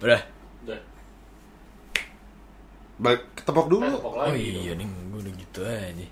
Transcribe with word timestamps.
Udah. 0.00 0.22
Udah. 0.64 0.80
Balik 2.96 3.22
ketepok 3.36 3.66
dulu. 3.68 3.84
Eh, 3.84 3.92
tepok 3.92 4.14
Oh 4.16 4.20
lagi 4.24 4.40
iya 4.40 4.72
dong. 4.72 4.80
nih, 4.80 4.86
gue 4.88 5.20
udah 5.20 5.34
gitu 5.36 5.60
aja. 5.64 6.06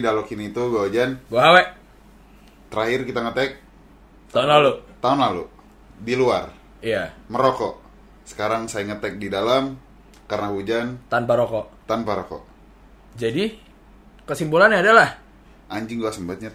Di 0.00 0.02
Dalokin 0.02 0.40
itu 0.42 0.62
gue 0.64 0.80
Ojan. 0.82 1.10
Gue 1.22 1.36
hawe. 1.38 1.62
Terakhir 2.66 3.00
kita 3.04 3.20
ngetek 3.20 3.50
Tahun 4.30 4.48
lalu. 4.48 4.72
tahun 4.98 5.18
lalu 5.20 5.44
di 5.98 6.14
luar 6.14 6.48
Iya. 6.80 7.12
merokok. 7.26 7.76
Sekarang 8.22 8.64
saya 8.64 8.86
ngetek 8.86 9.18
di 9.18 9.26
dalam 9.26 9.76
karena 10.24 10.48
hujan 10.48 10.86
Tanpa 11.06 11.34
rokok. 11.34 11.84
tanpa 11.84 12.16
rokok. 12.16 12.42
Jadi 13.12 13.52
kesimpulannya 14.22 14.80
adalah 14.80 15.08
Anjing 15.68 15.98
gua 15.98 16.08
sempetnya. 16.08 16.50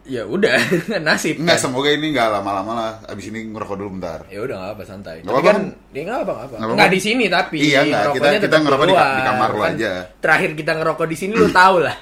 ya 0.00 0.24
udah 0.24 0.58
nasib. 1.06 1.38
Enggak, 1.38 1.54
kan. 1.54 1.62
semoga 1.62 1.88
ini 1.88 2.10
nggak 2.10 2.28
lama-lama 2.32 2.72
lah. 2.72 2.92
Abis 3.06 3.30
ini 3.30 3.46
ngerokok 3.46 3.76
dulu 3.76 3.90
bentar. 3.94 4.26
Ya 4.26 4.40
udah 4.40 4.56
nggak 4.58 4.72
apa 4.74 4.82
santai. 4.84 5.16
Nggak 5.22 5.30
Tapi 5.30 5.38
apa-apa 5.38 5.50
kan 5.50 5.56
kan? 5.70 5.94
ya 5.94 6.00
nggak 6.02 6.18
apa 6.18 6.24
nggak 6.24 6.34
apa. 6.34 6.34
Nggak 6.50 6.58
apa-apa. 6.58 6.74
Nggak 6.74 6.90
di 6.90 7.00
sini 7.00 7.24
tapi. 7.26 7.56
Iya, 7.60 7.80
nggak. 7.80 8.04
Kita- 8.10 8.42
kita 8.42 8.56
ngerokok 8.58 8.84
di 8.84 8.94
di 8.94 9.22
kamar 9.22 9.48
lu 9.48 9.60
Kan 9.60 9.72
aja. 9.72 9.92
Terakhir 10.18 10.50
kita 10.56 10.72
ngerokok 10.74 11.06
di 11.06 11.16
sini 11.16 11.32
lu 11.32 11.48
tahu 11.48 11.76
lah. 11.80 11.96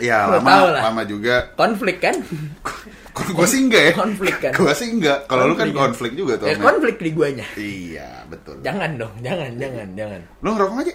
Ya 0.00 0.24
Lu 0.24 0.40
lama, 0.40 0.72
lama 0.72 1.02
juga. 1.04 1.52
Konflik 1.52 2.00
kan? 2.00 2.16
gue 3.36 3.46
sih 3.46 3.60
enggak 3.60 3.82
ya. 3.82 3.92
Konflik 3.92 4.36
kan? 4.40 4.52
Gue 4.58 4.72
sih 4.72 4.88
enggak. 4.88 5.28
Kalau 5.28 5.44
lu 5.44 5.54
kan 5.54 5.68
Konflik 5.68 5.76
kan? 5.76 5.84
konflik 5.84 6.12
juga 6.16 6.32
tuh. 6.40 6.46
Ya 6.48 6.56
konflik 6.56 6.96
di 6.96 7.10
guanya. 7.12 7.46
Iya, 7.54 8.08
betul. 8.24 8.56
Jangan 8.64 8.96
dong, 8.96 9.12
jangan, 9.20 9.52
jangan, 9.60 9.88
jangan. 9.92 10.20
Lu 10.40 10.48
ngerokok 10.56 10.76
aja? 10.80 10.94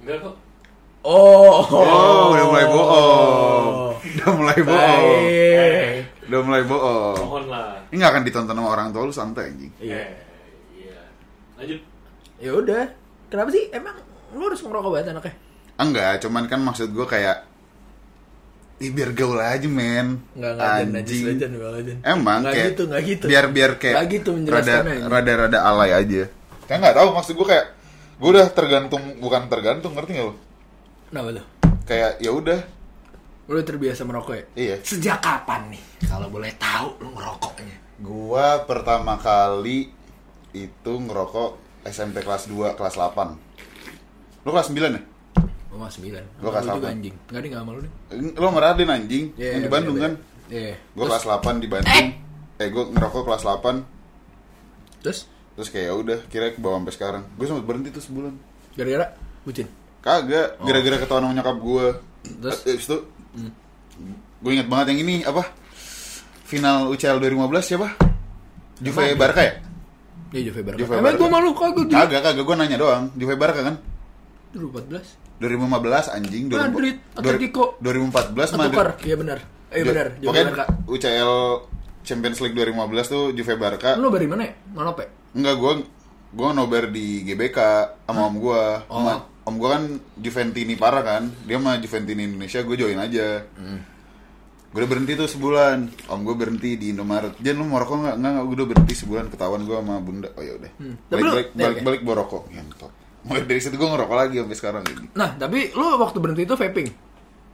Enggak 0.00 0.16
kok. 0.22 0.34
Oh, 1.00 1.64
Oh, 1.64 2.36
udah 2.36 2.44
mulai 2.46 2.66
bohong. 2.68 3.66
Udah 4.20 4.30
mulai 4.32 4.60
bohong. 4.60 5.22
Udah 6.24 6.40
mulai 6.40 6.62
bohong. 6.64 7.18
Mohon 7.20 7.44
lah. 7.48 7.68
Ini 7.88 7.96
gak 7.98 8.10
akan 8.12 8.22
ditonton 8.22 8.54
sama 8.54 8.68
orang 8.68 8.86
tua 8.92 9.02
lu 9.04 9.12
santai 9.12 9.50
anjing. 9.50 9.72
Iya. 9.76 9.96
Eh, 9.96 10.08
iya. 10.76 11.00
Lanjut. 11.56 11.80
Ya 12.36 12.50
udah. 12.54 12.84
Kenapa 13.28 13.48
sih? 13.50 13.68
Emang 13.72 13.96
lu 14.32 14.44
harus 14.44 14.60
ngerokok 14.60 14.90
banget 14.92 15.06
anaknya? 15.10 15.34
Enggak, 15.76 16.12
cuman 16.20 16.44
kan 16.46 16.60
maksud 16.60 16.92
gue 16.92 17.04
kayak 17.04 17.49
Ih, 18.80 18.88
biar 18.96 19.12
gaul 19.12 19.36
aja 19.36 19.68
men 19.68 20.24
Enggak 20.32 20.56
ngajen 20.56 20.88
najis 20.96 21.20
aja 21.28 21.46
nih 21.52 21.58
ngajen. 21.60 21.96
Emang 22.00 22.40
Nggak 22.40 22.52
kayak 22.56 22.68
gitu, 22.72 22.82
nggak 22.88 23.02
gitu. 23.04 23.24
Biar 23.28 23.44
biar 23.52 23.72
kayak 23.76 23.92
Nggak 23.92 24.08
gitu 24.08 24.28
rada, 24.32 24.36
menjelaskannya, 24.40 24.96
rada 25.04 25.32
rada 25.36 25.58
alay 25.68 25.90
aja 25.92 26.22
Kayak 26.64 26.78
nggak 26.80 26.96
tahu 26.96 27.08
maksud 27.12 27.34
gue 27.36 27.46
kayak 27.52 27.66
Gue 28.16 28.28
udah 28.32 28.46
tergantung 28.48 29.02
Bukan 29.20 29.42
tergantung 29.52 29.92
ngerti 29.92 30.10
gak 30.16 30.26
lu? 30.32 30.34
Kenapa 31.12 31.28
tuh? 31.36 31.46
Kayak 31.84 32.10
ya 32.24 32.30
udah 32.32 32.60
Lu 33.44 33.52
udah 33.52 33.66
terbiasa 33.68 34.00
merokok 34.08 34.34
ya? 34.40 34.44
Iya 34.56 34.76
Sejak 34.80 35.18
kapan 35.20 35.76
nih? 35.76 35.82
Kalau 36.08 36.32
boleh 36.32 36.52
tahu 36.56 37.04
lu 37.04 37.08
ngerokoknya. 37.12 37.76
Gua 38.00 38.64
pertama 38.64 39.20
kali 39.20 39.92
Itu 40.56 40.96
ngerokok 40.96 41.84
SMP 41.84 42.24
kelas 42.24 42.48
2 42.48 42.80
Kelas 42.80 42.96
8 42.96 44.48
Lu 44.48 44.56
kelas 44.56 44.72
9 44.72 44.96
ya? 44.96 45.02
Gua 45.70 45.78
mah 45.78 45.90
9. 45.90 46.02
Gua 46.42 46.50
kelas 46.50 46.60
Lu 46.60 46.68
juga 46.68 46.74
delapan. 46.76 46.92
anjing. 46.92 47.14
Enggak 47.26 47.42
ding 47.42 47.54
sama 47.54 47.70
lu 47.70 47.80
nih. 47.80 47.92
Lu 48.34 48.42
sama 48.42 48.58
Raden 48.60 48.88
anjing 48.90 49.24
Iya, 49.34 49.48
Yang 49.50 49.62
di 49.62 49.70
Bandung 49.70 49.96
beda, 49.96 50.04
kan? 50.04 50.12
Iya. 50.50 50.74
Gue 50.90 51.04
kelas 51.06 51.24
8 51.24 51.62
di 51.62 51.68
Bandung 51.70 52.06
Eh 52.56 52.68
gue 52.68 52.84
ngerokok 52.90 53.22
kelas 53.22 53.42
8 53.46 53.86
Terus 55.00 55.18
Terus 55.54 55.68
kayak 55.68 55.86
ya 55.86 55.94
udah 55.94 56.18
kira 56.26 56.50
ke 56.50 56.58
bawah 56.58 56.78
sampai 56.78 56.94
sekarang. 56.94 57.22
Gue 57.34 57.44
sempat 57.44 57.64
berhenti 57.64 57.90
tuh 57.90 58.00
sebulan. 58.00 58.32
gara-gara 58.72 59.06
bucin. 59.42 59.66
Kagak, 60.00 60.56
gara-gara 60.58 60.96
ketahuan 60.96 61.22
sama 61.22 61.34
nyokap 61.36 61.56
gue. 61.58 61.86
Terus? 62.40 62.58
Terus 62.64 62.82
itu 62.82 62.96
gue 64.40 64.50
inget 64.50 64.66
banget 64.66 64.86
yang 64.90 65.00
ini 65.02 65.14
apa? 65.22 65.44
Final 66.44 66.88
UCL 66.90 67.20
2015 67.20 67.62
siapa? 67.62 67.88
Juve 68.80 69.04
Barca 69.14 69.42
ya? 69.44 69.54
Iya 70.32 70.40
Juve 70.48 70.60
Barca. 70.64 70.78
Juve 70.80 70.94
Emang 70.96 71.04
Barca. 71.12 71.20
gua 71.20 71.28
malu 71.30 71.50
kagak. 71.52 71.86
Kagak, 71.86 72.20
kagak 72.24 72.42
gue 72.42 72.56
nanya 72.56 72.76
doang. 72.76 73.04
Juve 73.14 73.34
Barca 73.36 73.60
kan? 73.60 73.76
2014. 74.50 75.29
2015 75.40 76.14
anjing. 76.14 76.44
Madrid, 76.52 76.96
Atletico. 77.16 77.80
2014 77.80 78.54
Atukar. 78.54 78.60
Madrid. 78.60 79.08
Iya 79.08 79.16
benar. 79.16 79.38
Ju- 79.70 79.86
benar, 79.86 80.06
Pokoknya 80.20 80.44
Barca. 80.50 80.64
UCL 80.84 81.32
Champions 82.04 82.38
League 82.44 82.56
2015 82.56 83.06
tuh 83.08 83.24
Juve 83.32 83.54
Barca. 83.56 83.96
Lu 83.96 84.12
dari 84.12 84.26
mana 84.28 84.42
ya? 84.44 84.52
Manope. 84.76 85.04
Enggak, 85.32 85.54
gue 85.56 85.72
gue 86.30 86.48
nobar 86.54 86.84
di 86.90 87.22
GBK 87.24 87.58
sama 88.06 88.28
om 88.28 88.36
gue. 88.36 88.62
Oh. 88.90 89.18
Om 89.48 89.54
gue 89.56 89.68
kan 89.72 89.82
Juventini 90.20 90.74
parah 90.76 91.02
kan. 91.02 91.22
Dia 91.48 91.56
mah 91.56 91.80
Juventini 91.80 92.28
Indonesia, 92.28 92.60
gue 92.60 92.76
join 92.76 92.98
aja. 92.98 93.40
Hmm. 93.56 93.80
Gue 94.70 94.86
udah 94.86 94.90
berhenti 94.90 95.12
tuh 95.18 95.26
sebulan. 95.26 96.06
Om 96.06 96.20
gue 96.22 96.34
berhenti 96.36 96.70
di 96.78 96.92
Indomaret. 96.92 97.34
Jan 97.40 97.58
lu 97.58 97.66
mau 97.66 97.80
rokok 97.80 97.96
nggak? 98.06 98.16
Nggak. 98.20 98.32
Gue 98.44 98.54
udah 98.60 98.68
berhenti 98.68 98.94
sebulan 98.94 99.26
ketahuan 99.30 99.62
gue 99.64 99.76
sama 99.78 99.94
bunda. 100.02 100.28
Oh 100.34 100.42
ya 100.42 100.52
udah. 100.58 100.70
Hmm. 100.78 100.94
Balik 101.08 101.24
balik 101.24 101.48
balik 101.54 101.76
oke. 101.78 101.84
balik 101.86 102.00
bawa 102.04 102.16
rokok. 102.26 102.42
Ngentot. 102.50 102.92
Mulai 103.20 103.44
dari 103.44 103.60
situ 103.60 103.76
gue 103.76 103.88
ngerokok 103.88 104.16
lagi 104.16 104.34
sampai 104.40 104.56
sekarang 104.56 104.82
ini. 104.88 105.06
Nah, 105.12 105.36
tapi 105.36 105.72
lu 105.76 105.84
waktu 106.00 106.18
berhenti 106.20 106.42
itu 106.48 106.54
vaping. 106.56 106.88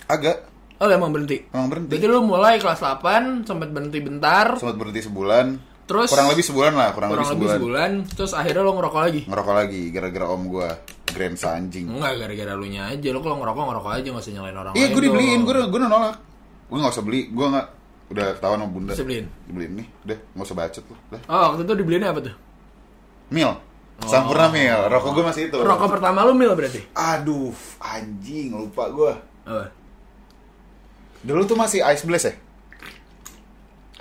Agak. 0.07 0.37
Oh, 0.79 0.87
emang 0.87 1.11
berhenti. 1.11 1.43
Emang 1.51 1.73
berhenti. 1.73 1.91
Berarti 1.97 2.07
lu 2.07 2.21
mulai 2.23 2.55
kelas 2.61 2.79
8 2.79 3.49
sempat 3.49 3.69
berhenti 3.73 3.99
bentar, 3.99 4.61
Sempat 4.61 4.77
berhenti 4.77 5.03
sebulan. 5.03 5.47
Terus- 5.87 6.11
kurang 6.11 6.29
lebih 6.35 6.43
sebulan 6.43 6.73
lah, 6.75 6.89
kurang, 6.99 7.15
kurang 7.15 7.31
lebih 7.31 7.47
sebulan, 7.47 7.91
terus 8.11 8.35
akhirnya 8.35 8.63
lu 8.67 8.75
ngerokok 8.75 9.01
lagi. 9.07 9.21
Ngerokok 9.31 9.55
lagi 9.55 9.83
gara-gara 9.95 10.27
om 10.27 10.43
gue. 10.51 10.69
Grand 11.15 11.39
anjing. 11.39 11.87
Enggak 11.87 12.13
gara-gara 12.19 12.53
lu 12.59 12.67
nya 12.67 12.91
aja, 12.91 13.09
lu 13.15 13.23
kalau 13.23 13.39
ngerokok 13.39 13.65
ngerokok 13.71 13.91
aja 13.95 14.09
nggak 14.11 14.25
usah 14.27 14.35
nyalain 14.35 14.59
orang 14.59 14.73
Iya, 14.75 14.87
gue 14.91 15.03
dibeliin, 15.07 15.41
gue 15.47 15.53
udah, 15.55 15.67
gue 15.71 15.79
nolak. 15.81 16.17
Gue 16.67 16.79
gak 16.83 16.95
usah 16.99 17.05
beli, 17.07 17.31
gue 17.31 17.47
gak 17.47 17.67
udah 18.11 18.27
ketahuan 18.35 18.59
sama 18.59 18.71
bunda. 18.75 18.93
Bisa 18.99 19.07
beliin? 19.07 19.27
Dibeliin 19.47 19.73
nih, 19.79 19.87
udah 20.03 20.19
gak 20.35 20.47
usah 20.51 20.57
bacot 20.59 20.85
lu. 20.91 20.97
Udah. 21.15 21.21
Oh, 21.31 21.43
waktu 21.55 21.63
itu 21.63 21.73
dibeliinnya 21.79 22.11
apa 22.11 22.21
tuh? 22.27 22.35
Mil, 23.31 23.51
Sampurna 24.05 24.53
Mil, 24.53 24.93
rokok 24.93 25.11
gue 25.17 25.25
masih 25.25 25.43
itu. 25.49 25.57
Oh. 25.57 25.65
Rokok 25.65 25.89
pertama 25.97 26.21
lu 26.29 26.37
mil 26.37 26.53
berarti? 26.53 26.85
Aduh, 26.93 27.57
anjing, 27.81 28.53
lupa 28.53 28.93
gue. 28.93 29.13
Apa? 29.49 29.73
Dulu 31.25 31.43
tuh 31.49 31.57
masih 31.57 31.81
Ice 31.81 32.05
Blast 32.05 32.29
ya? 32.29 32.35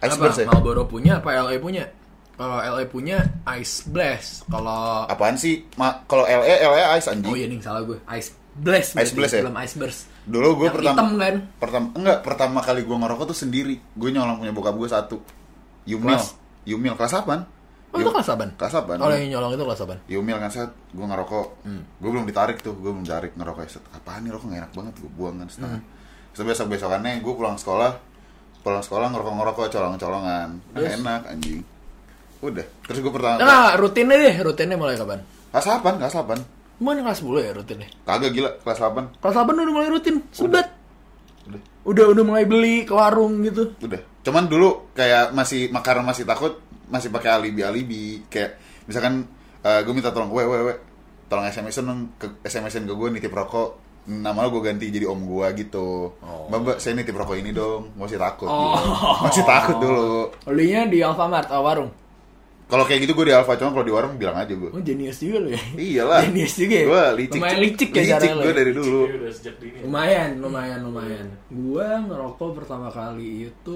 Ice 0.03 0.13
apa? 0.19 0.21
Blast 0.27 0.39
ya? 0.43 0.45
Marlboro 0.51 0.83
punya 0.85 1.23
apa 1.23 1.31
LA 1.31 1.57
punya? 1.57 1.87
Kalau 2.35 2.59
LA 2.59 2.83
punya 2.91 3.23
Ice 3.57 3.87
Blast. 3.87 4.43
Kalau 4.51 5.07
Apaan 5.07 5.39
sih? 5.39 5.63
Ma 5.79 6.03
kalau 6.03 6.27
LE, 6.27 6.43
LE 6.43 6.83
Ice 6.99 7.07
anjing. 7.07 7.31
Oh 7.31 7.35
iya 7.39 7.47
nih 7.47 7.63
salah 7.63 7.81
gue. 7.87 7.97
Ice 8.19 8.35
Blast. 8.53 8.99
Ice 8.99 9.15
Blast 9.15 9.33
ya? 9.39 9.41
Belum 9.47 9.57
Ice 9.63 9.75
Burst. 9.79 10.11
Dulu 10.25 10.47
gue 10.59 10.69
pertama 10.73 10.97
hitam 10.97 11.09
kan? 11.21 11.35
pertama 11.61 11.85
enggak 11.95 12.17
pertama 12.25 12.59
kali 12.59 12.81
gue 12.83 12.97
ngerokok 12.99 13.25
tuh 13.31 13.37
sendiri. 13.37 13.79
Gue 13.95 14.09
nyolong 14.11 14.43
punya 14.43 14.51
bokap 14.51 14.75
gue 14.75 14.89
satu. 14.91 15.17
Yumil. 15.87 16.19
Kelas? 16.19 16.35
Yumil 16.67 16.93
kelas 16.99 17.13
8. 17.23 17.54
Oh 17.95 17.99
itu 18.01 18.11
kelas 18.11 18.27
apaan? 18.27 18.51
Kelas 18.53 18.73
8. 18.75 18.99
Oh 18.99 19.09
yang 19.09 19.29
nyolong 19.31 19.51
itu 19.53 19.63
kelas 19.63 19.81
apaan? 19.81 19.99
Yumil 20.05 20.37
kan 20.37 20.49
set, 20.49 20.71
gue 20.89 21.05
ngerokok, 21.05 21.47
Hmm. 21.63 21.81
gue 21.95 22.09
belum 22.09 22.25
ditarik 22.25 22.59
tuh, 22.59 22.73
gue 22.73 22.91
belum 22.91 23.01
ditarik 23.01 23.31
ngerokok 23.33 23.63
set. 23.65 23.83
Apaan 23.89 24.21
nih 24.21 24.31
rokok 24.31 24.47
gak 24.47 24.59
enak 24.59 24.71
banget, 24.73 24.93
gue 24.97 25.11
buang 25.11 25.35
kan 25.37 25.47
setengah. 25.47 25.79
Hmm. 25.79 26.43
Besok 26.45 26.67
besokannya 26.67 27.11
gue 27.17 27.33
pulang 27.33 27.55
sekolah, 27.55 27.91
pulang 28.59 28.81
sekolah 28.81 29.07
ngerokok 29.07 29.33
ngerokok 29.33 29.65
colong 29.69 29.95
colongan, 29.95 30.49
Terus? 30.71 30.91
enak 30.95 31.21
anjing. 31.25 31.63
Udah, 32.37 32.65
terus 32.83 32.99
gue 32.99 33.09
pertama 33.09 33.39
Nah, 33.39 33.73
rutinnya 33.73 34.19
deh, 34.19 34.35
rutinnya 34.37 34.75
mulai 34.75 34.93
kapan? 34.93 35.23
kelas 35.49 35.65
8, 35.73 35.95
kelas 35.97 36.13
8 36.13 36.35
Mana 36.75 36.99
kelas 37.01 37.23
10 37.23 37.39
ya 37.39 37.51
rutinnya? 37.51 37.87
kagak 38.03 38.31
gila 38.31 38.51
kelas 38.59 38.77
8 38.77 39.15
Kelas 39.15 39.33
8 39.33 39.55
udah 39.55 39.73
mulai 39.73 39.89
rutin, 39.89 40.15
sebat. 40.29 40.67
udah, 41.47 41.61
Udah 41.85 42.05
udah 42.09 42.23
mulai 42.25 42.43
beli 42.43 42.81
ke 42.81 42.91
warung 42.91 43.39
gitu. 43.41 43.71
udah. 43.79 44.01
Cuman 44.19 44.45
dulu 44.45 44.89
kayak 44.91 45.31
masih 45.31 45.69
karena 45.77 46.01
masih 46.03 46.25
takut, 46.25 46.57
masih 46.87 47.09
pakai 47.09 47.29
alibi 47.31 47.61
alibi 47.61 48.03
kayak 48.25 48.55
misalkan 48.83 49.25
gue 49.61 49.91
minta 49.91 50.09
tolong, 50.09 50.29
we 50.29 50.41
we 50.41 50.57
we, 50.61 50.73
tolong 51.25 51.41
SMS-in 51.43 51.83
dong, 51.83 52.01
ke 52.15 52.29
SMS-in 52.41 52.85
ke 52.85 52.93
gue 52.93 53.07
nitip 53.09 53.31
rokok 53.31 53.81
nama 54.05 54.37
lo 54.39 54.53
gue 54.53 54.61
ganti 54.63 54.87
jadi 54.87 55.05
om 55.05 55.17
gue 55.17 55.47
gitu 55.57 56.13
Oh. 56.15 56.45
mbak 56.45 56.59
mbak 56.61 56.77
saya 56.77 56.93
nitip 56.93 57.13
rokok 57.13 57.33
ini 57.35 57.49
dong 57.49 57.89
masih 57.95 58.15
takut 58.15 58.45
Oh. 58.45 58.77
gitu. 58.77 58.89
masih 59.23 59.43
takut 59.43 59.77
dulu 59.79 60.29
Belinya 60.45 60.85
di 60.85 61.01
Alfamart 61.01 61.47
atau 61.47 61.61
warung. 61.61 61.89
kalau 62.65 62.81
kayak 62.81 63.01
gitu 63.01 63.13
gue 63.13 63.25
di 63.25 63.33
Alfa 63.33 63.53
cuma 63.55 63.69
kalau 63.71 63.81
di 63.81 63.89
warung 63.89 64.13
bilang 64.15 64.33
aja 64.35 64.49
gue 64.49 64.69
Oh, 64.69 64.77
jenius 64.79 65.17
juga 65.17 65.37
lu 65.39 65.49
ya. 65.49 65.61
iyalah 65.75 66.21
Jenius 66.23 66.53
juga 66.55 66.75
ya. 66.75 66.85
gue 66.85 67.03
licik 67.15 67.39
Lumayan 67.39 67.57
licik 67.59 67.89
ya 67.91 68.01
licik 68.07 68.29
gue 68.35 68.53
dari 68.53 68.71
dulu 68.71 69.01
Iya, 69.01 69.15
udah 69.15 69.31
sejak 69.31 69.55
dini. 69.57 69.77
Lumayan, 69.81 70.29
lumayan, 70.37 70.79
lumayan. 70.81 71.25
Gua 71.47 71.87
ngerokok 72.03 72.49
pertama 72.55 72.87
kali 72.89 73.49
itu 73.49 73.73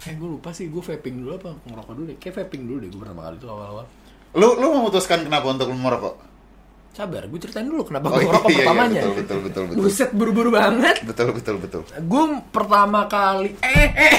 eh 0.00 0.14
gue 0.16 0.28
lupa 0.28 0.50
sih 0.56 0.72
gue 0.72 0.80
vaping 0.80 1.20
dulu 1.20 1.30
apa 1.36 1.50
ngerokok 1.68 1.92
dulu 1.92 2.04
deh 2.08 2.16
kayak 2.16 2.34
vaping 2.40 2.62
dulu 2.64 2.78
deh 2.80 2.88
gue 2.88 3.00
pertama 3.00 3.20
kali 3.28 3.36
itu 3.36 3.46
awal-awal 3.46 3.84
lu 4.32 4.48
lu 4.56 4.66
memutuskan 4.80 5.18
kenapa 5.26 5.46
untuk 5.50 5.68
merokok 5.74 6.16
Sabar, 6.90 7.22
gue 7.30 7.38
ceritain 7.38 7.62
dulu 7.70 7.86
kenapa 7.86 8.10
Oh, 8.10 8.18
gue 8.18 8.26
ngerokok 8.26 8.50
iya, 8.50 8.56
iya, 8.58 8.66
pertamanya. 8.66 9.00
betul, 9.06 9.14
betul, 9.14 9.38
betul, 9.46 9.62
betul. 9.70 9.78
Buset, 9.78 10.10
buru-buru 10.10 10.50
banget. 10.50 10.96
Betul 11.06 11.28
betul 11.38 11.56
betul. 11.62 11.82
Gue 11.86 12.24
pertama 12.50 13.06
kali, 13.06 13.54
eh, 13.62 13.88
eh, 13.94 14.18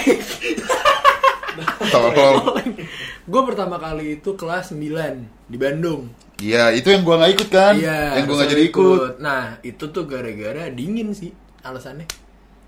gue 3.28 3.42
pertama 3.44 3.76
kali 3.76 4.24
itu 4.24 4.40
kelas 4.40 4.72
9 4.72 5.52
di 5.52 5.58
Bandung. 5.60 6.08
Iya, 6.42 6.74
itu 6.74 6.90
yang 6.90 7.06
gua 7.06 7.22
nggak 7.22 7.34
ikut 7.38 7.50
kan? 7.54 7.74
Iya. 7.78 8.18
Yang 8.18 8.26
gua 8.26 8.36
nggak 8.42 8.52
jadi 8.56 8.64
ikut. 8.66 9.12
Nah, 9.22 9.44
itu 9.62 9.84
tuh 9.94 10.04
gara-gara 10.10 10.64
dingin 10.74 11.14
sih 11.14 11.30
alasannya. 11.62 12.10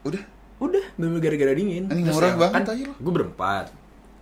Udah. 0.06 0.22
Udah, 0.64 0.86
bener 0.96 1.20
gara-gara 1.20 1.52
dingin. 1.52 1.92
Anjing, 1.92 2.08
Terus 2.08 2.16
murah 2.16 2.32
ya, 2.32 2.40
banget 2.40 2.62
kan. 2.64 2.76
Gue 3.04 3.14
berempat. 3.14 3.66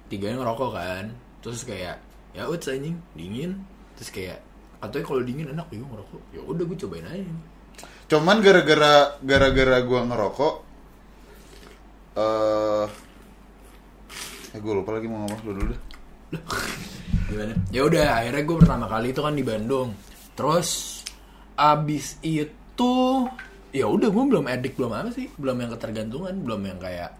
Tiganya 0.10 0.38
ngerokok 0.42 0.70
kan. 0.74 1.06
Terus 1.46 1.62
kayak, 1.62 2.02
ya 2.34 2.50
udah 2.50 2.74
anjing, 2.74 2.98
dingin. 3.14 3.52
Terus 3.94 4.10
kayak, 4.10 4.40
katanya 4.82 5.06
kalau 5.06 5.22
dingin 5.22 5.48
enak 5.54 5.70
ya 5.70 5.78
gue 5.78 5.90
ngerokok. 5.94 6.22
Ya 6.34 6.42
udah 6.42 6.64
gue 6.66 6.78
cobain 6.82 7.06
aja. 7.06 7.34
Cuman 8.12 8.44
gara-gara 8.44 9.16
gara-gara 9.24 9.78
gua 9.88 10.04
ngerokok 10.04 10.54
eh 12.12 12.86
eh 14.52 14.60
gue 14.60 14.74
lupa 14.76 15.00
lagi 15.00 15.08
mau 15.08 15.24
ngomong 15.24 15.40
dulu 15.48 15.54
dulu 15.56 15.72
deh. 15.72 15.82
Gimana? 17.32 17.56
Ya 17.72 17.88
udah, 17.88 18.20
akhirnya 18.20 18.44
gue 18.44 18.58
pertama 18.60 18.86
kali 18.92 19.16
itu 19.16 19.24
kan 19.24 19.32
di 19.32 19.48
Bandung. 19.48 19.96
Terus 20.36 21.00
abis 21.56 22.20
itu 22.20 22.94
ya 23.72 23.88
udah 23.88 24.08
gue 24.08 24.24
belum 24.28 24.46
edik 24.50 24.76
belum 24.76 24.92
apa 24.92 25.10
sih? 25.10 25.28
Belum 25.36 25.56
yang 25.56 25.72
ketergantungan 25.72 26.36
belum 26.38 26.62
yang 26.66 26.78
kayak 26.78 27.12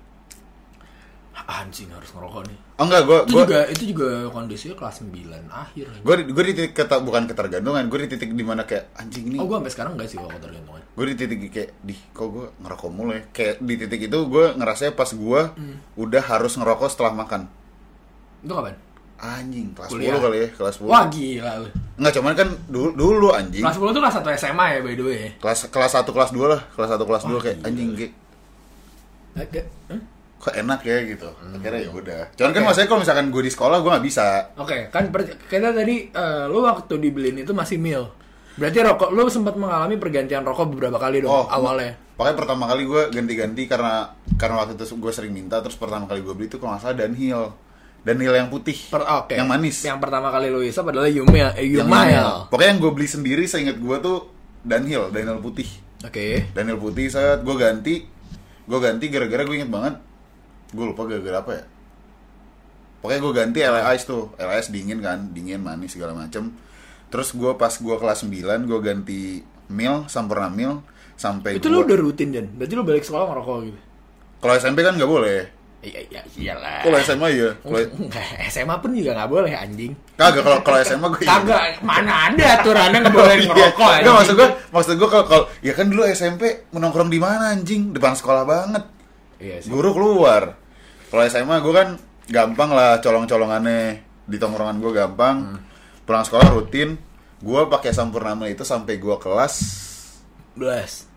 "Ah, 1.32 1.64
anjing 1.64 1.88
harus 1.88 2.12
ngerokok 2.12 2.44
nih? 2.44 2.58
Oh 2.76 2.86
enggak, 2.86 3.02
gua 3.08 3.20
itu 3.24 3.32
gua 3.32 3.44
juga 3.48 3.60
itu 3.72 3.84
juga 3.88 4.08
kondisinya 4.30 4.76
kelas 4.76 4.96
9 5.00 5.48
akhir. 5.48 5.86
Gue 6.04 6.16
gue 6.28 6.44
di 6.44 6.54
titik 6.54 6.74
keta, 6.76 7.00
bukan 7.00 7.24
ketergantungan, 7.24 7.88
gue 7.88 8.00
di 8.04 8.10
titik 8.12 8.36
di 8.36 8.44
mana 8.44 8.68
kayak 8.68 8.92
anjing 8.94 9.32
ini 9.32 9.38
oh 9.40 9.48
gue 9.48 9.56
sampai 9.56 9.72
sekarang 9.72 9.92
enggak 9.96 10.12
sih 10.12 10.20
kalau 10.20 10.28
ketergantungan. 10.30 10.82
Gue 10.92 11.06
di 11.08 11.16
titik 11.16 11.40
kayak 11.48 11.72
di 11.80 11.96
kok 12.12 12.28
gue 12.28 12.46
ngerokok 12.60 12.90
mulu 12.92 13.12
ya? 13.16 13.24
Kayak 13.32 13.56
di 13.64 13.74
titik 13.80 14.02
itu 14.12 14.18
gue 14.28 14.46
ngerasanya 14.54 14.92
pas 14.92 15.08
gue 15.08 15.42
Hmm. 15.56 15.76
udah 15.96 16.24
harus 16.28 16.54
ngerokok 16.54 16.90
setelah 16.92 17.14
makan. 17.16 17.42
Itu 18.44 18.52
kapan 18.52 18.76
anjing 19.22 19.70
kelas 19.72 19.88
Kuliah. 19.88 20.12
10 20.12 20.26
kali 20.26 20.38
ya 20.38 20.48
kelas 20.52 20.76
10 20.76 20.86
wah 20.86 21.04
gila 21.08 21.52
lu 21.58 21.70
Enggak 21.94 22.14
cuman 22.18 22.34
kan 22.34 22.50
dulu 22.68 22.90
dulu 22.92 23.28
anjing 23.32 23.62
kelas 23.62 23.78
10 23.78 23.86
tuh 23.88 24.02
kelas 24.02 24.16
1 24.18 24.42
SMA 24.42 24.66
ya 24.68 24.80
by 24.80 24.94
the 24.94 25.04
way 25.04 25.22
kelas 25.38 25.60
kelas 25.68 25.92
1 25.96 26.08
kelas 26.08 26.30
2 26.32 26.42
lah 26.48 26.62
kelas 26.70 26.90
1 26.92 26.98
kelas 27.00 27.24
2 27.24 27.30
Wah, 27.30 27.40
kayak 27.40 27.56
gila. 27.56 27.68
anjing 27.68 27.90
kayak 27.94 29.66
kok 30.36 30.58
enak 30.58 30.82
ya 30.82 30.98
gitu 31.06 31.30
akhirnya 31.38 31.80
ya 31.80 31.92
udah 31.92 32.22
cuman 32.34 32.50
kan 32.50 32.52
Hmm. 32.52 32.58
Oke. 32.58 32.66
maksudnya 32.66 32.88
kalau 32.88 33.00
misalkan 33.00 33.26
gue 33.30 33.42
di 33.42 33.52
sekolah 33.52 33.78
gue 33.78 33.90
nggak 33.90 34.06
bisa 34.06 34.26
Oke, 34.58 34.78
kan 34.90 35.04
per- 35.08 35.38
kita 35.40 35.70
tadi 35.70 36.10
eh, 36.10 36.44
lu 36.48 36.60
waktu 36.60 36.94
dibeliin 36.98 37.38
itu 37.38 37.54
masih 37.54 37.78
mil. 37.78 38.10
Berarti 38.52 38.82
rokok 38.82 39.10
lu 39.12 39.24
sempat 39.28 39.54
mengalami 39.56 39.96
pergantian 39.96 40.42
rokok 40.42 40.68
beberapa 40.68 40.98
kali 40.98 41.22
dong 41.22 41.30
Oh, 41.30 41.46
awalnya. 41.46 41.94
Pokoknya 42.12 42.36
pertama 42.36 42.66
kali 42.66 42.84
gue 42.84 43.02
ganti-ganti 43.10 43.64
karena 43.66 44.10
karena 44.36 44.56
waktu 44.60 44.76
itu 44.76 44.90
gue 44.92 45.14
sering 45.14 45.30
minta 45.32 45.62
terus 45.62 45.78
pertama 45.78 46.04
kali 46.04 46.20
gue 46.20 46.34
beli 46.34 46.50
itu 46.50 46.58
kalau 46.58 46.74
nggak 46.74 46.84
salah 46.84 46.98
Dunhill 47.00 47.44
Dunhill 48.02 48.34
yang 48.34 48.50
putih 48.50 48.74
Per- 48.88 49.06
oke. 49.06 49.32
yang 49.32 49.46
manis 49.46 49.78
Yang 49.80 50.00
pertama 50.00 50.30
kali 50.30 50.50
lu 50.50 50.60
isap 50.60 50.90
adalah 50.90 51.06
Yumia, 51.06 51.54
eh, 51.54 51.70
Yang 51.70 51.86
Yumail. 51.86 52.50
Pokoknya 52.50 52.70
yang 52.70 52.80
gue 52.80 52.92
beli 52.92 53.06
sendiri 53.06 53.44
seingat 53.46 53.78
gue 53.78 53.98
tuh 54.00 54.26
Dunhill 54.62 55.10
Dunhill 55.10 55.38
putih 55.40 55.70
Oke. 56.02 56.50
Dunhill 56.52 56.78
putih 56.78 57.08
saat 57.08 57.42
gue 57.42 57.56
ganti 57.56 57.96
gue 58.62 58.80
ganti 58.80 59.06
gara-gara 59.08 59.42
gue 59.44 59.56
inget 59.56 59.70
banget 59.70 60.02
gue 60.70 60.82
lupa 60.84 61.04
gara-gara 61.04 61.38
apa 61.40 61.52
ya 61.54 61.64
pokoknya 62.98 63.20
gue 63.20 63.34
ganti 63.34 63.60
LS 63.60 64.02
tuh 64.04 64.24
LS 64.36 64.70
dingin 64.70 64.98
kan 64.98 65.30
dingin 65.30 65.60
manis 65.60 65.92
segala 65.92 66.14
macem 66.14 66.54
terus 67.10 67.34
gue 67.34 67.52
pas 67.54 67.70
gue 67.70 67.96
kelas 67.98 68.20
9 68.24 68.32
gue 68.64 68.80
ganti 68.80 69.22
mil 69.68 70.06
sampurna 70.06 70.48
mil 70.48 70.80
sampai 71.14 71.58
Itu 71.58 71.68
gua- 71.68 71.84
lu 71.84 71.86
udah 71.86 71.98
rutin 72.00 72.30
dan. 72.32 72.50
Berarti 72.52 72.74
lu 72.74 72.82
balik 72.82 73.04
sekolah 73.04 73.26
ngerokok 73.28 73.58
gitu. 73.64 73.80
kalau 74.38 74.54
SMP 74.56 74.82
kan 74.82 74.96
nggak 74.96 75.06
boleh 75.08 75.40
Iya 75.82 75.98
iya 76.14 76.22
iyalah. 76.38 76.86
kalau 76.86 76.98
SMA 77.02 77.28
iya 77.34 77.50
kalau 77.58 77.82
Enggak, 77.82 78.26
SMA 78.54 78.76
pun 78.78 78.94
juga 78.94 79.18
nggak 79.18 79.32
boleh 79.34 79.50
anjing. 79.58 79.92
kagak 80.14 80.46
kalau 80.46 80.60
kalau 80.62 80.78
SMA 80.86 81.08
gue 81.10 81.26
Kagak, 81.26 81.82
mana 81.82 82.30
ada 82.30 82.46
aturannya 82.62 83.00
nggak 83.02 83.16
boleh 83.18 83.36
ngerokok 83.50 83.82
anjing. 83.90 84.02
Enggak 84.06 84.16
maksud 84.22 84.34
gue, 84.38 84.50
maksud 84.70 84.94
gue 85.02 85.10
kalau 85.10 85.26
kalau 85.26 85.44
ya 85.66 85.74
kan 85.74 85.86
dulu 85.90 86.06
SMP 86.06 86.70
menongkrong 86.70 87.10
di 87.10 87.18
mana 87.18 87.58
anjing? 87.58 87.98
Depan 87.98 88.14
sekolah 88.14 88.46
banget. 88.46 88.84
Iya 89.42 89.58
sih. 89.66 89.74
Guru 89.74 89.90
keluar. 89.98 90.54
Kalau 91.10 91.24
SMA 91.26 91.58
gue 91.66 91.74
kan 91.74 91.90
gampang 92.30 92.70
lah 92.70 93.02
colong-colongannya 93.02 93.82
di 94.30 94.38
tongkrongan 94.38 94.78
gue 94.78 94.92
gampang. 94.94 95.38
Hmm. 95.58 95.60
Pulang 96.06 96.22
sekolah 96.22 96.54
rutin. 96.54 96.94
Gue 97.42 97.66
pakai 97.66 97.90
sampurnama 97.90 98.46
itu 98.46 98.62
sampai 98.62 99.02
gue 99.02 99.18
kelas 99.18 99.56
Belas. 100.54 101.10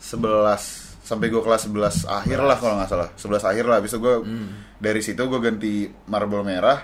11 0.00 0.85
sampai 1.06 1.30
gue 1.30 1.38
kelas 1.38 1.62
11 1.64 2.02
akhir 2.04 2.38
lah 2.40 2.58
kalau 2.58 2.74
nggak 2.74 2.90
salah 2.90 3.08
11 3.14 3.46
akhir 3.46 3.64
lah 3.64 3.76
habis 3.78 3.94
itu 3.94 4.00
gue 4.00 4.14
Hmm. 4.18 4.48
dari 4.76 4.98
situ 4.98 5.22
gue 5.22 5.38
ganti 5.38 5.74
marble 6.04 6.42
merah 6.42 6.82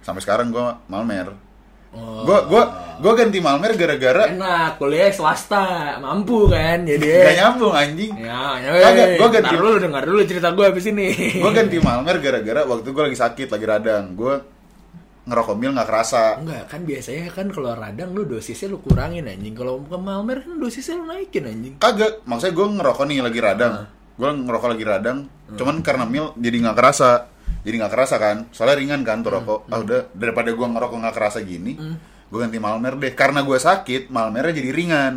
sampai 0.00 0.18
sekarang 0.18 0.48
gue 0.48 0.64
malmer 0.86 1.28
Oh. 1.94 2.26
gue 2.26 2.38
gue 2.50 2.62
gue 2.98 3.12
ganti 3.14 3.38
malmer 3.38 3.70
gara-gara 3.72 4.26
Enak, 4.26 4.82
kuliah 4.82 5.14
swasta, 5.14 5.94
mampu 6.00 6.50
kan 6.50 6.82
jadi. 6.82 7.06
Gak 7.22 7.36
nyambung 7.38 7.70
anjing. 7.70 8.18
Ya, 8.18 8.58
ya, 8.58 8.70
Kagak, 8.82 9.06
ya, 9.06 9.14
gua 9.14 9.28
ganti- 9.30 9.54
dulu 9.54 9.70
dengar 9.78 10.02
dulu 10.02 10.20
cerita 10.26 10.50
gue 10.50 10.64
abis 10.66 10.90
ini. 10.90 11.06
Gue 11.38 11.52
ganti 11.54 11.78
Malmer 11.78 12.18
gara-gara 12.18 12.66
waktu 12.66 12.90
gue 12.90 13.02
lagi 13.04 13.14
sakit, 13.14 13.46
lagi 13.46 13.62
radang. 13.64 14.10
Gue 14.10 14.34
ngerokok 15.24 15.56
mil 15.56 15.72
nggak 15.72 15.88
kerasa. 15.88 16.36
Enggak, 16.36 16.68
kan 16.68 16.80
biasanya 16.84 17.32
kan 17.32 17.48
kalau 17.48 17.72
radang 17.72 18.12
lu 18.12 18.28
dosisnya 18.28 18.68
lu 18.68 18.78
kurangin 18.84 19.24
anjing. 19.24 19.56
Kalau 19.56 19.80
ke 19.80 19.96
Malmer 19.96 20.44
kan 20.44 20.60
dosisnya 20.60 21.00
lu 21.00 21.08
naikin 21.08 21.44
anjing. 21.48 21.74
Kagak, 21.80 22.20
maksudnya 22.28 22.52
gue 22.52 22.66
ngerokok 22.76 23.04
nih 23.08 23.16
lagi 23.24 23.40
radang. 23.40 23.74
Gue 24.14 24.30
ngerokok 24.30 24.68
lagi 24.76 24.84
radang, 24.86 25.18
cuman 25.58 25.82
karena 25.82 26.04
mil 26.06 26.36
jadi 26.38 26.56
nggak 26.68 26.76
kerasa. 26.76 27.32
Jadi 27.64 27.80
nggak 27.80 27.92
kerasa 27.96 28.20
kan, 28.20 28.36
soalnya 28.52 28.76
ringan 28.76 29.00
kan 29.08 29.24
tuh 29.24 29.32
rokok. 29.40 29.72
Ah 29.72 29.80
udah, 29.80 30.12
daripada 30.12 30.52
gue 30.52 30.66
ngerokok 30.68 30.96
nggak 31.00 31.14
kerasa 31.16 31.40
gini, 31.40 31.72
gue 32.28 32.38
ganti 32.38 32.60
Malmer 32.60 32.92
deh. 33.00 33.16
Karena 33.16 33.40
gue 33.40 33.56
sakit, 33.56 34.12
Malmernya 34.12 34.52
jadi 34.52 34.70
ringan. 34.70 35.14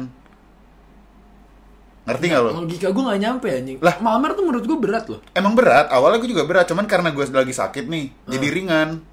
Ngerti 2.07 2.25
nggak 2.31 2.41
lo? 2.47 2.51
Logika 2.63 2.87
gue 2.95 3.03
gak 3.03 3.19
nyampe 3.19 3.47
anjing. 3.51 3.77
Lah. 3.83 3.99
Malmer 3.99 4.31
tuh 4.31 4.47
menurut 4.47 4.63
gue 4.63 4.79
berat 4.79 5.05
loh. 5.11 5.19
Emang 5.35 5.59
berat, 5.59 5.91
awalnya 5.91 6.23
gue 6.23 6.31
juga 6.31 6.47
berat, 6.47 6.71
cuman 6.71 6.87
karena 6.87 7.11
gue 7.11 7.19
lagi 7.27 7.51
sakit 7.51 7.83
nih, 7.83 8.05
jadi 8.31 8.47
ringan. 8.47 9.03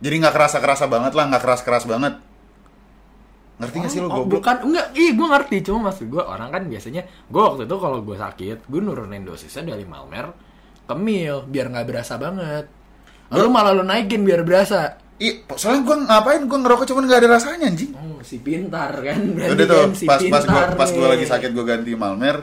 Jadi 0.00 0.14
nggak 0.16 0.34
kerasa-kerasa 0.34 0.84
banget 0.88 1.12
lah, 1.12 1.24
nggak 1.28 1.42
keras-keras 1.44 1.84
banget. 1.84 2.14
Ngerti 3.60 3.76
nggak 3.76 3.92
sih 3.92 4.00
lo 4.00 4.08
Oh, 4.08 4.24
goblok? 4.24 4.40
bukan, 4.40 4.56
enggak, 4.72 4.86
iya 4.96 5.10
gue 5.12 5.26
ngerti. 5.28 5.56
Cuma 5.68 5.92
maksud 5.92 6.08
gue 6.08 6.22
orang 6.24 6.48
kan 6.48 6.62
biasanya, 6.64 7.02
gue 7.04 7.42
waktu 7.44 7.68
itu 7.68 7.76
kalau 7.76 7.98
gue 8.00 8.16
sakit, 8.16 8.58
gue 8.64 8.80
nurunin 8.80 9.20
dosisnya 9.20 9.76
dari 9.76 9.84
Malmer 9.84 10.32
ke 10.88 10.94
Mil, 10.96 11.44
biar 11.44 11.68
nggak 11.68 11.86
berasa 11.86 12.16
banget. 12.16 12.64
Lalu 13.30 13.46
malah 13.52 13.72
lu 13.76 13.84
naikin 13.84 14.24
biar 14.24 14.42
berasa. 14.42 14.96
Ih, 15.20 15.44
soalnya 15.52 15.84
gue 15.84 15.96
ngapain 16.08 16.42
gue 16.48 16.58
ngerokok 16.64 16.86
cuman 16.88 17.04
nggak 17.04 17.20
ada 17.20 17.28
rasanya 17.36 17.68
anjing. 17.68 17.92
Oh, 17.92 18.24
si 18.24 18.40
pintar 18.40 18.96
kan. 19.04 19.20
Berarti 19.36 19.52
Udah 19.52 19.66
tuh, 19.68 19.80
kan 19.84 19.92
si 19.92 20.04
pas 20.08 20.20
pas 20.24 20.44
gue 20.48 20.62
pas 20.80 20.88
gue 20.88 21.06
lagi 21.06 21.26
sakit 21.28 21.50
gue 21.52 21.64
ganti 21.68 21.92
Malmer. 21.92 22.36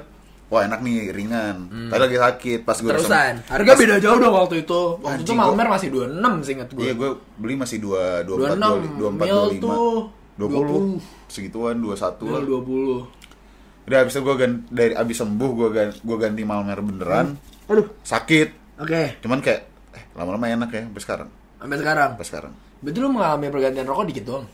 Wah 0.47 0.63
enak 0.63 0.79
nih 0.79 1.11
ringan. 1.11 1.67
Tadi 1.87 2.01
lagi 2.01 2.17
sakit 2.17 2.59
pas 2.63 2.75
gue 2.75 2.87
Terusan. 2.87 3.35
Harga 3.45 3.71
beda 3.73 3.95
jauh 3.99 4.15
dong 4.15 4.31
waktu 4.33 4.63
itu. 4.63 4.81
Waktu 4.97 5.19
itu 5.19 5.23
Anjing, 5.27 5.37
gua- 5.37 5.47
Malmer 5.49 5.67
masih 5.69 5.87
26 5.91 6.39
seingat 6.41 6.69
gue. 6.71 6.81
Iya 6.81 6.93
gue 6.93 7.09
beli 7.35 7.55
masih 7.55 7.77
dua 7.77 8.23
dua 8.23 8.35
empat 8.47 8.55
26 8.55 8.95
dua 8.95 9.09
empat 9.09 9.25
mil 9.25 9.35
dua 9.35 9.47
lima 9.49 9.59
tuh 9.59 9.99
dua 10.37 10.47
puluh 10.47 10.79
segituan 11.27 11.75
dua 11.75 11.95
satu 11.95 12.23
Mil 12.23 12.33
lah. 12.33 12.43
20. 12.45 13.87
Udah 13.87 13.97
abis 13.99 14.13
itu 14.13 14.21
gue 14.21 14.35
ganti 14.37 14.59
dari 14.69 14.93
abis 14.93 15.15
sembuh 15.17 15.49
gue 15.53 15.69
ganti, 15.69 15.97
gue 15.97 16.17
ganti 16.17 16.41
Malmer 16.43 16.79
beneran. 16.81 17.27
Aduh. 17.67 17.87
Sakit. 18.01 18.49
Oke, 18.77 19.19
Cuman 19.19 19.39
kayak 19.39 19.61
eh 19.91 20.03
lama-lama 20.13 20.45
enak 20.45 20.69
ya 20.69 20.81
sampai 20.85 21.01
sekarang. 21.01 21.29
sampai 21.57 21.77
sekarang. 21.77 22.09
Sampai 22.13 22.27
sekarang. 22.27 22.53
Berarti 22.77 22.97
lu 22.97 23.09
mengalami 23.09 23.45
pergantian 23.49 23.83
rokok 23.83 24.05
dikit 24.05 24.23
doang. 24.23 24.45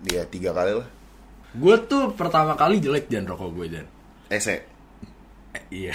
Dia 0.00 0.22
tiga 0.24 0.52
kali 0.52 0.72
lah. 0.74 0.88
Gue 1.52 1.74
tuh 1.82 2.12
pertama 2.12 2.54
kali 2.54 2.78
jelek 2.78 3.08
jangan 3.08 3.34
rokok 3.34 3.50
gue 3.52 3.66
dan. 3.70 3.86
Ese. 4.34 4.66
Iya. 5.70 5.94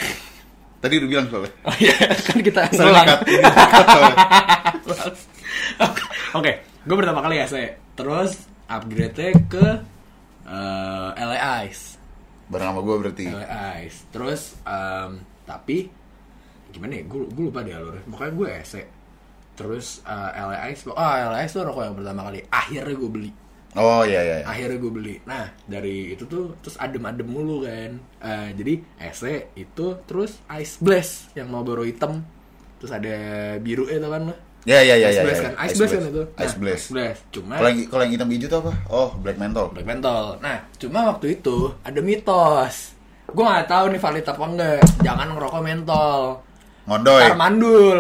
Tadi 0.80 0.94
udah 0.96 1.10
bilang 1.12 1.28
soalnya. 1.28 1.52
Oh 1.68 1.76
iya, 1.76 1.96
kan 2.24 2.40
kita 2.40 2.62
soalnya. 2.72 3.20
Oke, 6.40 6.52
gue 6.88 6.96
pertama 6.96 7.20
kali 7.20 7.44
AC. 7.44 7.56
Terus 8.00 8.48
upgrade-nya 8.72 9.36
ke 9.52 9.66
eh 10.48 11.10
LA 11.20 11.68
Ice. 11.68 12.00
Bareng 12.48 12.72
sama 12.72 12.82
gue 12.82 12.96
berarti. 12.96 13.28
LA 13.28 13.84
Ice. 13.84 14.08
Terus 14.08 14.56
em, 14.64 15.20
tapi 15.44 15.92
gimana 16.72 16.96
ya? 16.96 17.04
Gue 17.12 17.28
gue 17.28 17.44
lupa 17.52 17.60
deh 17.60 17.76
alurnya. 17.76 18.08
Pokoknya 18.08 18.34
gue 18.40 18.48
AC. 18.48 18.74
Terus 19.60 20.00
eh, 20.08 20.32
LA 20.40 20.72
Ice, 20.72 20.88
ah 20.96 21.28
LA 21.28 21.44
Ice 21.44 21.60
tuh 21.60 21.68
rokok 21.68 21.92
yang 21.92 21.98
pertama 22.00 22.32
kali. 22.32 22.40
Akhirnya 22.48 22.96
gue 22.96 23.10
beli. 23.12 23.32
Oh 23.78 24.02
iya 24.02 24.22
iya. 24.22 24.36
iya. 24.42 24.46
akhirnya 24.50 24.78
gue 24.78 24.92
beli 24.92 25.16
nah 25.24 25.46
dari 25.66 26.14
itu 26.14 26.26
tuh 26.26 26.58
terus 26.58 26.74
adem-adem 26.78 27.30
mulu 27.30 27.62
kan 27.62 28.02
Eh, 28.20 28.50
jadi 28.54 28.74
EC 29.00 29.22
itu 29.56 29.86
terus 30.04 30.42
Ice 30.58 30.82
Blast 30.82 31.32
yang 31.34 31.48
Marlboro 31.48 31.86
hitam 31.86 32.26
terus 32.78 32.90
ada 32.90 33.14
biru 33.60 33.86
itu 33.86 34.02
kan 34.02 34.34
lah 34.34 34.38
Ya 34.68 34.84
ya 34.84 35.00
ya 35.00 35.08
Ice 35.08 35.16
ya. 35.16 35.24
Blast 35.24 35.40
ya. 35.40 35.46
kan, 35.48 35.54
Ice 35.64 35.76
Blast 35.80 35.94
kan 35.96 36.04
itu. 36.04 36.24
Ice 36.36 36.52
Nah, 36.52 36.60
Blast. 36.60 36.84
Ice 36.84 36.92
Blast. 36.92 37.22
Cuma 37.32 37.54
Kalau 37.56 37.70
yang 37.72 37.80
kalau 37.88 38.02
yang 38.04 38.14
hitam 38.14 38.28
hijau 38.28 38.48
tuh 38.52 38.60
apa? 38.60 38.72
Oh, 38.92 39.10
Black 39.16 39.38
Menthol. 39.40 39.68
Black 39.72 39.88
Menthol. 39.88 40.26
Nah, 40.44 40.58
cuma 40.76 41.00
waktu 41.08 41.26
itu 41.40 41.58
ada 41.80 42.00
mitos. 42.04 42.76
Gue 43.32 43.40
nggak 43.40 43.72
tahu 43.72 43.86
nih 43.88 44.02
valid 44.04 44.26
apa 44.28 44.44
enggak. 44.44 44.80
Jangan 45.00 45.28
ngerokok 45.32 45.62
mentol. 45.64 46.22
Ngondoy. 46.92 47.22
Ntar 47.24 47.38
mandul. 47.40 48.00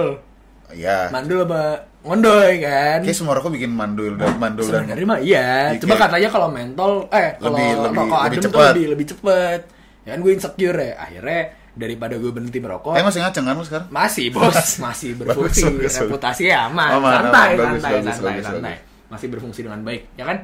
Iya. 0.75 0.99
Mandul 1.09 1.39
apa? 1.47 1.88
Ngondoy 1.99 2.51
kan. 2.59 2.99
Kayak 3.03 3.17
semua 3.17 3.35
rokok 3.35 3.51
bikin 3.51 3.69
mandul 3.69 4.15
dan 4.15 4.35
mandul 4.35 4.63
dan 4.63 4.87
Sebenarnya 4.87 5.05
mah 5.05 5.19
iya. 5.19 5.75
Iya, 5.75 5.79
Cuma 5.79 5.95
katanya 5.95 6.29
kalau 6.29 6.47
mentol, 6.47 6.91
eh 7.09 7.35
kalau 7.35 7.59
rokok 7.91 7.91
lebih 7.91 8.15
adem 8.15 8.31
tuh 8.31 8.43
cepet. 8.47 8.71
lebih 8.71 8.85
lebih 8.89 9.05
cepet. 9.07 9.59
Ya 10.01 10.09
kan 10.09 10.19
gue 10.19 10.31
insecure 10.31 10.77
ya. 10.77 10.93
Akhirnya 10.97 11.41
daripada 11.69 12.15
gue 12.15 12.31
berhenti 12.31 12.57
merokok, 12.57 12.91
Eh 12.93 13.03
masih 13.03 13.19
ngaceng 13.19 13.45
kan 13.45 13.53
lu 13.53 13.63
sekarang? 13.63 13.87
masih 13.89 14.25
bos, 14.35 14.51
masih 14.79 15.09
berfungsi, 15.13 15.63
Bagus, 15.63 15.75
bagus, 15.75 15.93
reputasi 15.97 16.43
aman, 16.49 16.89
Aman, 16.93 17.11
santai, 17.13 17.19
aman. 17.19 17.19
Santai, 17.19 17.55
bagus, 17.55 17.79
santai, 17.79 17.99
bagus, 18.25 18.43
santai, 18.43 18.75
bagus. 18.75 19.07
masih 19.07 19.27
berfungsi 19.29 19.59
dengan 19.61 19.79
baik, 19.81 20.01
ya 20.13 20.23
kan? 20.23 20.37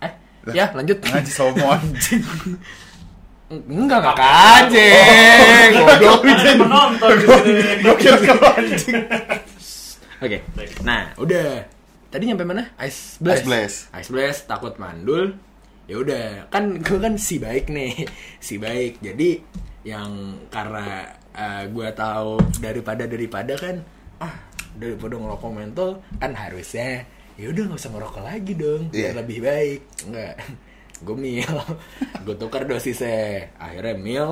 Eh, 0.00 0.12
ya 0.52 0.66
lanjut. 0.72 0.96
Ngaji 1.00 1.30
somo 1.30 1.66
anjing. 1.74 2.22
Enggak 3.50 3.98
enggak 3.98 4.16
kajeng, 4.16 5.70
goblok. 5.74 6.20
Penonton. 6.22 7.16
Gua 7.82 7.94
kira 7.98 8.18
kalau 8.20 8.48
anjing. 8.54 8.94
Oke, 10.20 10.38
nah 10.84 11.16
udah. 11.16 11.64
Tadi 12.10 12.26
nyampe 12.26 12.44
mana? 12.44 12.68
Ice 12.84 13.16
blast. 13.22 13.40
Ice 13.40 13.46
Blast. 13.46 13.76
Ice 13.96 14.10
blast 14.10 14.40
takut 14.44 14.74
mandul. 14.76 15.32
Ya 15.86 15.96
udah, 15.98 16.46
kan 16.52 16.78
gue 16.78 16.98
kan 16.98 17.16
si 17.16 17.38
baik 17.38 17.66
nih, 17.66 18.04
si 18.46 18.58
baik. 18.58 19.00
Jadi 19.00 19.40
yang 19.82 20.36
karena 20.52 21.08
gue 21.66 21.88
tahu 21.96 22.36
daripada 22.60 23.08
daripada 23.08 23.54
kan, 23.56 23.80
ah 24.20 24.34
daripada 24.76 25.16
ngerokok 25.16 25.50
mentol 25.50 25.98
kan 26.20 26.30
harusnya 26.36 27.02
ya 27.34 27.48
udah 27.50 27.72
nggak 27.72 27.80
usah 27.80 27.90
ngerokok 27.90 28.22
lagi 28.22 28.52
dong, 28.54 28.82
biar 28.92 29.16
Iya. 29.16 29.18
lebih 29.24 29.38
baik. 29.40 29.80
Enggak, 30.06 30.34
gue 31.06 31.16
mil, 31.16 31.54
gue 32.28 32.36
tukar 32.36 32.68
dosisnya. 32.68 33.48
Akhirnya 33.56 33.96
mil. 33.96 34.30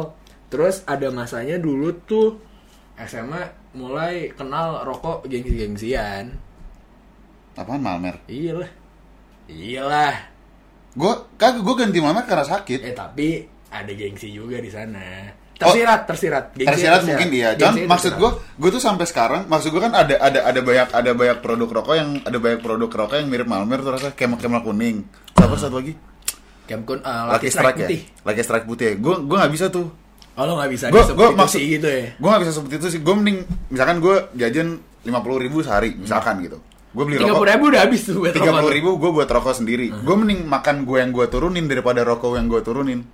Terus 0.52 0.84
ada 0.84 1.08
masanya 1.08 1.56
dulu 1.56 1.94
tuh 2.04 2.36
SMA 2.98 3.67
mulai 3.78 4.34
kenal 4.34 4.82
rokok 4.82 5.30
gengsi-gengsian. 5.30 6.34
Apaan 7.54 7.78
Malmer? 7.78 8.18
Iyalah. 8.26 8.70
Iyalah. 9.46 10.14
Gua 10.98 11.30
kagak 11.38 11.62
gua 11.62 11.74
ganti 11.78 12.02
Malmer 12.02 12.26
karena 12.26 12.42
sakit. 12.42 12.82
Eh 12.82 12.94
tapi 12.94 13.46
ada 13.70 13.92
gengsi 13.94 14.34
juga 14.34 14.58
di 14.58 14.70
sana. 14.70 15.30
Tersirat, 15.58 16.06
tersirat. 16.06 16.44
Gengsi 16.54 16.70
Tersirat 16.70 17.02
mungkin 17.02 17.28
iya. 17.34 17.54
Cuman 17.58 17.90
maksud 17.90 18.14
tersirat. 18.14 18.38
gua, 18.38 18.58
gua 18.62 18.70
tuh 18.74 18.82
sampai 18.82 19.06
sekarang, 19.10 19.42
maksud 19.50 19.74
gua 19.74 19.90
kan 19.90 19.94
ada 19.94 20.14
ada 20.22 20.46
ada 20.46 20.60
banyak 20.62 20.88
ada 20.94 21.10
banyak 21.14 21.38
produk 21.42 21.68
rokok 21.82 21.94
yang 21.98 22.10
ada 22.22 22.38
banyak 22.38 22.60
produk 22.62 22.90
rokok 22.90 23.16
yang 23.18 23.26
mirip 23.30 23.46
Malmer 23.50 23.82
tuh 23.82 23.94
rasa 23.94 24.14
kemal 24.14 24.38
kemal 24.38 24.62
kuning. 24.62 25.02
Siapa 25.34 25.54
satu 25.58 25.82
lagi? 25.82 25.94
Kemkon 26.68 27.00
uh, 27.00 27.32
Lucky 27.32 27.48
Strike, 27.50 27.80
ya. 27.80 27.88
Lucky 28.22 28.42
Strike 28.44 28.66
putih. 28.68 28.86
ya. 28.92 28.94
Gua 29.02 29.18
gua 29.18 29.36
nggak 29.42 29.52
bisa 29.54 29.66
tuh. 29.66 29.90
Oh 30.38 30.46
lo 30.46 30.54
gak 30.54 30.70
bisa 30.70 30.84
Gua 30.88 31.02
gua 31.10 31.28
itu 31.28 31.36
maksud 31.36 31.58
sih 31.58 31.66
gitu 31.74 31.88
ya. 31.88 32.14
Gua 32.14 32.28
nggak 32.30 32.42
bisa 32.46 32.52
seperti 32.54 32.74
itu 32.78 32.86
sih. 32.88 33.00
Gua 33.02 33.14
mending 33.14 33.38
misalkan 33.68 33.96
gua 33.98 34.16
jajan 34.32 34.68
lima 35.02 35.18
puluh 35.18 35.38
ribu 35.38 35.58
sehari, 35.60 35.98
misalkan 35.98 36.38
gitu. 36.40 36.62
Gua 36.88 37.04
beli 37.04 37.18
rokok 37.18 37.36
puluh 37.36 37.50
ribu 37.50 37.64
udah 37.68 37.80
habis 37.82 38.00
tuh 38.02 38.14
buat 38.16 38.32
tiga 38.32 38.50
puluh 38.50 38.64
rokok. 38.64 38.72
ribu 38.72 38.90
gue 38.96 39.10
buat 39.12 39.28
rokok 39.28 39.54
sendiri 39.54 39.86
gue 39.92 40.14
mending 40.16 40.40
makan 40.42 40.82
gue 40.82 40.98
yang 40.98 41.12
gue 41.12 41.26
turunin 41.28 41.68
daripada 41.68 42.00
rokok 42.00 42.32
yang 42.34 42.48
gue 42.48 42.60
turunin 42.64 43.04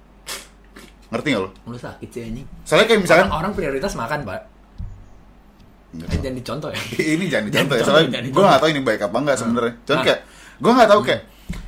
ngerti 1.10 1.28
gak 1.30 1.42
lo 1.42 1.50
Lu 1.66 1.76
sakit 1.76 2.08
sih 2.08 2.22
anjing. 2.22 2.46
soalnya 2.62 2.86
kayak 2.86 3.00
misalkan 3.02 3.26
Orang, 3.26 3.38
orang 3.40 3.52
prioritas 3.52 3.92
makan, 3.94 4.22
Pak. 4.22 4.40
Eh, 5.94 6.18
jangan 6.18 6.34
dicontoh 6.34 6.68
ya. 6.70 6.78
ini 7.18 7.24
jangan 7.26 7.44
dicontoh 7.50 7.74
ya 7.74 7.82
soalnya 7.82 8.18
gue 8.22 8.42
gak 8.46 8.60
tahu 8.62 8.70
ini 8.70 8.80
baik 8.80 9.00
apa 9.04 9.16
enggak 9.16 9.36
sebenarnya 9.36 9.72
cuman 9.84 10.00
kayak 10.02 10.20
gue 10.54 10.72
gak 10.72 10.90
tahu 10.90 11.00
kayak 11.02 11.20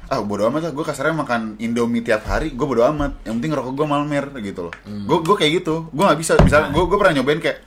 ah 0.07 0.21
bodo 0.21 0.47
amat 0.47 0.63
lah 0.63 0.73
gue 0.73 0.85
kasarnya 0.85 1.15
makan 1.15 1.41
indomie 1.57 2.01
tiap 2.01 2.23
hari 2.25 2.51
gue 2.51 2.63
bodo 2.63 2.87
amat 2.87 3.23
yang 3.23 3.37
penting 3.37 3.53
rokok 3.53 3.75
gue 3.75 3.87
malmer 3.87 4.25
gitu 4.41 4.71
loh 4.71 4.75
Hmm. 4.83 5.03
gue 5.05 5.19
gue 5.21 5.37
kayak 5.37 5.53
gitu 5.61 5.89
gue 5.89 6.05
gak 6.05 6.17
bisa 6.17 6.33
misalnya 6.39 6.69
Ah. 6.69 6.73
gue 6.73 6.83
gue 6.85 6.97
pernah 6.97 7.15
nyobain 7.17 7.39
kayak 7.39 7.59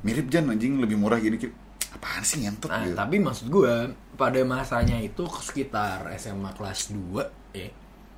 mirip 0.00 0.26
jan 0.26 0.46
anjing 0.46 0.78
lebih 0.78 0.94
murah 0.94 1.18
gini 1.18 1.36
kayak, 1.36 1.52
apaan 1.92 2.22
sih 2.22 2.40
ngentot 2.40 2.68
Nah, 2.68 2.80
gitu 2.82 2.94
tapi 2.94 3.16
maksud 3.18 3.46
gue 3.46 3.72
pada 4.14 4.40
masanya 4.42 4.96
itu 4.96 5.26
sekitar 5.36 6.08
SMA 6.14 6.48
kelas 6.52 6.88
2 6.90 7.20
ya. 7.52 7.68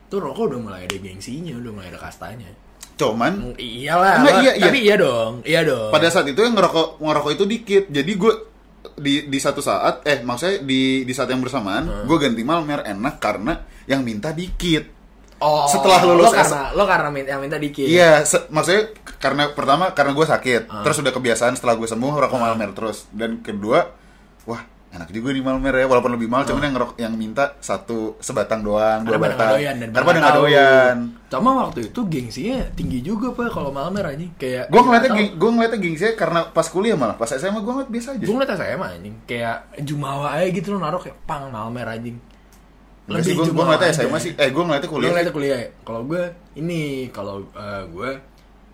Tuh 0.07 0.19
rokok 0.19 0.49
udah 0.49 0.61
mulai 0.61 0.81
ada 0.83 0.97
gengsinya, 0.97 1.53
udah 1.55 1.71
mulai 1.71 1.89
ada 1.89 1.99
kastanya. 1.99 2.49
cuman 2.95 3.55
Iyalah, 3.55 4.19
Enggak, 4.19 4.35
iya, 4.41 4.53
iya. 4.53 4.65
tapi 4.65 4.79
iya 4.81 4.97
dong, 4.97 5.33
iya 5.45 5.61
dong. 5.63 5.89
pada 5.89 6.09
saat 6.09 6.27
itu 6.27 6.35
yang 6.37 6.53
ngerokok 6.53 6.99
ngerokok 6.99 7.31
itu 7.33 7.45
dikit 7.47 7.85
jadi 7.89 8.11
gue 8.13 8.33
di 8.95 9.27
di 9.27 9.39
satu 9.39 9.59
saat 9.59 10.03
eh 10.05 10.23
maksudnya 10.23 10.63
di 10.63 11.03
di 11.03 11.13
saat 11.13 11.29
yang 11.29 11.39
bersamaan 11.39 11.85
Hmm. 11.85 12.05
gue 12.07 12.17
ganti 12.19 12.43
malmer 12.43 12.83
enak 12.83 13.15
karena 13.19 13.55
yang 13.87 14.03
minta 14.03 14.31
dikit 14.31 14.85
oh, 15.39 15.67
setelah 15.67 16.03
lulus 16.03 16.31
lo 16.31 16.35
karena 16.35 16.63
lo 16.73 16.85
karena 16.85 17.09
minta, 17.11 17.29
yang 17.35 17.43
minta 17.43 17.59
dikit. 17.59 17.87
iya 17.87 18.23
maksudnya 18.49 18.91
karena 19.19 19.51
pertama 19.53 19.91
karena 19.95 20.15
gue 20.15 20.27
sakit 20.27 20.63
Hmm. 20.67 20.83
terus 20.83 20.99
udah 20.99 21.13
kebiasaan 21.13 21.55
setelah 21.55 21.75
gue 21.75 21.87
sembuh 21.87 22.13
rokok 22.17 22.39
malmer 22.39 22.71
terus 22.75 23.07
dan 23.11 23.39
kedua 23.39 23.87
wah 24.45 24.63
enak 24.89 25.09
juga 25.13 25.37
nih 25.37 25.45
malmer 25.45 25.75
ya 25.77 25.85
walaupun 25.85 26.17
lebih 26.17 26.33
mahal 26.33 26.49
cuman 26.49 26.65
yang 26.65 26.75
ngerok 26.81 26.93
yang 26.97 27.13
minta 27.13 27.61
satu 27.61 28.17
sebatang 28.25 28.65
doang 28.65 29.05
dua 29.05 29.21
batang. 29.21 29.61
doyan 29.61 29.77
dan 29.85 29.89
karena 29.93 30.19
nggak 30.25 30.39
doyan. 30.41 30.97
Cuma 31.29 31.51
waktu 31.61 31.93
itu 31.93 32.01
gengsinya 32.09 32.65
tinggi 32.73 33.05
juga 33.05 33.37
pak 33.37 33.53
kalau 33.53 33.69
Malmer 33.69 34.17
anjing 34.17 34.33
kayak. 34.41 34.73
gue 34.73 34.81
ngeliatnya 34.81 35.11
geng, 35.13 35.31
gue 35.37 35.51
ngeliatnya 35.53 35.79
gengsinya 35.85 36.15
karena 36.17 36.41
pas 36.49 36.67
kuliah 36.73 36.97
malah. 36.97 37.21
Pas 37.21 37.29
SMA 37.29 37.61
gue 37.61 37.73
ngeliat 37.77 37.91
biasa 37.93 38.09
aja. 38.17 38.25
Gue 38.25 38.35
ngeliat 38.35 38.53
SMA 38.57 38.87
anjing. 38.97 39.15
Kayak 39.29 39.57
Jumawa 39.85 40.41
aja 40.41 40.49
gitu 40.49 40.73
lo 40.73 40.79
naruh 40.81 41.01
kayak 41.05 41.21
pang 41.29 41.53
Malmer 41.53 41.85
anjing. 41.85 42.17
Sih, 43.21 43.37
gue 43.37 43.45
gue 43.45 43.65
ngeliatnya 43.65 43.93
aja. 43.93 44.01
SMA 44.09 44.19
sih, 44.25 44.33
eh 44.41 44.49
gue 44.49 44.63
ngeliatnya 44.65 44.89
kuliah 44.89 45.11
ngeliatnya 45.13 45.35
kuliah. 45.37 45.59
Kalau 45.85 46.01
gue 46.09 46.23
ini 46.57 47.13
kalau 47.13 47.45
eh, 47.53 47.85
gue 47.93 48.11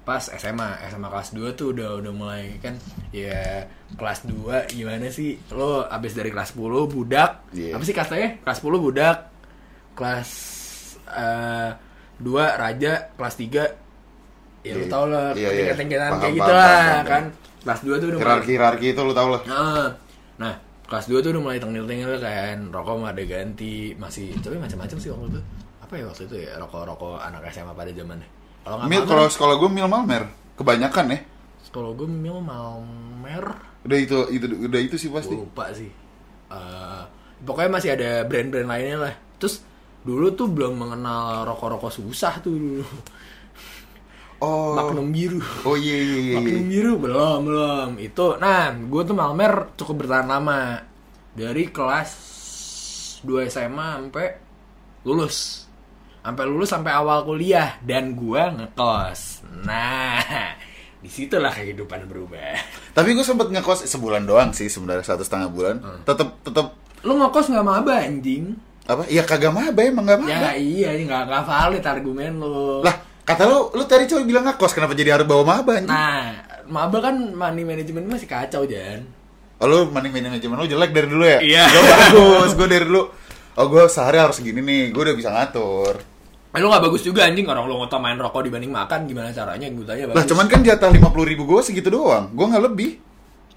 pas 0.05 0.21
SMA 0.21 0.69
SMA 0.85 1.09
kelas 1.09 1.29
2 1.33 1.53
tuh 1.55 1.73
udah 1.73 1.97
udah 1.97 2.13
mulai 2.13 2.61
kan 2.61 2.77
ya 3.11 3.65
kelas 3.93 4.29
2 4.29 4.69
gimana 4.71 5.09
sih 5.09 5.41
lo 5.51 5.83
abis 5.83 6.13
dari 6.13 6.29
kelas 6.29 6.53
10 6.53 6.61
budak 6.87 7.31
Iya. 7.51 7.73
apa 7.73 7.83
sih 7.83 7.93
kastanya 7.93 8.37
kelas 8.39 8.59
10 8.61 8.79
budak 8.79 9.17
kelas 9.93 10.31
eh 11.07 11.71
2 12.17 12.31
raja 12.55 12.93
kelas 13.13 13.35
3 13.35 13.65
ya 14.63 14.73
lo 14.73 14.79
Iya. 14.79 14.89
tau 14.89 15.05
lah 15.07 15.33
Iya, 15.33 15.41
iya. 15.43 15.57
tingkat-tingkatan 15.73 16.05
Paham, 16.07 16.21
kayak 16.21 16.31
paham, 16.31 16.37
gitu 16.37 16.45
paham, 16.47 16.61
lah 16.61 16.77
paham, 16.77 17.05
kan 17.05 17.25
paham. 17.25 17.63
kelas 17.65 17.81
2 17.81 17.89
tuh 17.95 18.07
udah 18.07 18.19
mulai 18.19 18.25
hierarki 18.29 18.53
hierarki 18.53 18.87
itu 18.91 19.01
lu 19.01 19.13
tau 19.13 19.29
lah 19.31 19.43
Nah, 19.45 19.87
nah 20.37 20.55
kelas 20.85 21.07
2 21.07 21.19
tuh 21.19 21.31
udah 21.33 21.43
mulai 21.43 21.59
tengil-tengil 21.59 22.13
kan 22.19 22.57
rokok 22.69 22.95
mah 22.99 23.11
ada 23.11 23.25
ganti 23.25 23.75
masih 23.97 24.37
tapi 24.39 24.57
macam-macam 24.57 24.97
sih 24.97 25.09
waktu 25.09 25.27
itu 25.31 25.41
apa 25.81 25.93
ya 25.95 26.05
waktu 26.05 26.23
itu 26.25 26.37
ya 26.41 26.53
rokok-rokok 26.59 27.17
anak 27.19 27.41
SMA 27.49 27.73
pada 27.73 27.89
zamannya 27.89 28.29
kalau 28.65 28.77
nggak 28.81 28.89
mil 28.89 29.03
kalau 29.05 29.25
sekolah 29.29 29.55
gue 29.61 29.71
mil 29.71 29.87
malmer. 29.87 30.25
Kebanyakan 30.57 31.07
ya. 31.13 31.19
Kalau 31.75 31.91
gue 31.91 32.07
mil 32.07 32.39
Malmer. 32.39 33.59
Udah 33.83 33.99
itu 33.99 34.31
itu 34.31 34.47
udah 34.47 34.79
itu 34.79 34.95
sih 34.95 35.11
pasti. 35.11 35.35
Gua 35.35 35.43
lupa 35.43 35.75
sih. 35.75 35.91
Eh, 36.55 37.03
pokoknya 37.43 37.71
masih 37.75 37.91
ada 37.99 38.23
brand-brand 38.23 38.71
lainnya 38.71 39.11
lah. 39.11 39.15
Terus 39.43 39.59
dulu 40.07 40.31
tuh 40.39 40.47
belum 40.55 40.79
mengenal 40.79 41.43
rokok-rokok 41.51 41.91
susah 41.91 42.39
tuh 42.39 42.55
dulu. 42.55 42.87
Oh. 44.39 44.79
Magnum 44.79 45.11
biru. 45.11 45.43
Oh 45.67 45.75
iya 45.75 45.99
iya 45.99 46.19
iya, 46.21 46.21
iya. 46.21 46.37
Magnum 46.39 46.67
biru 46.71 46.93
belum 47.03 47.39
belum. 47.43 47.91
Itu 47.99 48.39
nah 48.39 48.71
gue 48.71 49.03
tuh 49.03 49.17
Malmer 49.19 49.75
cukup 49.75 50.07
bertahan 50.07 50.31
lama. 50.31 50.79
Dari 51.35 51.75
kelas 51.75 52.11
2 53.27 53.51
SMA 53.51 53.89
sampai 53.99 54.29
lulus 55.03 55.64
sampai 56.25 56.45
lulus 56.49 56.73
sampai 56.73 56.93
awal 56.97 57.21
kuliah 57.29 57.77
dan 57.85 58.17
gue 58.17 58.41
ngekos. 58.41 59.45
Nah 59.69 60.57
di 61.05 61.13
situlah 61.13 61.53
kehidupan 61.53 62.09
berubah. 62.09 62.57
Tapi 62.97 63.13
gue 63.13 63.21
sempet 63.21 63.53
ngekos 63.53 63.85
sebulan 63.85 64.25
doang 64.25 64.57
sih 64.57 64.73
sebenarnya 64.73 65.05
satu 65.05 65.21
setengah 65.21 65.53
bulan. 65.53 65.77
Hmm. 65.85 66.01
tetep 66.09 66.33
tetep. 66.41 66.73
Lu 67.05 67.21
ngekos 67.21 67.53
nggak 67.53 67.67
maba 67.69 68.01
anjing? 68.01 68.57
Apa? 68.89 69.05
Ya 69.13 69.21
kagak 69.29 69.53
maba 69.53 69.85
emang 69.85 70.09
gak 70.09 70.25
maba. 70.25 70.33
Ya 70.33 70.53
iya 70.57 70.97
nggak 70.97 71.29
nggak 71.29 71.45
valid 71.45 71.85
argumen 71.85 72.41
lu. 72.41 72.81
Lah 72.81 72.97
kata 73.29 73.45
lu 73.45 73.69
lu 73.77 73.85
tadi 73.85 74.09
cowok 74.09 74.25
bilang 74.25 74.49
ngekos 74.49 74.73
kenapa 74.73 74.97
jadi 74.97 75.21
harus 75.21 75.29
bawa 75.29 75.45
maba 75.45 75.77
anjing? 75.77 75.93
nah 75.93 76.41
maba 76.65 77.05
kan 77.05 77.21
money 77.37 77.69
management 77.69 78.09
masih 78.09 78.25
kacau 78.25 78.65
Jan. 78.65 79.05
Oh 79.61 79.69
lu 79.69 79.93
money 79.93 80.09
manajemen 80.09 80.57
lu 80.57 80.65
jelek 80.65 80.89
dari 80.97 81.05
dulu 81.05 81.25
ya? 81.29 81.45
Iya. 81.45 81.69
gue 81.69 81.83
bagus 81.85 82.53
gue 82.57 82.69
dari 82.73 82.85
dulu. 82.89 83.13
Oh 83.61 83.67
gue 83.69 83.85
sehari 83.93 84.25
harus 84.25 84.41
segini 84.41 84.65
nih 84.65 84.89
gue 84.89 85.03
udah 85.05 85.13
bisa 85.13 85.29
ngatur 85.29 86.14
lu 86.55 86.71
gak 86.71 86.85
bagus 86.87 87.03
juga 87.03 87.27
anjing 87.27 87.47
orang 87.47 87.67
lu 87.67 87.75
ngutamain 87.77 88.15
rokok 88.15 88.47
dibanding 88.47 88.71
makan 88.71 89.11
gimana 89.11 89.35
caranya 89.35 89.67
gue 89.67 89.83
tanya 89.83 90.05
bagus. 90.07 90.17
lah 90.19 90.25
cuman 90.31 90.47
kan 90.47 90.61
jatah 90.63 90.91
lima 90.91 91.09
puluh 91.11 91.27
ribu 91.27 91.43
gue 91.45 91.61
segitu 91.61 91.91
doang 91.91 92.31
gue 92.31 92.47
nggak 92.47 92.65
lebih 92.65 92.91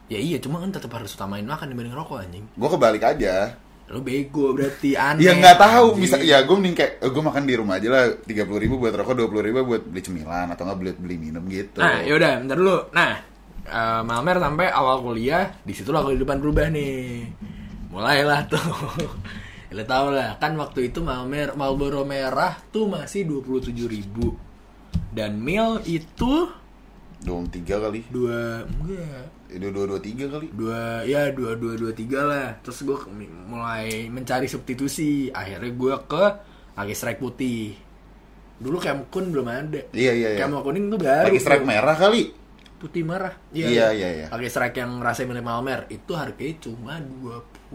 Ya 0.07 0.15
iya 0.17 0.39
cuma 0.39 0.63
kan 0.63 0.71
tetap 0.71 0.87
harus 0.95 1.11
utamain 1.13 1.43
makan 1.43 1.67
dibanding 1.67 1.91
rokok 1.91 2.23
anjing. 2.23 2.47
gue 2.47 2.69
kebalik 2.71 3.03
aja 3.03 3.59
Lu 3.87 4.03
bego 4.03 4.51
berarti 4.51 4.99
aneh. 4.99 5.23
Ya 5.23 5.31
nggak 5.31 5.55
tahu, 5.55 5.95
anjing. 5.95 6.01
misal 6.03 6.19
ya 6.19 6.43
gue 6.43 6.55
mending 6.59 6.75
kayak 6.75 6.99
gue 6.99 7.23
makan 7.23 7.43
di 7.43 7.55
rumah 7.55 7.79
aja 7.79 7.87
lah 7.87 8.03
tiga 8.23 8.43
puluh 8.43 8.59
ribu 8.59 8.75
buat 8.75 8.91
rokok 8.91 9.15
dua 9.15 9.27
puluh 9.31 9.43
ribu 9.43 9.63
buat 9.63 9.79
beli 9.79 10.03
cemilan 10.03 10.51
atau 10.51 10.67
nggak 10.67 10.79
beli 10.79 10.91
beli 10.99 11.15
minum 11.15 11.39
gitu. 11.47 11.79
Nah, 11.79 12.03
yaudah, 12.03 12.35
bentar 12.43 12.59
dulu. 12.59 12.77
Nah, 12.91 13.15
eh, 13.63 14.01
Malmer 14.03 14.43
sampai 14.43 14.67
awal 14.67 14.99
kuliah, 14.99 15.55
di 15.63 15.71
situ 15.71 15.95
lah 15.95 16.03
kehidupan 16.03 16.35
berubah 16.39 16.67
nih. 16.67 17.31
mulailah 17.87 18.43
tuh 18.51 18.59
lo 19.77 19.85
tau 19.85 20.09
lah 20.09 20.41
kan 20.41 20.57
waktu 20.57 20.89
itu 20.89 21.05
Malmer 21.05 21.53
Marlboro 21.53 22.01
merah 22.01 22.57
tuh 22.73 22.89
masih 22.89 23.29
27.000 23.29 23.85
ribu. 23.85 24.33
Dan 25.13 25.37
mil 25.37 25.81
itu 25.85 26.49
dua 27.21 27.41
tiga 27.49 27.81
kali. 27.81 28.05
Dua 28.09 28.65
enggak. 28.65 29.25
Itu 29.49 29.67
dua 29.73 29.85
dua 29.85 29.99
tiga 30.01 30.25
kali? 30.29 30.47
Dua 30.53 31.05
ya 31.05 31.29
dua 31.33 31.57
dua 31.57 31.73
dua 31.77 31.91
tiga 31.93 32.25
lah. 32.25 32.47
Terus 32.61 32.85
gue 32.85 32.97
mulai 33.49 34.09
mencari 34.09 34.45
substitusi. 34.49 35.29
Akhirnya 35.33 35.73
gue 35.73 35.95
ke 36.05 36.25
Lucky 36.77 36.93
Strike 36.93 37.21
putih. 37.21 37.73
Dulu 38.57 38.77
Camcun 38.81 39.29
belum 39.29 39.47
ada. 39.49 39.81
Iya 39.93 40.11
iya 40.13 40.29
iya. 40.33 40.39
Camel 40.41 40.61
kuning 40.65 40.89
tuh 40.89 40.99
baru 41.01 41.29
lagi 41.29 41.41
strike 41.41 41.65
merah 41.65 41.97
kali? 41.97 42.33
Putih 42.77 43.01
merah 43.01 43.33
Iya, 43.49 43.89
iya, 43.89 44.09
iya. 44.13 44.25
Lucky 44.29 44.49
Strike 44.53 44.77
yang 44.77 45.01
rasanya 45.01 45.33
milik 45.33 45.45
Malmer 45.49 45.89
itu 45.89 46.13
harganya 46.13 46.61
cuma 46.61 47.01
20 47.01 47.73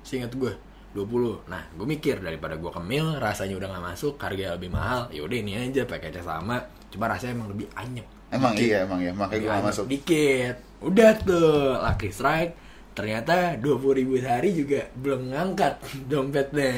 seingat 0.00 0.32
gue 0.32 0.65
20 0.96 1.52
nah 1.52 1.60
gue 1.68 1.84
mikir 1.84 2.24
daripada 2.24 2.56
gue 2.56 2.72
kemil 2.72 3.20
rasanya 3.20 3.60
udah 3.60 3.68
gak 3.76 3.84
masuk 3.92 4.14
harga 4.16 4.56
lebih 4.56 4.72
mahal 4.72 5.12
yaudah 5.12 5.36
ini 5.36 5.52
aja 5.60 5.84
paketnya 5.84 6.24
sama 6.24 6.56
cuma 6.88 7.12
rasanya 7.12 7.36
emang 7.36 7.52
lebih 7.52 7.68
anyep. 7.76 8.06
Emang 8.26 8.56
Dikit. 8.56 8.66
iya 8.66 8.78
emang 8.82 9.00
ya 9.04 9.12
makanya 9.12 9.38
gue 9.38 9.52
gak 9.52 9.66
masuk. 9.70 9.84
dikit. 9.86 10.56
Udah 10.82 11.10
tuh 11.20 11.78
Lucky 11.78 12.10
Strike. 12.10 12.52
Ternyata 12.96 13.60
20 13.60 13.98
ribu 14.02 14.16
sehari 14.16 14.50
juga 14.56 14.88
belum 14.96 15.30
ngangkat 15.30 15.74
dompetnya. 16.10 16.72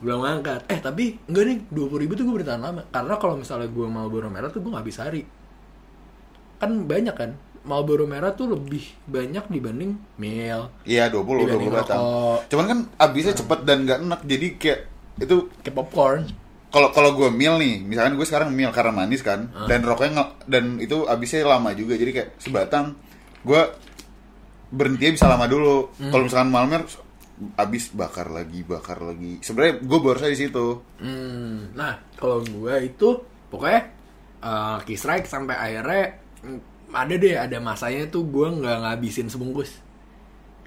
Belum 0.00 0.24
ngangkat. 0.24 0.66
Eh 0.72 0.80
tapi 0.80 1.20
enggak 1.28 1.44
nih 1.44 1.58
20 1.70 2.02
ribu 2.02 2.12
tuh 2.16 2.24
gue 2.26 2.34
bertahan 2.42 2.58
lama. 2.58 2.82
Karena 2.88 3.14
kalau 3.20 3.36
misalnya 3.38 3.68
gue 3.68 3.86
mau 3.86 4.08
Marlboro 4.08 4.26
merah 4.32 4.48
tuh 4.48 4.64
gue 4.64 4.72
nggak 4.72 4.82
habis 4.82 4.98
hari 4.98 5.22
kan 6.60 6.70
banyak 6.84 7.16
kan 7.16 7.30
Marlboro 7.60 8.08
merah 8.08 8.32
tuh 8.32 8.56
lebih 8.56 8.82
banyak 9.04 9.48
dibanding 9.52 9.96
mil 10.16 10.72
iya 10.88 11.12
20 11.12 11.20
Dibanding 11.20 11.70
20 11.72 11.78
batang 11.78 12.00
cuman 12.48 12.64
kan 12.66 12.78
abisnya 12.96 13.34
cepet 13.36 13.58
dan 13.68 13.84
gak 13.84 14.00
enak 14.00 14.20
jadi 14.24 14.46
kayak 14.56 14.80
itu 15.20 15.36
kayak 15.60 15.76
popcorn. 15.76 16.22
Kalau 16.70 16.94
kalau 16.94 17.10
gue 17.18 17.28
meal 17.34 17.58
nih 17.58 17.82
misalkan 17.82 18.14
gue 18.16 18.26
sekarang 18.26 18.54
meal 18.54 18.70
karena 18.70 18.94
manis 18.94 19.26
kan 19.26 19.50
dan 19.66 19.82
rokoknya 19.82 20.38
dan 20.46 20.78
itu 20.78 21.04
abisnya 21.04 21.42
lama 21.42 21.74
juga 21.74 21.98
jadi 21.98 22.10
kayak 22.14 22.30
sebatang 22.38 22.94
gue 23.42 23.62
berhenti 24.70 25.18
bisa 25.18 25.26
lama 25.26 25.50
dulu. 25.50 25.90
Kalau 25.98 26.24
misalkan 26.24 26.50
Malmer 26.54 26.86
abis 27.58 27.90
bakar 27.90 28.30
lagi 28.30 28.62
bakar 28.62 29.02
lagi. 29.02 29.42
Sebenarnya 29.42 29.82
gue 29.82 29.98
baru 29.98 30.30
di 30.30 30.38
situ. 30.38 30.66
Hmm, 31.02 31.74
nah 31.74 31.98
kalau 32.14 32.38
gue 32.46 32.74
itu 32.86 33.18
pokoknya 33.50 33.90
uh, 34.46 34.78
Lucky 34.78 34.94
Strike 34.94 35.26
sampai 35.26 35.58
akhirnya 35.58 36.22
ada 36.92 37.14
deh 37.14 37.34
ada 37.34 37.56
masanya 37.58 38.06
tuh 38.06 38.24
gue 38.24 38.46
nggak 38.50 38.76
ngabisin 38.82 39.26
sebungkus. 39.26 39.78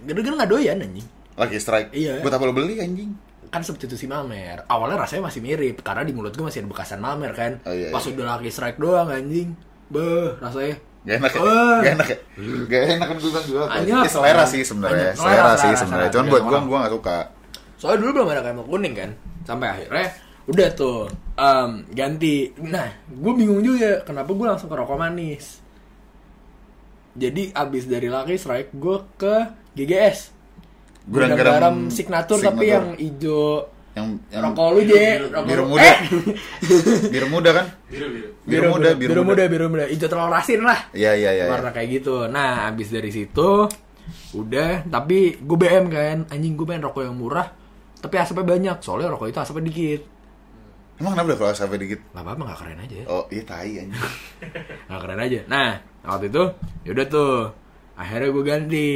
Gara-gara 0.04 0.36
nggak 0.44 0.52
doyan 0.52 0.80
anjing. 0.80 1.08
lagi 1.34 1.58
strike 1.58 1.90
Iya. 1.90 2.22
buat 2.22 2.30
apa 2.30 2.46
lo 2.46 2.54
beli 2.54 2.78
anjing 2.78 3.10
Kan 3.50 3.66
substitusi 3.66 4.06
Malmer. 4.06 4.62
Awalnya 4.70 5.02
rasanya 5.02 5.34
masih 5.34 5.42
mirip 5.42 5.82
karena 5.82 6.06
di 6.06 6.14
mulut 6.14 6.30
gue 6.30 6.46
masih 6.46 6.62
ada 6.62 6.70
bekasan 6.70 7.02
Malmer 7.02 7.34
kan. 7.34 7.58
Oh, 7.66 7.74
iya, 7.74 7.90
Pas 7.90 8.06
iya. 8.06 8.14
udah 8.14 8.26
Lucky 8.34 8.50
Strike 8.50 8.78
doang 8.78 9.10
anjing. 9.10 9.58
Beh, 9.90 10.38
rasanya 10.38 10.78
Gak 11.04 11.20
enak 11.20 11.32
ya? 11.34 11.40
Wah. 11.42 11.80
Gak 11.82 11.94
enak 11.98 12.08
ya? 12.08 12.18
Gak 12.70 12.82
enak 12.96 13.08
kan 13.10 13.16
gue 13.18 13.30
bilang 13.30 13.46
juga. 13.50 13.64
Ini 13.82 14.10
selera 14.10 14.44
sih 14.46 14.62
sebenarnya. 14.62 15.10
Selera, 15.18 15.36
Selera, 15.36 15.52
sih 15.58 15.72
sebenarnya. 15.74 16.10
Cuman 16.14 16.26
buat 16.30 16.44
gue, 16.46 16.58
gue 16.70 16.78
gak 16.80 16.94
suka 16.94 17.18
Soalnya 17.82 17.98
dulu 18.00 18.10
belum 18.16 18.28
ada 18.30 18.42
camel 18.46 18.66
kuning 18.70 18.94
kan 18.96 19.10
Sampai 19.44 19.68
akhirnya 19.74 20.08
Udah 20.48 20.70
tuh 20.72 21.04
em, 21.36 21.70
Ganti 21.92 22.48
Nah 22.64 22.88
gue 23.10 23.32
bingung 23.36 23.60
juga 23.60 24.00
Kenapa 24.08 24.32
gue 24.32 24.46
langsung 24.48 24.72
ke 24.72 24.76
rokok 24.78 24.96
manis 24.96 25.60
Jadi 27.14 27.50
abis 27.50 27.86
dari 27.86 28.08
Lucky 28.08 28.36
Strike 28.36 28.74
Gue 28.74 28.98
ke 29.14 29.36
GGS 29.74 30.34
Gudang 31.04 31.36
garam 31.36 31.54
garam 31.54 31.76
signature, 31.88 32.40
tapi 32.40 32.66
signature. 32.66 32.72
yang 32.72 32.88
hijau 32.96 33.44
Yang, 33.94 34.08
yang 34.34 34.44
Rokok 34.50 34.68
lu 34.72 34.82
je 34.82 35.04
rokok 35.22 35.44
biru 35.46 35.64
muda. 35.68 35.84
Eh! 35.86 35.98
Biru 37.14 37.28
muda 37.30 37.50
kan? 37.54 37.66
Biru 37.86 38.08
biru. 38.10 38.28
Biru 38.42 38.66
muda, 38.68 38.90
biru 38.92 39.10
Biru 39.14 39.22
muda. 39.22 39.30
muda 39.30 39.44
Biru 39.46 39.66
muda 39.70 39.86
Hijau 39.86 40.08
telur 40.08 40.34
asin 40.34 40.66
lah 40.66 40.80
Iya, 40.90 41.14
iya, 41.14 41.30
iya 41.32 41.44
iya. 41.46 41.52
warna 41.52 41.70
kayak 41.70 42.02
gitu. 42.02 42.26
Nah, 42.26 42.66
abis 42.68 42.90
dari 42.90 43.14
situ 43.14 43.70
udah, 44.34 44.90
tapi 44.90 45.38
gue 45.38 45.58
BM 45.60 45.86
kan, 45.88 46.18
anjing 46.28 46.58
gue 46.58 46.66
pengen 46.66 46.84
rokok 46.84 47.06
yang 47.06 47.14
murah, 47.14 47.54
tapi 48.02 48.18
asapnya 48.18 48.42
banyak, 48.44 48.78
soalnya 48.82 49.14
rokok 49.14 49.30
itu 49.30 49.38
asapnya 49.38 49.70
dikit. 49.70 50.02
Emang 50.98 51.14
kenapa 51.14 51.38
kalau 51.38 51.54
sampai 51.54 51.78
dikit? 51.78 52.02
Gak 52.10 52.22
apa-apa, 52.22 52.42
gak 52.50 52.60
keren 52.66 52.80
aja. 52.82 52.98
Oh 53.06 53.26
iya 53.30 53.44
tai 53.46 53.78
anjing 53.78 53.94
Gak 54.90 55.00
keren 55.00 55.20
aja. 55.22 55.40
Nah, 56.04 56.10
waktu 56.14 56.28
itu 56.28 56.44
yaudah 56.84 57.06
tuh, 57.08 57.34
akhirnya 57.96 58.30
gue 58.30 58.44
ganti 58.44 58.88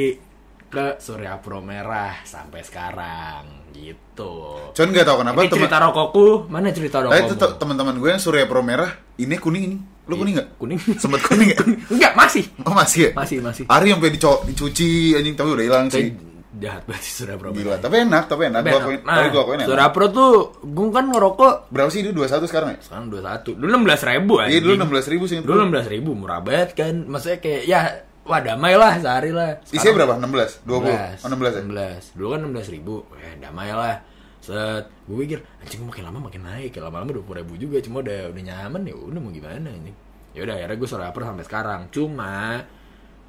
ke 0.68 0.86
Surya 0.98 1.40
Pro 1.40 1.58
Merah 1.58 2.20
sampai 2.22 2.60
sekarang 2.60 3.72
gitu. 3.72 4.68
Cuman 4.70 4.88
gak 4.90 5.06
tau 5.06 5.16
kenapa 5.18 5.38
Ini 5.38 5.48
temen 5.48 5.60
cerita 5.62 5.78
rokokku, 5.80 6.26
mana 6.46 6.68
cerita 6.68 6.96
Eh, 7.00 7.04
itu 7.22 7.32
rokokmu? 7.32 7.40
te- 7.40 7.54
teman-teman 7.56 7.94
gue 7.96 8.10
yang 8.10 8.18
Surya 8.18 8.44
Pro 8.44 8.60
Merah 8.60 8.90
Ini 9.14 9.34
kuning 9.34 9.64
ini 9.64 9.76
Lu 10.04 10.16
kuning 10.16 10.36
gak? 10.36 10.48
Kuning. 10.56 10.76
Sempet 10.96 11.20
kuning 11.22 11.52
gak? 11.52 11.64
Enggak, 11.92 12.12
masih. 12.14 12.44
Oh 12.62 12.72
masih 12.72 13.00
ya? 13.00 13.10
Masih, 13.12 13.38
masih. 13.40 13.64
Ari 13.64 13.88
sampai 13.88 14.10
dicuci 14.44 14.88
anjing 15.12 15.32
tapi 15.32 15.48
udah 15.50 15.64
hilang 15.64 15.86
sih 15.88 16.12
jahat 16.58 16.82
banget 16.84 17.02
sih 17.06 17.14
Surya 17.22 17.36
Pro 17.38 17.50
Gila, 17.54 17.78
tapi 17.78 18.04
enak, 18.04 18.24
tapi 18.26 18.42
enak. 18.50 18.60
Gua 18.66 18.80
akuin, 18.82 19.00
Nah, 19.06 19.16
tapi 19.16 19.28
gue 19.30 19.42
akuin 19.42 19.58
enak. 19.62 19.68
Surya 19.70 19.88
Pro 19.94 20.06
tuh, 20.10 20.32
gue 20.62 20.88
kan 20.92 21.04
ngerokok. 21.08 21.54
Berapa 21.70 21.90
sih 21.90 22.00
itu 22.02 22.10
21 22.12 22.50
sekarang 22.50 22.68
ya? 22.74 22.78
sekarang 22.84 23.04
21 23.10 23.56
dulu 23.58 23.70
16 23.86 24.10
ribu 24.10 24.32
aja 24.42 24.50
Iya 24.50 24.60
dulu 24.60 24.74
16 24.78 25.12
ribu 25.12 25.24
sih. 25.26 25.36
Dulu 25.40 25.58
16 25.70 25.94
ribu 25.94 26.10
murah 26.18 26.40
banget 26.42 26.70
kan. 26.74 26.94
Maksudnya 27.06 27.38
kayak 27.38 27.62
ya 27.64 27.80
wah 28.28 28.40
damai 28.44 28.74
lah 28.76 28.92
sehari 29.00 29.30
lah. 29.32 29.62
Isinya 29.70 29.94
berapa? 30.04 30.14
16? 30.20 30.66
20? 30.66 31.24
16 31.24 31.24
Oh 31.24 31.28
16 31.32 31.56
ya? 31.56 31.62
16 31.64 32.16
dulu 32.18 32.26
kan 32.34 32.40
16 32.44 32.74
ribu. 32.74 32.94
Eh 33.16 33.34
damai 33.40 33.70
lah. 33.72 33.96
Set 34.38 34.86
gue 35.08 35.16
pikir 35.24 35.38
anjing 35.62 35.82
makin 35.82 36.02
lama 36.04 36.18
makin 36.28 36.42
naik. 36.44 36.76
Ya 36.76 36.80
lama-lama 36.84 37.10
20 37.16 37.40
ribu 37.42 37.54
juga 37.56 37.78
cuma 37.80 38.04
udah 38.04 38.30
udah 38.30 38.42
nyaman. 38.42 38.82
Ya 38.84 38.94
udah 38.94 39.20
mau 39.22 39.32
gimana 39.32 39.70
ini 39.72 39.92
ya 40.36 40.44
udah 40.44 40.54
akhirnya 40.54 40.76
gue 40.78 40.88
suruh 40.88 41.10
sampai 41.10 41.46
sekarang. 41.46 41.80
Cuma 41.90 42.62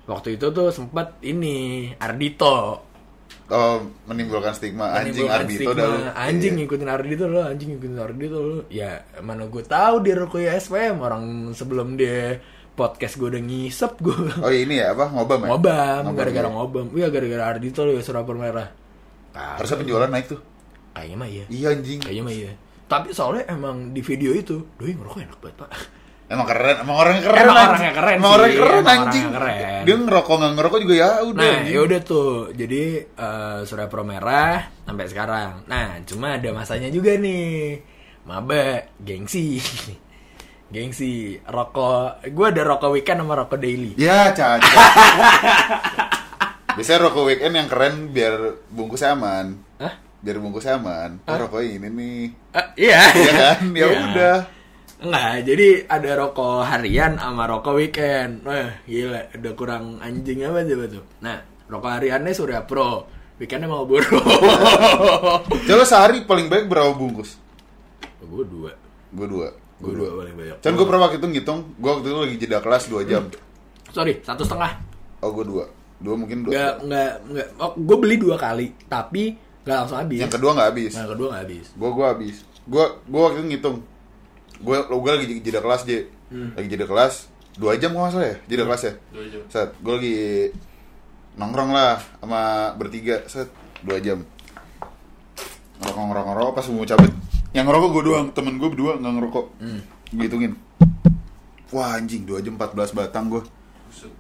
waktu 0.06 0.38
itu 0.38 0.46
tuh 0.54 0.70
sempet 0.70 1.22
ini 1.26 1.90
Ardito 1.98 2.89
Oh, 3.50 3.78
menimbulkan 4.06 4.54
stigma 4.54 4.94
anjing 4.94 5.26
Menimbulkan 5.26 5.42
Ardito 5.42 5.58
stigma, 5.60 5.74
dah 5.76 5.88
lu. 5.88 6.00
anjing 6.14 6.52
Iya. 6.52 6.60
ngikutin 6.60 6.88
Ardito 6.88 7.24
lo 7.26 7.40
anjing 7.42 7.70
ngikutin 7.72 7.98
Ardito 7.98 8.38
lo 8.38 8.58
ya 8.70 8.92
mana 9.20 9.44
gue 9.44 9.64
tahu 9.64 9.96
dia 10.00 10.14
rokoknya 10.16 10.52
SPM 10.56 10.96
orang 11.00 11.24
sebelum 11.52 11.88
dia 11.94 12.38
podcast 12.72 13.16
gue 13.16 13.28
udah 13.28 13.42
ngisep 13.42 13.92
gue 14.00 14.18
Oh 14.46 14.50
ini 14.50 14.78
ya 14.78 14.94
apa? 14.94 15.10
Ngobam 15.10 15.40
ya? 15.42 15.50
ngobam 15.50 16.04
gara-gara 16.14 16.46
iya. 16.46 16.54
ngobam 16.54 16.86
iya 16.94 17.08
gara-gara 17.08 17.44
Ardito 17.48 17.82
lo 17.82 17.92
ya 17.92 18.02
serapur 18.02 18.36
merah. 18.36 18.70
Harusnya 19.32 19.78
penjualan 19.78 20.08
naik 20.08 20.26
tuh. 20.28 20.42
kayaknya 20.92 21.16
mah 21.16 21.28
iya 21.28 21.46
Iya 21.48 21.68
anjing. 21.72 22.00
kayaknya 22.00 22.24
mah 22.24 22.36
iya 22.36 22.52
tapi 22.86 23.14
soalnya 23.14 23.46
emang 23.48 23.90
di 23.90 24.02
video 24.02 24.30
itu 24.32 24.66
doi 24.74 24.92
ngerokok 24.92 25.22
enak 25.22 25.38
banget 25.40 25.58
pak 25.60 25.70
Emang 26.30 26.46
keren, 26.46 26.78
emang 26.80 26.94
orangnya 26.96 27.24
keren. 27.26 27.42
Emang 27.42 27.58
anjing. 27.58 27.70
orangnya 27.74 27.92
keren 27.92 28.16
Emang 28.16 28.30
sih, 28.30 28.38
orangnya 28.38 28.60
keren 28.60 28.78
emang 28.80 29.00
anjing. 29.02 29.28
keren. 29.34 29.82
Dia 29.82 29.96
ngerokok 29.98 30.36
nggak 30.38 30.54
ngerokok 30.54 30.80
juga 30.80 30.94
ya 30.96 31.10
udah. 31.26 31.42
Nah, 31.42 31.60
ya 31.66 31.80
udah 31.82 32.00
tuh. 32.00 32.30
Jadi 32.54 32.84
eh, 33.02 33.60
Surya 33.66 33.88
Pro 33.88 34.04
Merah 34.04 34.56
sampai 34.80 35.06
sekarang. 35.06 35.50
Nah, 35.66 35.88
cuma 36.06 36.38
ada 36.38 36.50
masanya 36.52 36.88
juga 36.88 37.18
nih. 37.18 37.82
Mabe, 38.24 38.66
gengsi. 39.02 39.58
gengsi, 40.74 41.14
rokok. 41.42 42.22
Gue 42.30 42.46
ada 42.48 42.62
rokok 42.64 42.94
weekend 42.94 43.26
sama 43.26 43.34
rokok 43.36 43.58
daily. 43.58 43.98
Ya, 43.98 44.30
caca. 44.30 44.62
Biasanya 46.78 47.00
rokok 47.02 47.26
weekend 47.26 47.54
yang 47.56 47.68
keren 47.68 48.14
biar 48.14 48.38
bungkusnya 48.70 49.12
aman. 49.12 49.58
Hah? 49.82 49.94
Biar 50.22 50.38
bungkusnya 50.38 50.78
aman. 50.78 51.20
Oh, 51.26 51.36
rokok 51.38 51.60
ini 51.60 51.90
nih. 51.90 52.22
Eh, 52.54 52.66
iya. 52.86 53.02
Iya 53.10 53.32
kan? 53.34 53.60
Ya 53.74 53.82
Iya. 53.82 53.88
udah. 54.06 54.38
Enggak, 55.00 55.48
jadi 55.48 55.68
ada 55.88 56.12
rokok 56.20 56.68
harian 56.68 57.16
sama 57.16 57.48
rokok 57.48 57.72
weekend. 57.80 58.44
Wah, 58.44 58.84
gila, 58.84 59.32
udah 59.32 59.54
kurang 59.56 59.96
anjing 60.04 60.44
apa 60.44 60.68
coba 60.68 60.86
tuh. 60.92 61.04
Nah, 61.24 61.40
rokok 61.72 61.92
hariannya 61.96 62.36
Surya 62.36 62.68
Pro, 62.68 63.08
weekendnya 63.40 63.72
Marlboro. 63.72 64.20
Coba 65.72 65.84
sehari 65.88 66.28
paling 66.28 66.52
baik 66.52 66.68
berapa 66.68 66.92
bungkus? 66.92 67.40
gue 68.20 68.46
dua. 68.46 68.72
Gue 69.16 69.28
dua. 69.32 69.48
Gue 69.80 69.96
dua 69.96 70.10
paling 70.20 70.36
banyak. 70.36 70.58
Cuman 70.60 70.74
gue 70.76 70.86
pernah 70.92 71.02
waktu 71.08 71.18
itu 71.24 71.28
ngitung, 71.32 71.60
gue 71.80 71.90
waktu 71.90 72.08
itu 72.12 72.20
lagi 72.20 72.36
jeda 72.36 72.58
kelas 72.60 72.84
2 72.92 73.10
jam. 73.10 73.24
Sorry, 73.96 74.20
satu 74.20 74.44
setengah. 74.44 74.84
Oh, 75.24 75.32
gue 75.32 75.48
dua. 75.48 75.66
Dua 76.04 76.16
mungkin 76.20 76.44
dua. 76.44 76.52
Nggak, 76.52 76.74
nggak, 76.84 77.14
nggak. 77.32 77.48
Oh, 77.64 77.72
gue 77.80 77.98
beli 78.04 78.16
dua 78.20 78.36
kali, 78.36 78.76
tapi 78.92 79.40
nggak 79.64 79.78
langsung 79.80 80.00
habis. 80.00 80.20
Yang 80.28 80.34
kedua 80.36 80.52
nggak 80.60 80.70
habis. 80.76 80.92
Nah, 80.92 81.02
yang 81.08 81.12
kedua 81.16 81.28
nggak 81.32 81.44
habis. 81.48 81.66
Gue 81.72 81.90
gue 81.96 82.06
habis. 82.06 82.36
Gue 82.68 82.86
gue 83.08 83.22
waktu 83.24 83.38
itu 83.40 83.48
ngitung. 83.56 83.78
Gue 84.60 84.78
gue 84.84 85.12
lagi 85.12 85.26
jeda 85.42 85.60
kelas 85.64 85.82
J. 85.88 86.08
Hmm. 86.30 86.54
Lagi 86.56 86.68
jeda 86.70 86.86
kelas 86.86 87.14
2 87.60 87.82
jam 87.82 87.92
gue 87.92 88.00
nggak 88.00 88.14
salah 88.16 88.28
ya 88.28 88.38
jeda 88.48 88.64
kelas 88.68 88.82
ya. 88.84 88.94
Dua 89.12 89.24
jam. 89.28 89.42
Set, 89.52 89.70
gue 89.80 89.94
lagi 89.94 90.18
nongkrong 91.40 91.72
lah 91.72 92.00
sama 92.20 92.42
bertiga, 92.76 93.24
set, 93.28 93.48
dua 93.84 94.00
jam. 94.00 94.24
Ngerokok 95.80 96.04
ngerokok 96.12 96.32
ngerokok 96.36 96.54
pas 96.56 96.66
mau 96.72 96.88
cabut, 96.88 97.14
yang 97.56 97.66
ngerokok 97.68 97.90
gue 97.96 98.04
doang, 98.04 98.28
temen 98.36 98.60
gue 98.60 98.70
berdua 98.72 99.00
nggak 99.00 99.14
ngerokok. 99.16 99.46
Hmm. 99.64 99.82
Gue 100.12 100.26
hitungin. 100.28 100.54
Wah 101.72 101.96
anjing, 101.96 102.24
dua 102.28 102.40
jam 102.44 102.56
14 102.60 102.96
batang 102.96 103.26
gue. 103.28 103.44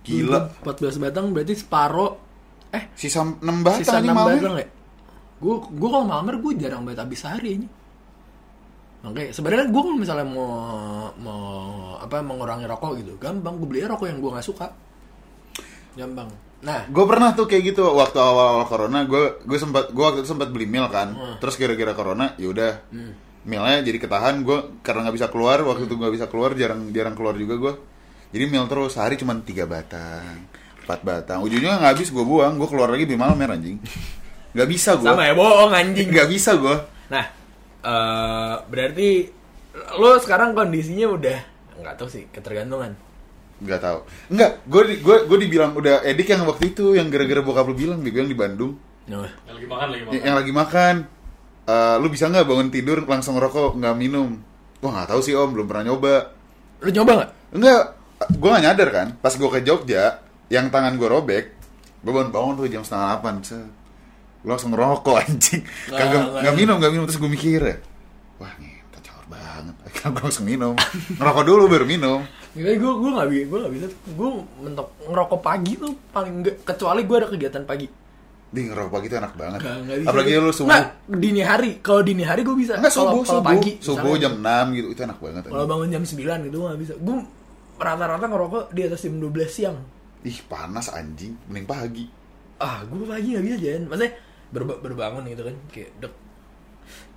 Gila. 0.03 0.51
14 0.63 1.03
batang 1.03 1.31
berarti 1.31 1.53
separo 1.55 2.29
eh 2.69 2.83
Sisa 2.93 3.25
6 3.25 3.41
batang 3.65 3.81
sisa 3.81 3.97
enam 3.97 4.17
batang 4.17 4.61
ya 4.61 4.67
gue 5.39 5.55
gue 5.71 5.89
kalau 5.89 6.05
Malmer 6.05 6.35
gue 6.37 6.53
jarang 6.59 6.83
banget 6.83 6.99
habis 7.01 7.19
sehari 7.23 7.49
ini 7.55 7.67
Oke, 8.99 9.31
sebenarnya 9.31 9.71
gue 9.71 9.81
kalau 9.81 9.95
misalnya 9.95 10.27
mau 10.27 10.51
mau 11.23 11.43
apa 12.03 12.19
mengurangi 12.19 12.67
rokok 12.67 12.99
gitu, 12.99 13.15
gampang. 13.15 13.55
Gue 13.55 13.67
beli 13.71 13.87
rokok 13.87 14.11
yang 14.11 14.19
gue 14.19 14.31
nggak 14.35 14.43
suka. 14.43 14.67
Gampang. 15.95 16.27
Nah, 16.59 16.83
Gue 16.91 17.07
pernah 17.07 17.31
tuh 17.31 17.47
kayak 17.47 17.71
gitu 17.71 17.87
waktu 17.95 18.19
awal-awal 18.19 18.67
corona, 18.67 19.07
gue 19.07 19.39
gue 19.47 19.55
sempat 19.55 19.95
gue 19.95 20.03
waktu 20.03 20.27
itu 20.27 20.29
sempat 20.35 20.51
beli 20.51 20.67
mil 20.67 20.83
kan. 20.91 21.15
Terus 21.39 21.55
gara-gara 21.55 21.95
corona, 21.95 22.35
yaudah 22.35 22.83
milnya 23.47 23.79
jadi 23.79 23.95
ketahan. 23.95 24.43
Gue 24.43 24.83
karena 24.83 25.07
nggak 25.07 25.15
bisa 25.15 25.27
keluar 25.31 25.63
waktu 25.63 25.87
itu 25.87 25.95
nggak 25.95 26.13
bisa 26.19 26.25
keluar, 26.27 26.51
jarang 26.59 26.91
jarang 26.91 27.15
keluar 27.15 27.39
juga 27.39 27.55
gue. 27.55 27.73
Jadi 28.35 28.43
mil 28.51 28.67
terus 28.67 28.99
sehari 28.99 29.15
cuma 29.15 29.39
tiga 29.39 29.63
batang, 29.63 30.43
empat 30.83 30.99
batang. 31.07 31.39
Ujungnya 31.39 31.79
nggak 31.79 31.91
habis 31.95 32.11
gue 32.11 32.25
buang, 32.27 32.59
gue 32.59 32.67
keluar 32.67 32.91
lagi 32.91 33.07
beli 33.07 33.15
malmer 33.15 33.55
anjing. 33.55 33.79
Nggak 34.51 34.67
bisa 34.67 34.99
gue. 34.99 35.07
sama 35.07 35.31
ya 35.31 35.33
bohong 35.39 35.71
anjing. 35.71 36.11
Nggak 36.11 36.27
bisa 36.27 36.59
gue. 36.59 36.75
Nah, 37.07 37.25
eh 37.79 38.55
berarti 38.67 39.09
lo 39.95 40.19
sekarang 40.19 40.51
kondisinya 40.51 41.07
udah 41.09 41.39
nggak 41.79 41.95
tahu 41.95 42.09
sih 42.11 42.23
ketergantungan. 42.29 42.91
Nggak 43.59 43.79
tahu. 43.79 43.97
Nggak, 44.31 44.51
gue 44.67 44.81
gue 44.99 45.17
gue 45.27 45.37
dibilang 45.39 45.71
udah 45.75 46.03
edik 46.03 46.31
yang 46.31 46.43
waktu 46.43 46.71
itu 46.71 46.95
yang 46.95 47.07
gara-gara 47.07 47.39
bokap 47.39 47.67
lu 47.67 47.75
bilang, 47.75 47.99
dia 47.99 48.11
bilang 48.11 48.27
di 48.27 48.35
Bandung. 48.35 48.75
Nah, 49.07 49.27
Yang 49.47 49.55
lagi 49.55 49.67
makan 49.67 49.87
lagi 49.89 50.03
makan. 50.05 50.19
yang 50.21 50.35
lagi 50.37 50.51
makan 50.53 50.95
eh, 51.65 51.95
lu 51.97 52.07
bisa 52.07 52.25
nggak 52.27 52.45
bangun 52.45 52.69
tidur 52.69 52.99
langsung 53.03 53.33
ngerokok 53.35 53.73
nggak 53.75 53.95
minum 53.97 54.37
wah 54.79 54.91
nggak 54.93 55.09
tahu 55.09 55.19
sih 55.19 55.33
om 55.33 55.49
belum 55.49 55.65
pernah 55.65 55.89
nyoba 55.89 56.13
lo 56.79 56.89
nyoba 56.93 57.11
nggak? 57.17 57.29
enggak 57.57 57.81
gue 58.37 58.49
nggak 58.49 58.63
nyadar 58.63 58.89
kan 58.93 59.07
pas 59.17 59.33
gue 59.33 59.49
ke 59.49 59.59
Jogja 59.65 60.21
yang 60.47 60.69
tangan 60.69 60.93
gue 60.93 61.09
robek 61.09 61.45
gue 61.99 62.11
bangun 62.13 62.29
bangun 62.29 62.53
tuh 62.55 62.69
jam 62.69 62.85
setengah 62.85 63.17
delapan 63.17 63.35
set 63.41 63.65
gue 64.39 64.49
langsung 64.49 64.71
ngerokok 64.71 65.15
anjing 65.19 65.61
Nggak, 65.61 65.95
kagak 65.95 66.21
nggak. 66.21 66.41
nggak 66.41 66.55
minum 66.55 66.75
nggak 66.77 66.91
minum 66.91 67.05
terus 67.05 67.17
gue 67.17 67.27
mikir 67.29 67.59
ya 67.61 67.77
wah 68.37 68.53
nih 68.55 68.71
caur 68.99 69.25
banget 69.27 69.75
akhirnya 69.85 70.09
gue 70.09 70.23
langsung 70.23 70.45
minum 70.45 70.73
ngerokok 71.13 71.43
dulu 71.43 71.63
baru 71.67 71.85
minum 71.85 72.21
Gue 72.49 72.75
gue 72.75 72.81
gue 72.81 73.11
nggak 73.11 73.29
bisa, 73.29 73.43
gue 73.45 73.59
nggak 73.61 73.73
bisa. 73.77 73.87
Gue 74.09 74.29
mentok 74.57 74.89
ngerokok 75.05 75.39
pagi 75.39 75.77
tuh 75.77 75.93
paling 76.09 76.41
enggak 76.41 76.65
kecuali 76.65 77.05
gue 77.05 77.15
ada 77.15 77.27
kegiatan 77.29 77.63
pagi. 77.63 77.85
di 78.49 78.65
ngerokok 78.65 78.89
pagi 78.89 79.05
itu 79.05 79.15
enak 79.15 79.33
banget 79.37 79.59
Nggak, 79.61 79.77
nggak 79.79 79.97
bisa. 80.01 80.07
apalagi 80.09 80.29
lu 80.33 80.49
subuh 80.49 80.67
Nggak, 80.67 80.85
dini 81.13 81.41
hari. 81.45 81.71
Kalau 81.77 82.01
dini 82.01 82.23
hari 82.25 82.41
gue 82.41 82.57
bisa. 82.57 82.73
enggak 82.73 82.89
Kalau- 82.89 83.13
subuh 83.13 83.23
subuh 83.23 83.43
pagi. 83.45 83.71
subuh 83.77 84.01
misalnya. 84.11 84.23
jam 84.25 84.33
6 84.65 84.75
gitu 84.75 84.87
itu 84.89 85.01
enak 85.03 85.17
banget 85.21 85.41
Kalau 85.45 85.65
bangun 85.67 85.89
jam 85.91 86.03
9 86.03 86.17
gitu 86.41 86.57
nggak 86.59 86.79
bisa. 86.79 86.93
Gue 86.97 87.15
rata-rata 87.77 88.25
ngerokok 88.25 88.63
di 88.67 88.81
atas 88.83 88.99
jam 88.99 89.15
12 89.15 89.29
siang. 89.47 89.77
ih 90.21 90.37
panas 90.43 90.87
anjing 90.89 91.37
mending 91.45 91.63
pagi 91.63 92.05
Ah, 92.57 92.81
gue 92.83 93.05
pagi 93.05 93.27
nggak 93.29 93.45
bisa 93.45 93.57
Jan. 93.57 93.81
Maksudnya 93.85 94.11
berba- 94.49 94.79
berbangun 94.79 95.23
gitu 95.25 95.43
kan 95.43 95.55
kayak 95.69 95.89
dek 95.97 96.13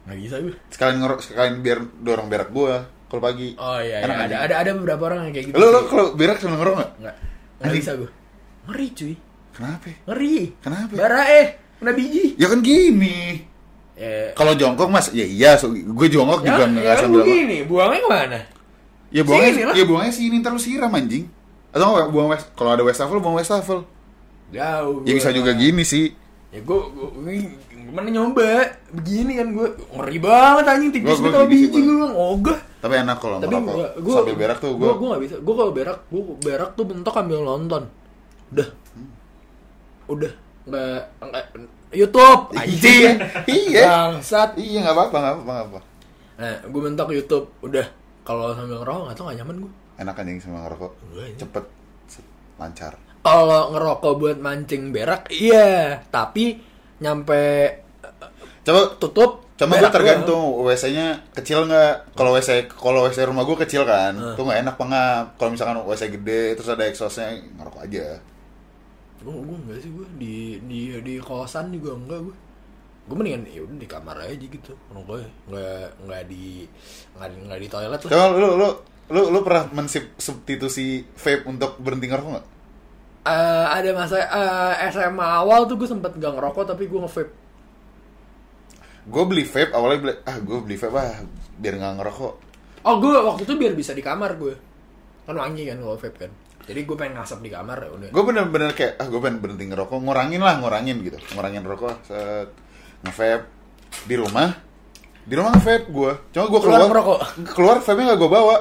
nggak 0.03 0.19
bisa 0.19 0.35
gue. 0.39 0.55
sekalian 0.69 0.97
ngerok 0.99 1.21
sekalian 1.23 1.55
biar 1.59 1.79
dorong 1.99 2.27
berak 2.27 2.51
gua 2.51 2.75
kalau 3.07 3.23
pagi 3.23 3.55
Oh 3.55 3.79
iya, 3.79 4.03
Enak 4.03 4.17
iya. 4.17 4.25
ada 4.25 4.37
ada 4.43 4.55
ada 4.59 4.71
beberapa 4.75 5.03
orang 5.07 5.29
yang 5.29 5.33
kayak 5.33 5.47
gitu. 5.49 5.55
lo 5.55 5.67
lo 5.69 5.79
sih. 5.79 5.87
kalau 5.87 6.05
berak 6.13 6.37
sambil 6.39 6.59
ngerok 6.59 6.75
nggak 6.75 6.91
nggak 6.99 7.15
nggak 7.59 7.73
bisa 7.73 7.91
gue. 7.95 8.11
Ngeri 8.63 8.87
cuy, 8.93 9.15
kenapa 9.53 9.87
ngeri. 10.07 10.37
Kenapa? 10.59 10.93
Bara 10.93 11.23
eh, 11.29 11.47
kena 11.77 11.93
biji. 11.93 12.25
ya 12.35 12.47
kan 12.47 12.61
gini 12.61 13.19
Ya, 13.93 14.33
kalau 14.33 14.57
jongkok 14.57 14.89
mas 14.89 15.13
ya 15.13 15.23
iya 15.23 15.53
so, 15.55 15.69
gue 15.69 16.09
jongkok 16.09 16.41
juga 16.41 16.65
nggak 16.65 16.81
ya 16.83 16.95
sambil 16.97 17.23
begini, 17.23 17.63
buangnya 17.63 18.01
ke 18.01 18.09
mana? 18.09 18.41
ya 19.13 19.23
buangnya 19.23 19.51
Sini 19.53 19.63
lah. 19.63 19.75
ya 19.77 19.85
buangnya 19.85 20.13
sini 20.13 20.35
ntar 20.41 20.51
lu 20.51 20.59
siram 20.59 20.89
anjing 20.91 21.29
atau 21.69 22.09
buang 22.09 22.33
west 22.33 22.49
kalau 22.53 22.73
ada 22.73 22.81
wastafel 22.81 23.21
buang 23.21 23.37
wastafel 23.37 23.85
Jauh. 24.49 25.05
ya 25.05 25.13
bisa 25.13 25.29
juga 25.31 25.53
gini 25.53 25.81
sih 25.83 26.09
Ya 26.53 26.61
gue, 26.61 26.79
gue, 26.85 27.33
gimana 27.67 28.09
nyoba 28.09 28.61
begini 28.93 29.41
kan 29.41 29.49
gue 29.51 29.69
ngeri 29.89 30.19
banget 30.21 30.65
anjing 30.69 30.93
tipis 30.93 31.17
gini 31.17 31.33
sih, 31.33 31.49
biji 31.49 31.81
gue 31.81 32.09
ogah. 32.13 32.61
tapi 32.77 32.95
enak 32.99 33.17
kalau 33.17 33.41
Tapi 33.41 33.57
gua, 33.57 33.89
gua, 33.97 34.15
sambil 34.21 34.37
berak 34.37 34.59
tuh 34.61 34.73
gue 34.75 34.85
gue 34.85 34.93
gue 34.95 35.09
gak 35.09 35.23
bisa. 35.25 35.35
Gue 35.41 35.55
kalau 35.55 35.73
berak, 35.73 35.99
gue 36.07 36.23
berak 36.39 36.71
tuh 36.75 36.85
bentok 36.85 37.15
ambil 37.17 37.39
nonton. 37.43 37.83
Udah, 38.53 38.69
udah 40.07 40.33
nggak 40.63 41.01
nggak 41.21 41.45
YouTube 41.91 42.43
anjing. 42.53 43.17
iya 43.65 43.83
Bangsat. 44.13 44.51
iya 44.55 44.79
nggak 44.81 44.93
apa-apa 44.95 45.17
nggak 45.17 45.35
apa-apa 45.35 45.53
nggak 45.53 45.69
apa 45.69 45.81
Nah, 46.33 46.57
gue 46.65 46.81
bentok 46.81 47.09
YouTube. 47.13 47.47
Udah. 47.61 47.87
Kalau 48.23 48.53
sambil 48.53 48.77
ngerokok 48.77 49.03
nggak 49.07 49.17
tau 49.17 49.25
nggak 49.25 49.39
nyaman 49.41 49.57
gue. 49.65 49.73
enak 49.95 50.15
anjing 50.15 50.39
sama 50.39 50.59
ngerokok 50.63 50.93
Enggak, 51.01 51.23
anjing. 51.23 51.39
cepet 51.41 51.65
lancar 52.55 52.93
Kalau 53.23 53.71
ngerokok 53.71 54.13
buat 54.15 54.39
mancing 54.39 54.91
berak, 54.91 55.31
iya. 55.31 56.03
Tapi 56.11 56.59
nyampe 56.99 57.43
coba 58.63 58.81
tutup. 58.99 59.31
Cuma 59.53 59.79
gue 59.79 59.91
tergantung 59.91 60.59
WC-nya 60.61 61.23
kecil 61.31 61.65
nggak. 61.65 62.19
Kalau 62.19 62.35
WC 62.35 62.67
kalau 62.69 63.07
WC 63.07 63.23
rumah 63.23 63.47
gue 63.47 63.55
kecil 63.63 63.87
kan, 63.87 64.11
Hmm. 64.13 64.35
tuh 64.35 64.43
nggak 64.43 64.61
enak 64.61 64.75
pengap. 64.75 65.25
Kalau 65.39 65.51
misalkan 65.51 65.79
WC 65.81 66.03
gede 66.13 66.59
terus 66.59 66.67
ada 66.69 66.83
exhaustnya 66.83 67.31
ngerokok 67.59 67.83
aja. 67.83 68.19
gue 69.23 69.31
gue 69.31 69.55
enggak 69.55 69.79
sih 69.79 69.91
gue 69.95 70.07
di 70.19 70.35
di 70.67 70.81
di 70.99 71.15
kawasan 71.23 71.71
juga 71.71 71.95
enggak 71.95 72.27
gue 72.27 72.35
gue 73.07 73.15
mendingan 73.15 73.47
ya 73.47 73.63
udah 73.63 73.79
di 73.79 73.87
kamar 73.87 74.17
aja 74.19 74.35
gitu 74.35 74.75
gue 74.75 75.21
nggak 75.47 75.87
nggak 76.03 76.23
di 76.27 76.67
nggak 77.15 77.29
di, 77.31 77.37
nggak 77.47 77.61
di 77.63 77.69
toilet 77.71 78.01
lah 78.03 78.11
Coba 78.11 78.27
lu 78.35 78.49
lu 78.59 78.69
lu 79.11 79.23
lu 79.31 79.39
pernah 79.47 79.71
mensubstitusi 79.71 81.07
vape 81.15 81.47
untuk 81.47 81.79
berhenti 81.79 82.11
ngerokok 82.11 82.31
nggak? 82.35 82.47
Eh, 83.23 83.67
ada 83.71 83.87
masa 83.95 84.19
eh, 84.19 84.91
SMA 84.91 85.23
awal 85.23 85.71
tuh 85.71 85.79
gue 85.79 85.87
sempet 85.87 86.11
gak 86.19 86.35
ngerokok 86.35 86.75
tapi 86.75 86.91
gue 86.91 86.99
nge-vape 86.99 87.31
Gue 89.07 89.23
beli 89.31 89.47
vape 89.47 89.71
awalnya 89.71 89.99
beli 90.03 90.15
ah 90.27 90.37
gue 90.43 90.59
beli 90.59 90.75
vape 90.75 90.99
ah 90.99 91.23
biar 91.55 91.75
nggak 91.79 91.95
ngerokok. 92.03 92.35
oh 92.83 92.95
gue 92.99 93.15
waktu 93.15 93.43
itu 93.47 93.55
biar 93.55 93.79
bisa 93.79 93.95
di 93.95 94.03
kamar 94.03 94.35
gue 94.35 94.55
kan 95.23 95.39
wangi 95.39 95.71
kan 95.71 95.79
kalau 95.79 95.95
vape 95.95 96.19
kan 96.19 96.31
jadi 96.67 96.83
gue 96.83 96.97
pengen 96.99 97.15
ngasap 97.19 97.39
di 97.43 97.51
kamar 97.51 97.79
ya 97.79 97.91
udah 97.95 98.09
Gue 98.11 98.23
bener-bener 98.27 98.71
kayak 98.75 98.99
ah 98.99 99.07
gue 99.07 99.21
pengen 99.23 99.39
berhenti 99.39 99.65
ngerokok, 99.71 99.99
ngurangin 100.03 100.43
lah 100.43 100.55
ngurangin 100.59 100.97
gitu, 101.03 101.19
ngurangin 101.35 101.63
rokok 101.63 101.95
set 102.07 102.51
nge-vape 103.07 103.47
di 104.07 104.15
rumah. 104.19 104.51
Di 105.23 105.35
rumah 105.39 105.51
nge-vape 105.55 105.87
gue. 105.91 106.13
Cuma 106.35 106.45
gue 106.51 106.61
Keluar 106.63 106.79
keluar 106.83 106.91
ngerokok. 106.91 107.19
Keluar 107.55 107.77
vape-nya 107.83 108.05
nggak 108.15 108.19
gue 108.19 108.31
bawa. 108.31 108.57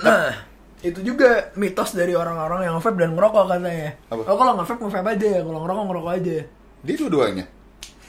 nah 0.00 0.32
itu 0.80 1.00
juga 1.02 1.28
mitos 1.54 1.92
dari 1.92 2.12
orang-orang 2.12 2.64
yang 2.64 2.74
nge-vape 2.74 2.98
dan 2.98 3.12
ngerokok 3.12 3.44
katanya 3.46 3.92
Apa? 4.06 4.22
oh 4.24 4.36
kalau 4.36 4.52
nge-vape 4.56 4.80
nge-vape 4.82 5.08
aja 5.10 5.30
kalau 5.40 5.58
ngerokok 5.60 5.84
ngerokok 5.86 6.12
aja 6.14 6.36
Dia 6.80 6.94
dua-duanya. 6.96 7.44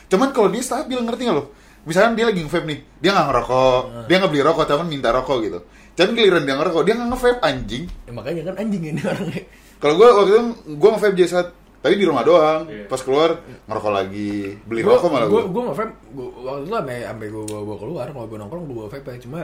Cuman 0.07 0.29
kalau 0.29 0.47
dia 0.47 0.59
stabil 0.61 0.95
ngerti 0.97 1.21
nggak 1.23 1.35
lo? 1.35 1.45
Misalnya 1.81 2.11
dia 2.13 2.25
lagi 2.25 2.39
nge-vape 2.41 2.63
nih, 2.65 2.79
dia 2.97 3.09
nggak 3.09 3.27
ngerokok, 3.27 3.79
Hmm. 3.83 4.05
dia 4.05 4.15
nggak 4.17 4.31
beli 4.31 4.43
rokok, 4.43 4.63
tapi 4.65 4.83
minta 4.85 5.09
rokok 5.09 5.37
gitu. 5.41 5.59
Cuman 5.91 6.11
giliran 6.13 6.43
dia 6.43 6.55
ngerokok, 6.55 6.81
dia 6.81 6.93
nggak 6.93 7.09
nge-vape 7.09 7.39
anjing. 7.41 7.83
ya, 7.89 8.11
makanya 8.11 8.41
kan 8.45 8.55
anjing 8.57 8.83
ini 8.85 9.01
orangnya 9.01 9.43
Kalau 9.77 9.93
gue 9.95 10.07
waktu 10.07 10.29
itu 10.29 10.41
gue 10.71 10.89
nge-vape 10.89 11.15
jadi 11.15 11.29
saat 11.29 11.47
tapi 11.81 11.97
di 11.97 12.05
rumah 12.05 12.21
doang. 12.21 12.61
Iya. 12.63 12.85
Pas 12.85 13.01
keluar 13.01 13.29
ngerokok 13.65 13.91
lagi, 13.91 14.31
beli 14.61 14.81
Gua- 14.81 14.93
rokok 14.95 15.09
malah 15.09 15.27
gua, 15.27 15.33
gue. 15.33 15.43
gua 15.49 15.63
nge-vape 15.67 15.93
gua, 16.11 16.27
waktu 16.45 16.61
itu 16.61 16.71
sampai 16.71 16.97
sampai 17.01 17.27
gue 17.27 17.43
bawa, 17.43 17.61
bawa 17.65 17.77
keluar 17.77 18.05
kalau 18.07 18.25
gue 18.25 18.37
nongkrong 18.37 18.63
gue 18.63 18.75
bawa 18.77 18.87
vape 18.87 19.07
ya. 19.07 19.17
cuma 19.19 19.39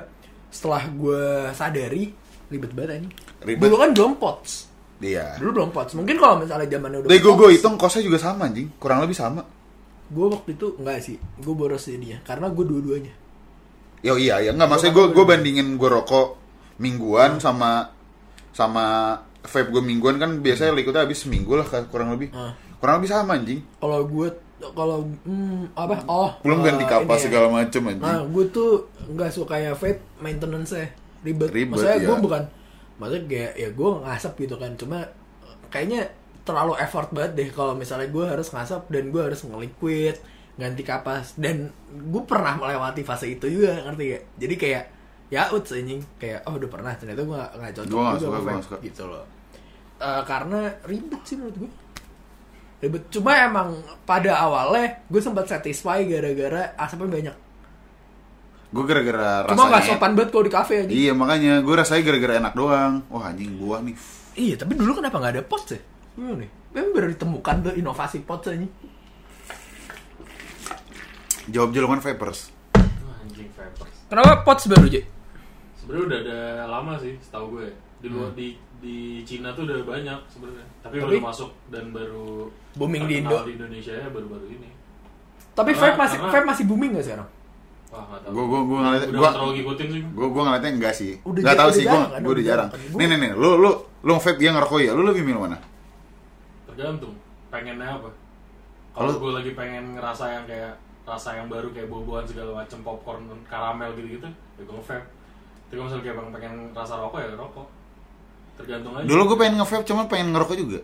setelah 0.47 0.83
gue 0.87 1.23
sadari 1.51 2.03
ribet 2.47 2.71
banget 2.71 3.03
ini 3.03 3.09
Ribet. 3.43 3.63
dulu 3.67 3.75
kan 3.79 3.89
belum 3.91 4.13
pots 4.17 4.51
Iya. 4.97 5.37
dulu 5.37 5.61
belum 5.61 5.69
pots 5.69 5.93
mungkin 5.93 6.17
kalau 6.17 6.41
misalnya 6.41 6.65
zamannya 6.65 7.05
udah 7.05 7.09
Dari 7.11 7.21
gue 7.21 7.47
hitung 7.53 7.77
kosnya 7.77 8.01
juga 8.01 8.17
sama 8.17 8.49
anjing, 8.49 8.65
kurang 8.81 9.05
lebih 9.05 9.13
sama. 9.13 9.45
gue 10.07 10.25
waktu 10.25 10.55
itu 10.55 10.67
enggak 10.79 10.97
sih 11.03 11.17
gue 11.19 11.53
boros 11.53 11.83
jadinya 11.83 12.17
karena 12.23 12.47
gue 12.49 12.63
dua-duanya 12.65 13.13
Yo 13.99 14.15
iya 14.15 14.39
ya 14.39 14.55
nggak 14.55 14.69
maksudnya 14.69 14.93
gue 14.95 15.05
gue 15.11 15.25
bandingin 15.25 15.75
gue 15.75 15.89
rokok 15.89 16.27
mingguan 16.79 17.41
sama 17.43 17.91
sama 18.53 19.17
vape 19.43 19.69
gue 19.69 19.83
mingguan 19.83 20.15
kan 20.17 20.39
biasanya 20.39 20.71
likutnya 20.73 21.03
habis 21.05 21.23
seminggu 21.23 21.53
lah 21.53 21.67
kurang 21.87 22.15
lebih. 22.15 22.31
Hmm. 22.31 22.53
Kurang 22.77 23.01
lebih 23.01 23.09
sama 23.09 23.35
anjing. 23.35 23.61
kalau 23.77 24.05
gue 24.05 24.27
kalau 24.57 25.05
hmm, 25.25 25.75
apa 25.77 26.01
oh 26.09 26.31
Belum 26.41 26.61
eh, 26.61 26.65
ganti 26.65 26.81
ini 26.81 26.89
kapas 26.89 27.19
ya. 27.21 27.25
segala 27.29 27.47
macem 27.51 27.81
anjing. 27.85 28.01
nah 28.01 28.21
gue 28.23 28.45
tuh 28.49 28.69
nggak 29.05 29.29
suka 29.29 29.55
ya 29.59 29.71
vape 29.73 30.01
maintenance 30.17 30.73
nya 30.73 30.87
ribet, 31.25 31.49
Ribet, 31.49 31.73
maksudnya 31.73 31.99
gue 32.01 32.15
iya. 32.15 32.23
bukan 32.23 32.43
maksudnya 32.97 33.23
kayak 33.29 33.53
ya 33.57 33.69
gue 33.71 33.89
ngasap 34.03 34.33
gitu 34.41 34.55
kan. 34.57 34.71
Cuma 34.75 34.99
kayaknya 35.69 36.09
terlalu 36.41 36.73
effort 36.79 37.09
banget 37.13 37.31
deh 37.37 37.49
kalau 37.51 37.73
misalnya 37.75 38.07
gue 38.09 38.25
harus 38.25 38.47
ngasap 38.49 38.87
dan 38.87 39.03
gue 39.13 39.21
harus 39.21 39.39
ngeliquid 39.45 40.17
ganti 40.57 40.83
kapas. 40.85 41.37
Dan 41.37 41.69
gue 41.89 42.23
pernah 42.25 42.57
melewati 42.57 43.01
fase 43.05 43.29
itu 43.29 43.45
juga 43.47 43.77
ngerti 43.85 44.03
gak 44.13 44.23
jadi 44.41 44.55
kayak 44.57 44.83
ya 45.29 45.41
uts 45.53 45.71
anjing. 45.73 46.01
Kayak 46.17 46.45
oh 46.49 46.53
udah 46.57 46.69
pernah. 46.69 46.91
Ternyata 46.97 47.21
gue 47.23 47.37
gak, 47.37 47.51
gak 47.57 47.73
cocok 47.77 47.93
Gua 47.93 48.01
nggak 48.03 48.19
juga 48.19 48.27
suka, 48.27 48.37
nggak 48.41 48.65
suka. 48.65 48.77
gitu 48.81 49.03
loh. 49.05 49.25
Eh, 49.97 50.21
karena 50.29 50.59
ribet 50.85 51.21
sih 51.25 51.35
menurut 51.37 51.55
gue 51.57 51.71
ribet. 52.81 53.03
Cuma 53.13 53.31
emang 53.37 53.69
pada 54.05 54.37
awalnya 54.41 55.01
gue 55.09 55.21
sempat 55.21 55.45
satisfy 55.49 56.05
gara-gara 56.05 56.73
asapnya 56.77 57.09
banyak 57.09 57.35
Gue 58.67 58.83
gara-gara 58.83 59.47
cuma 59.47 59.63
nggak 59.65 59.79
rasanya. 59.79 59.95
sopan 59.95 60.11
banget 60.11 60.29
kalau 60.29 60.43
di 60.43 60.51
kafe 60.51 60.73
aja 60.77 60.91
Iya 60.91 61.11
makanya 61.13 61.53
gue 61.59 61.71
rasanya 61.73 62.01
gara-gara 62.03 62.33
enak 62.37 62.53
doang. 62.53 62.93
Wah 63.07 63.23
anjing 63.25 63.55
buah 63.55 63.79
nih. 63.81 63.95
iya 64.35 64.53
tapi 64.53 64.73
dulu 64.73 64.91
kenapa 64.95 65.17
nggak 65.17 65.33
ada 65.33 65.43
pot 65.43 65.63
sih 65.65 65.81
Gimana 66.13 66.41
nih? 66.41 66.49
Memang 66.69 66.91
baru 66.91 67.07
ditemukan 67.09 67.55
tuh 67.61 67.73
inovasi 67.73 68.17
pots 68.21 68.47
aja. 68.47 68.67
Jawab 71.47 71.69
jelukan 71.71 71.99
Vapers. 71.99 72.51
Wah, 72.75 73.23
anjing 73.23 73.47
vapers. 73.49 73.95
Kenapa 74.05 74.43
pots 74.43 74.67
baru 74.67 74.83
aja? 74.85 75.01
Sebenarnya 75.77 76.03
udah 76.03 76.19
ada 76.19 76.39
lama 76.67 76.93
sih, 76.97 77.15
setahu 77.17 77.55
gue. 77.55 77.67
Di 77.97 78.07
luar 78.07 78.29
di 78.33 78.47
di 78.77 78.95
Cina 79.23 79.49
tuh 79.51 79.63
udah 79.63 79.79
banyak 79.81 80.19
sebenarnya. 80.27 80.65
Tapi, 80.81 80.99
Tapi- 80.99 81.17
baru 81.17 81.23
masuk 81.23 81.49
dan 81.67 81.89
baru 81.89 82.51
Booming 82.75 83.07
di 83.07 83.15
Indo. 83.17 83.39
di 83.41 83.55
Indonesia 83.55 83.93
ya 83.95 84.07
baru-baru 84.07 84.45
ini. 84.51 84.69
Tapi 85.55 85.71
Karena- 85.71 85.81
vape 85.87 85.97
masih 85.97 86.17
karena- 86.19 86.33
vape 86.35 86.45
masih 86.45 86.63
booming 86.67 86.91
gak 86.93 87.05
sekarang? 87.07 87.29
Wah, 87.87 88.03
nggak 88.03 88.19
tahu. 88.21 88.31
Gua 88.35 88.43
gua 88.45 88.61
gua 88.63 88.77
ngeliat 88.83 89.01
udah 89.01 89.07
gua 89.07 89.19
nggak 89.21 89.33
terlalu 89.35 89.53
ngikutin 89.55 89.87
sih. 89.87 90.01
gua 90.11 90.27
gua 90.27 90.41
ngeliatnya 90.43 90.71
enggak 90.75 90.93
sih. 90.93 91.11
Udah 91.23 91.39
Enggak 91.39 91.55
jar- 91.55 91.61
tahu 91.63 91.71
sih 91.71 91.85
kan, 91.85 91.99
gua 92.19 92.31
udah 92.35 92.45
jarang. 92.45 92.69
Nih 92.93 93.05
nih 93.07 93.17
nih, 93.17 93.31
lu 93.33 93.49
lu 93.57 93.69
lu 94.03 94.11
vape 94.15 94.37
dia 94.37 94.49
ngerokok 94.51 94.79
ya. 94.81 94.91
Lu 94.91 95.03
lebih 95.03 95.23
milih 95.23 95.41
mana? 95.41 95.57
Tergantung 96.67 97.13
pengennya 97.47 97.89
apa. 97.95 98.09
Kalau 98.91 99.13
gue 99.13 99.31
lagi 99.31 99.51
pengen 99.53 99.93
ngerasa 99.93 100.25
yang 100.27 100.45
kayak 100.45 100.73
rasa 101.05 101.37
yang 101.37 101.47
baru 101.47 101.69
kayak 101.69 101.87
boboan 101.87 102.25
segala 102.25 102.59
macam 102.59 102.81
popcorn 102.81 103.23
karamel 103.45 103.93
gitu-gitu, 103.93 104.25
ya 104.27 104.61
gue 104.61 104.73
vape. 104.75 105.05
Tapi 105.69 105.73
kalau 105.73 105.85
misalnya 105.85 106.03
kayak 106.03 106.17
pengen 106.33 106.53
rasa 106.73 106.93
rokok 106.97 107.19
ya 107.21 107.27
rokok. 107.33 107.67
Tergantung 108.57 108.93
aja. 108.97 109.05
Dulu 109.05 109.21
gue 109.23 109.37
pengen 109.37 109.55
nge-vape 109.61 109.85
cuman 109.85 110.05
pengen 110.09 110.27
ngerokok 110.33 110.55
juga. 110.57 110.79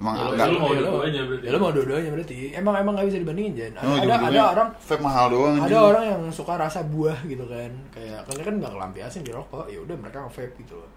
Emang 0.00 0.14
Kalau 0.16 0.32
enggak. 0.32 0.46
lu 0.48 0.56
mau 0.56 0.70
Ya, 0.70 0.80
dua-duanya 0.80 1.20
berarti. 1.22 1.44
Ya 1.44 1.50
lu 1.52 1.58
mau 1.60 1.70
dua-duanya 1.70 2.10
berarti. 2.10 2.34
Emang 2.50 2.74
emang 2.74 2.92
gak 2.96 3.06
bisa 3.06 3.18
dibandingin 3.20 3.52
Jan. 3.52 3.72
Ada, 3.76 3.84
Oh, 3.84 3.94
ada, 3.94 4.14
ada 4.24 4.40
orang 4.50 4.68
vape 4.74 5.02
mahal 5.04 5.26
doang 5.28 5.52
ada 5.52 5.60
anjing. 5.62 5.76
orang 5.84 6.04
yang 6.08 6.22
suka 6.32 6.52
rasa 6.56 6.80
buah 6.82 7.18
gitu 7.22 7.44
kan. 7.44 7.70
Kayak 7.90 8.18
kan 8.24 8.36
kan 8.40 8.54
nggak 8.56 8.72
kelampiasin 8.72 9.20
di 9.20 9.30
rokok. 9.30 9.68
Ya 9.68 9.78
udah 9.78 9.96
mereka 9.96 10.24
nge-vape 10.24 10.56
gitu 10.58 10.74
loh. 10.74 10.90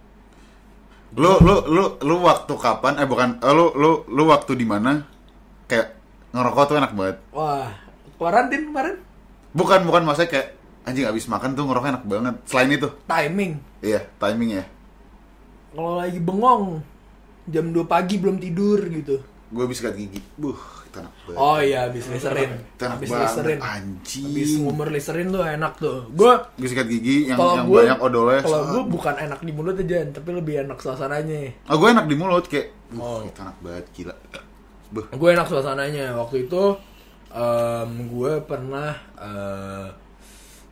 Lu 1.13 1.32
lu 1.38 1.56
lu 1.68 1.84
lu 2.00 2.16
waktu 2.22 2.54
kapan? 2.56 2.98
Eh 2.98 3.06
bukan, 3.06 3.30
eh, 3.38 3.54
lu 3.54 3.76
lu 3.76 3.92
lu 4.08 4.24
waktu 4.26 4.56
di 4.56 4.63
mana 4.63 5.04
kayak 5.68 6.00
ngerokok 6.32 6.63
tuh 6.66 6.76
enak 6.80 6.92
banget. 6.96 7.18
Wah, 7.30 7.70
kuarantin 8.16 8.72
kemarin 8.72 8.96
Bukan 9.52 9.86
bukan 9.86 10.02
maksudnya 10.02 10.32
kayak 10.32 10.48
anjing 10.82 11.06
abis 11.06 11.30
makan 11.30 11.54
tuh 11.54 11.68
ngerokok 11.68 11.89
enak 11.92 12.04
banget. 12.08 12.36
Selain 12.48 12.72
itu, 12.72 12.88
timing. 13.06 13.60
iya 13.80 14.02
timing 14.18 14.58
ya. 14.58 14.66
Kalau 15.70 16.00
lagi 16.00 16.18
bengong 16.18 16.82
jam 17.45 17.65
2 17.69 17.84
pagi 17.86 18.15
belum 18.17 18.38
tidur 18.38 18.79
gitu. 18.86 19.15
Gue 19.47 19.63
habis 19.63 19.77
sikat 19.77 19.93
gigi. 19.93 20.17
Buh, 20.34 20.58
enak 20.91 21.13
banget. 21.23 21.38
Oh 21.38 21.60
iya, 21.60 21.86
habis 21.86 22.10
listerin. 22.10 22.58
Enak 22.73 22.89
Habis 22.97 23.08
banget, 23.08 23.25
listerin. 23.27 23.60
anjing. 23.62 24.25
Habis 24.27 24.51
ngumur 24.58 24.88
listerin 24.89 25.27
tuh 25.29 25.43
enak 25.43 25.73
tuh. 25.77 25.97
Gue 26.10 26.34
Gue 26.56 26.67
sikat 26.67 26.88
gigi 26.88 27.29
yang 27.29 27.38
yang 27.38 27.65
gue 27.65 27.77
banyak 27.79 27.99
odolnya. 27.99 28.41
kalau 28.41 28.62
gue 28.65 28.82
bukan 28.89 29.15
enak 29.15 29.39
di 29.39 29.51
mulut 29.51 29.77
aja, 29.77 29.97
tapi 30.10 30.29
lebih 30.32 30.56
enak 30.63 30.77
suasananya. 30.77 31.53
Ah, 31.63 31.75
gue 31.75 31.88
enak 31.88 32.06
di 32.06 32.15
mulut 32.15 32.45
kayak, 32.45 32.73
Oh. 32.93 33.19
oh. 33.19 33.19
itu 33.23 33.39
enak 33.39 33.58
banget 33.60 33.86
gila. 33.93 34.15
Buh, 34.89 35.06
gue 35.08 35.29
enak 35.32 35.47
suasananya 35.47 36.06
waktu 36.13 36.45
itu 36.45 36.63
em, 37.29 37.89
gue 38.08 38.34
pernah 38.41 38.93
eh, 39.15 39.88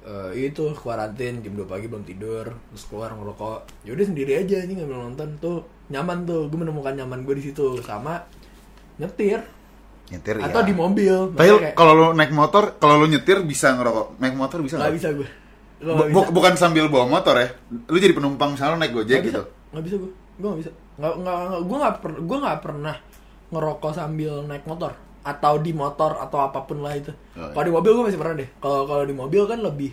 eh, 0.04 0.30
itu 0.40 0.74
kuarantin 0.76 1.42
jam 1.42 1.54
2 1.54 1.66
pagi 1.66 1.86
belum 1.86 2.02
tidur 2.02 2.46
terus 2.70 2.86
keluar 2.86 3.10
ngerokok 3.12 3.82
yaudah 3.82 4.06
sendiri 4.06 4.38
aja 4.38 4.62
nih 4.62 4.78
ngambil 4.78 4.98
nonton 5.04 5.30
tuh 5.38 5.60
nyaman 5.92 6.24
tuh 6.24 6.48
gue 6.48 6.58
menemukan 6.58 6.96
nyaman 6.96 7.22
gue 7.22 7.36
di 7.36 7.44
situ 7.44 7.78
sama 7.82 8.24
nyetir 8.96 9.44
nyetir 10.08 10.36
ya. 10.38 10.44
atau 10.46 10.62
di 10.62 10.74
mobil 10.74 11.32
Tapi 11.32 11.48
kayak, 11.62 11.74
kalau 11.74 11.94
lu 11.94 12.08
naik 12.12 12.32
motor, 12.32 12.76
kalau 12.76 12.98
lu 12.98 13.08
nyetir 13.08 13.40
bisa 13.42 13.72
ngerokok. 13.72 14.18
Naik 14.18 14.36
motor 14.36 14.60
bisa 14.60 14.76
nggak 14.76 14.94
bisa 14.94 15.08
gue 15.12 15.28
bu- 15.82 16.30
bukan 16.30 16.54
sambil 16.54 16.86
bawa 16.88 17.08
motor 17.10 17.36
ya. 17.36 17.48
Lu 17.86 17.96
jadi 17.96 18.12
penumpang 18.12 18.54
misalnya 18.54 18.76
lu 18.76 18.80
naik 18.80 18.94
Gojek 18.94 19.20
bisa 19.20 19.28
gitu. 19.30 19.42
nggak 19.72 19.84
bisa 19.84 19.96
gue 19.98 20.12
gue 20.12 20.48
nggak 20.48 20.60
bisa 20.60 20.72
nggak 20.94 21.14
nggak 21.18 21.38
gue 21.62 21.78
nggak 21.78 21.96
per 21.98 22.12
gue 22.18 22.38
nggak 22.40 22.60
pernah 22.60 22.96
ngerokok 23.50 23.92
sambil 23.92 24.34
naik 24.44 24.64
motor 24.64 24.92
atau 25.22 25.54
di 25.56 25.72
motor 25.72 26.12
atau 26.18 26.40
apa 26.42 26.60
pun 26.62 26.82
lah 26.82 26.92
itu 26.94 27.14
Oh, 27.32 27.40
iya. 27.40 27.52
kalau 27.52 27.64
di 27.64 27.72
mobil 27.72 27.92
gue 27.94 28.06
masih 28.06 28.18
pernah 28.18 28.36
deh 28.36 28.50
kalau 28.58 28.84
kalau 28.84 29.04
di 29.04 29.14
mobil 29.14 29.42
kan 29.46 29.60
lebih 29.60 29.92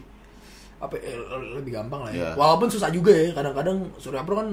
apa 0.78 0.94
eh, 0.96 1.14
lebih 1.54 1.70
gampang 1.70 2.00
lah 2.00 2.10
ya 2.10 2.18
Iya. 2.18 2.30
walaupun 2.34 2.66
susah 2.66 2.88
juga 2.88 3.10
ya 3.10 3.30
kadang-kadang 3.32 3.76
Surya 3.94 4.22
Pro 4.22 4.34
kan 4.36 4.48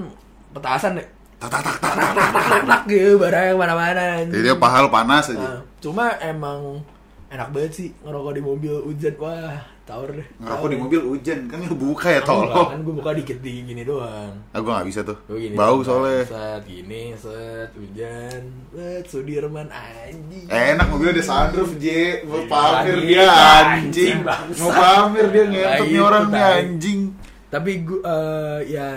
petasan 0.52 0.94
deh 0.94 1.06
Tak 1.36 1.48
tak 1.48 1.60
tak 1.60 1.76
tak. 1.76 1.92
tak 1.92 2.10
tak 2.10 2.28
tak 2.32 2.44
tak 2.48 2.62
tak 2.64 2.80
gitu 2.86 3.12
barang 3.16 3.54
mana-mana 3.54 4.24
Jadi 4.24 4.40
dia 4.42 4.56
pahal 4.56 4.88
panas 4.88 5.28
aja. 5.28 5.36
Nah, 5.36 5.60
cuma 5.78 6.16
emang 6.18 6.80
enak 7.26 7.48
banget 7.50 7.72
sih 7.74 7.88
ngerokok 8.00 8.32
di 8.32 8.40
mobil 8.40 8.72
hujan 8.80 9.12
wah 9.18 9.52
tawar 9.82 10.08
deh 10.10 10.24
Ngerokok 10.38 10.68
di 10.68 10.78
mobil 10.78 11.00
hujan 11.04 11.38
kan 11.44 11.60
lu 11.60 11.76
buka 11.76 12.08
ya 12.08 12.22
tolong. 12.22 12.70
kan 12.70 12.80
gue 12.80 12.94
buka 12.94 13.10
dikit 13.12 13.38
di 13.38 13.62
gini 13.62 13.82
doang 13.82 14.32
Ah 14.50 14.58
gue 14.58 14.72
gak 14.72 14.88
bisa 14.88 15.00
tuh. 15.02 15.18
Gini 15.28 15.52
Bau 15.52 15.82
soalnya. 15.82 16.24
Set 16.24 16.62
gini, 16.64 17.12
set 17.14 17.68
hujan, 17.76 18.40
set 18.72 19.04
Sudirman 19.04 19.68
anjing. 19.68 20.46
Enak 20.48 20.86
mobilnya 20.88 21.12
ada 21.12 21.22
sunroof 21.22 21.76
J, 21.76 21.86
mau 22.24 22.38
Iya, 22.38 22.48
pamer 22.48 22.96
dia 23.04 23.26
anjing, 23.28 24.16
mau 24.56 24.70
pamer 24.72 25.26
dia 25.28 25.44
ngentot 25.44 25.68
Nah, 25.68 25.76
nih 25.76 25.92
itu, 25.92 26.00
orang 26.02 26.24
nih 26.24 26.40
tai. 26.40 26.54
anjing. 26.56 27.00
Tapi 27.46 27.70
gue 27.82 28.00
eh, 28.00 28.58
ya 28.72 28.88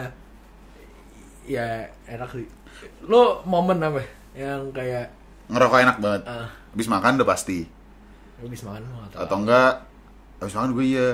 ya 1.50 1.66
enak 2.06 2.30
sih. 2.32 2.46
Lo 3.04 3.42
momen 3.44 3.82
apa 3.82 4.06
yang 4.32 4.70
kayak 4.70 5.10
Ngerokok 5.48 5.80
enak 5.82 5.98
banget. 5.98 6.22
ah 6.24 6.48
Habis 6.70 6.88
makan 6.88 7.18
udah 7.18 7.28
pasti. 7.28 7.66
lo 8.38 8.48
bisa 8.48 8.64
makan 8.64 8.86
atau 9.04 9.18
Atau 9.20 9.38
enggak, 9.40 9.74
habis 10.38 10.54
makan 10.54 10.72
gue 10.72 10.86
iya. 10.88 11.10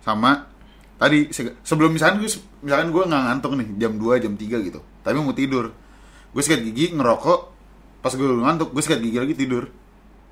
Sama 0.00 0.46
tadi 0.94 1.28
se- 1.28 1.58
sebelum 1.60 1.90
misalkan 1.90 2.16
gue 2.16 2.30
misalkan 2.60 2.88
gue 2.88 3.02
nggak 3.02 3.22
ngantuk 3.26 3.52
nih 3.54 3.68
jam 3.76 3.92
2 3.94 4.22
jam 4.22 4.32
3 4.32 4.38
gitu. 4.62 4.80
Tapi 5.02 5.14
mau 5.16 5.32
tidur. 5.32 5.74
Gue 6.30 6.40
sikat 6.40 6.62
gigi 6.62 6.90
ngerokok, 6.90 7.40
pas 8.00 8.10
gue 8.10 8.24
ngantuk 8.24 8.70
gue 8.70 8.80
sikat 8.80 8.98
gigi 8.98 9.18
lagi 9.18 9.34
tidur. 9.34 9.66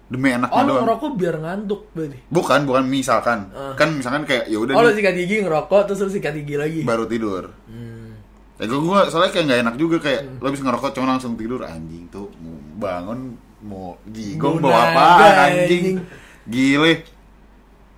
Demi 0.06 0.28
enaknya 0.28 0.52
Oh 0.52 0.62
doang. 0.62 0.84
ngerokok 0.84 1.10
biar 1.14 1.36
ngantuk 1.36 1.88
berarti. 1.90 2.18
Bukan, 2.28 2.60
bukan 2.62 2.84
misalkan. 2.84 3.48
Ah. 3.50 3.72
Kan 3.72 3.96
misalkan 3.96 4.22
kayak 4.22 4.44
ya 4.46 4.56
udah 4.56 4.72
Oh 4.72 4.80
lo 4.80 4.88
nih, 4.88 4.96
sikat 4.98 5.14
gigi 5.16 5.36
ngerokok 5.40 5.80
terus 5.84 5.98
lo 5.98 6.10
sikat 6.10 6.32
gigi 6.36 6.54
lagi. 6.54 6.80
baru 6.82 7.04
tidur. 7.04 7.48
Hmm. 7.64 7.91
Ya 8.62 8.68
gue 8.68 8.78
gua 8.80 9.00
soalnya 9.04 9.30
kayak 9.30 9.44
nggak 9.44 9.60
enak 9.60 9.74
juga 9.74 9.96
kayak 9.98 10.38
lo 10.38 10.46
habis 10.46 10.62
ngerokok 10.62 10.90
cuma 10.92 11.06
langsung 11.08 11.34
tidur 11.34 11.60
anjing 11.60 12.06
tuh 12.08 12.30
mau 12.38 12.54
bangun 12.80 13.34
mau 13.60 13.98
gigong 14.06 14.56
Mau 14.56 14.64
bawa 14.64 14.80
apaan 14.88 15.34
anjing. 15.58 15.82
anjing. 15.82 15.96
Gile. 16.44 16.94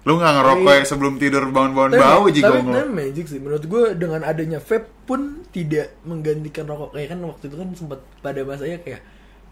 Lu 0.03 0.12
nggak 0.14 0.33
ngerokok 0.35 0.64
Tapi- 0.66 0.79
ya 0.79 0.85
sebelum 0.87 1.14
tidur 1.14 1.42
bangun-bangun 1.46 1.90
Tapi, 1.90 2.00
bau 2.03 2.22
tapi, 2.22 2.33
jigong 2.35 2.64
lo. 2.66 2.72
tapi 2.74 2.90
magic 2.90 3.24
sih 3.27 3.38
menurut 3.38 3.64
gue 3.64 3.83
dengan 3.94 4.20
adanya 4.22 4.57
vape 4.59 4.88
pun 5.03 5.20
tidak 5.48 5.96
menggantikan 6.03 6.64
rokok 6.64 6.92
kayak 6.92 7.09
kan 7.09 7.20
waktu 7.22 7.44
itu 7.46 7.57
kan 7.57 7.68
sempat 7.70 8.00
pada 8.18 8.40
masanya 8.42 8.81
kayak 8.81 9.00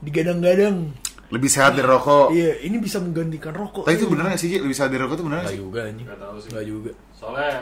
digadang-gadang 0.03 0.92
Lebih 1.29 1.48
sehat 1.48 1.72
dari 1.72 1.85
rokok. 1.87 2.29
iya 2.31 2.61
ini 2.61 2.77
bisa 2.77 2.98
menggantikan 2.98 3.53
rokok 3.53 3.85
Tapi 3.85 3.96
itu 3.96 4.05
bener 4.07 4.25
gak 4.27 4.37
sih 4.37 4.48
Ji? 4.48 4.59
Lebih 4.59 4.75
sehat 4.75 4.88
dari 4.88 5.01
rokok 5.01 5.14
itu 5.14 5.25
bener 5.25 5.37
gak 5.38 5.44
Gak 5.46 5.53
sih? 5.53 5.61
juga 5.62 5.81
anjing 5.83 6.05
Nggak 6.05 6.20
tahu 6.20 6.37
sih. 6.38 6.51
Gak 6.51 6.66
juga 6.66 6.90
Soalnya 7.12 7.53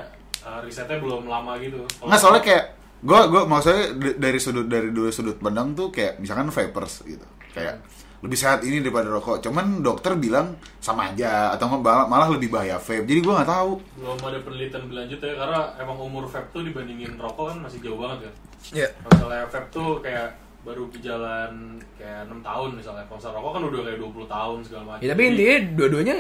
uh, 0.40 0.58
risetnya 0.60 0.98
belum 0.98 1.22
lama 1.24 1.52
gitu. 1.58 1.78
Nggak 2.00 2.18
soalnya 2.18 2.42
kayak 2.42 2.64
gue 3.00 3.20
gue 3.32 3.42
maksudnya 3.48 3.84
dari 4.20 4.36
sudut 4.36 4.68
dari 4.68 4.92
dua 4.92 5.08
sudut 5.08 5.40
pandang 5.40 5.72
tuh 5.72 5.88
kayak 5.88 6.20
misalkan 6.20 6.52
vapers 6.52 7.04
gitu 7.08 7.24
kayak 7.56 7.80
lebih 8.20 8.36
sehat 8.36 8.60
ini 8.68 8.84
daripada 8.84 9.08
rokok 9.08 9.40
cuman 9.40 9.80
dokter 9.80 10.12
bilang 10.20 10.52
sama 10.76 11.08
aja 11.08 11.56
atau 11.56 11.80
malah, 11.80 12.04
malah 12.04 12.28
lebih 12.28 12.52
bahaya 12.52 12.76
vape 12.76 13.08
jadi 13.08 13.24
gue 13.24 13.32
nggak 13.32 13.48
tahu 13.48 13.80
belum 13.96 14.20
ada 14.20 14.38
penelitian 14.44 14.84
berlanjut 14.92 15.20
ya 15.24 15.32
karena 15.40 15.60
emang 15.80 15.96
umur 15.96 16.28
vape 16.28 16.52
tuh 16.52 16.60
dibandingin 16.60 17.16
rokok 17.16 17.56
kan 17.56 17.58
masih 17.64 17.80
jauh 17.80 17.96
banget 17.96 18.28
kan. 18.28 18.34
Iya 18.76 18.88
Kalau 18.92 19.10
misalnya 19.16 19.44
vape 19.48 19.68
tuh 19.72 19.90
kayak 20.04 20.28
baru 20.60 20.84
berjalan 20.92 21.52
kayak 21.96 22.28
6 22.28 22.44
tahun 22.44 22.70
misalnya. 22.76 23.04
Kalau 23.08 23.32
rokok 23.40 23.50
kan 23.56 23.62
udah 23.72 23.80
kayak 23.88 23.98
20 24.04 24.28
tahun 24.28 24.58
segala 24.68 24.82
macam. 24.84 25.00
ya 25.00 25.08
tapi 25.16 25.22
intinya 25.24 25.56
dua-duanya 25.80 26.16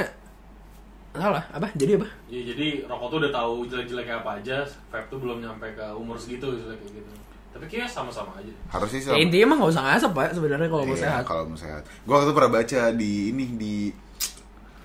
salah 1.10 1.44
apa? 1.50 1.68
Jadi 1.74 1.98
apa? 1.98 2.06
Ya, 2.30 2.40
jadi 2.46 2.86
rokok 2.86 3.06
tuh 3.10 3.18
udah 3.26 3.32
tahu 3.34 3.52
jelek-jeleknya 3.66 4.22
apa 4.22 4.30
aja, 4.38 4.62
vape 4.88 5.06
tuh 5.10 5.18
belum 5.18 5.42
nyampe 5.42 5.66
ke 5.74 5.86
umur 5.94 6.14
segitu 6.14 6.46
kayak 6.54 6.78
gitu. 6.86 7.12
Tapi 7.50 7.66
kayaknya 7.66 7.90
sama-sama 7.90 8.38
aja. 8.38 8.52
harusnya 8.70 8.98
sih 9.02 9.08
ya, 9.10 9.14
sama. 9.14 9.22
intinya 9.26 9.44
emang 9.50 9.58
gak 9.58 9.72
usah 9.74 9.82
ngasap 9.82 10.10
pak 10.14 10.28
sebenarnya 10.38 10.68
kalau 10.70 10.84
mau 10.86 10.94
Iya, 10.94 11.02
sehat. 11.02 11.22
kalau 11.26 11.42
mau 11.50 11.58
sehat. 11.58 11.82
Gue 12.06 12.14
waktu 12.14 12.26
itu 12.30 12.34
pernah 12.38 12.52
baca 12.54 12.80
di 12.94 13.12
ini 13.34 13.44
di 13.58 13.74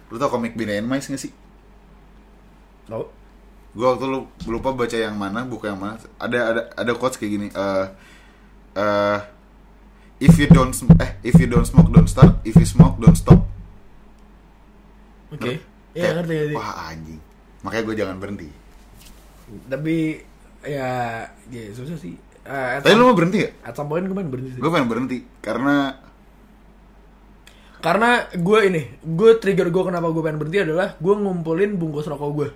lu 0.09 0.17
tau 0.17 0.29
komik 0.29 0.57
Bina 0.57 0.73
and 0.73 0.89
Mice 0.89 1.05
gak 1.07 1.21
sih? 1.21 1.29
Tau. 2.89 3.05
Gue 3.77 3.85
waktu 3.85 4.05
lu 4.09 4.25
lupa 4.49 4.73
baca 4.73 4.97
yang 4.97 5.13
mana 5.13 5.45
buku 5.45 5.69
yang 5.69 5.77
mana 5.77 6.01
ada 6.17 6.39
ada 6.41 6.61
ada 6.73 6.91
quotes 6.97 7.21
kayak 7.21 7.31
gini 7.37 7.47
eh 7.53 7.85
eh, 8.73 9.19
if 10.17 10.33
you 10.33 10.49
don't 10.49 10.73
eh 10.97 11.21
if 11.21 11.37
you 11.37 11.45
don't 11.45 11.69
smoke 11.69 11.93
don't 11.93 12.09
start 12.09 12.41
if 12.41 12.57
you 12.57 12.65
smoke 12.65 12.97
don't 12.97 13.13
stop. 13.13 13.45
Oke. 15.29 15.37
Kayak, 15.37 15.61
Iya 15.95 16.19
ngerti 16.19 16.33
ngerti. 16.35 16.55
wah 16.59 16.91
anjing. 16.91 17.19
Makanya 17.63 17.83
gue 17.87 17.95
jangan 17.95 18.15
berhenti. 18.19 18.47
Tapi 19.71 20.19
ya 20.67 21.23
ya 21.47 21.63
susah 21.71 21.95
sih. 21.95 22.19
At 22.45 22.85
tapi 22.85 22.93
lu 22.93 23.09
mau 23.09 23.17
berhenti 23.17 23.41
ya 23.41 23.49
at 23.65 23.73
some 23.73 23.89
point 23.89 24.05
gue 24.05 24.13
pengen 24.13 24.29
berhenti 24.29 24.51
sih. 24.53 24.61
gue 24.61 24.69
pengen 24.69 24.85
berhenti 24.85 25.17
karena 25.41 25.97
Karena 27.81 28.25
gue 28.33 28.59
ini, 28.65 28.81
gue 29.05 29.37
trigger 29.37 29.69
gue 29.69 29.83
kenapa 29.85 30.09
gue 30.09 30.21
pengen 30.25 30.41
berhenti 30.41 30.57
adalah 30.61 30.97
gue 30.97 31.13
ngumpulin 31.13 31.77
bungkus 31.77 32.09
rokok 32.09 32.31
gue 32.33 32.49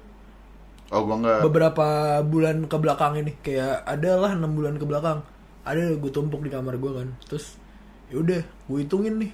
oh 0.90 1.02
gue 1.06 1.16
nggak. 1.22 1.40
Beberapa 1.46 2.18
bulan 2.26 2.66
ke 2.66 2.78
belakang 2.82 3.22
ini 3.22 3.38
kayak 3.46 3.86
adalah 3.86 4.34
enam 4.34 4.58
bulan 4.58 4.82
ke 4.82 4.86
belakang 4.90 5.22
ada 5.66 5.94
gue 5.94 6.12
tumpuk 6.14 6.42
di 6.42 6.50
kamar 6.50 6.82
gue 6.82 6.92
kan. 6.94 7.08
Terus 7.30 7.62
ya 8.10 8.18
udah 8.22 8.42
gue 8.42 8.78
hitungin 8.82 9.22
nih 9.22 9.32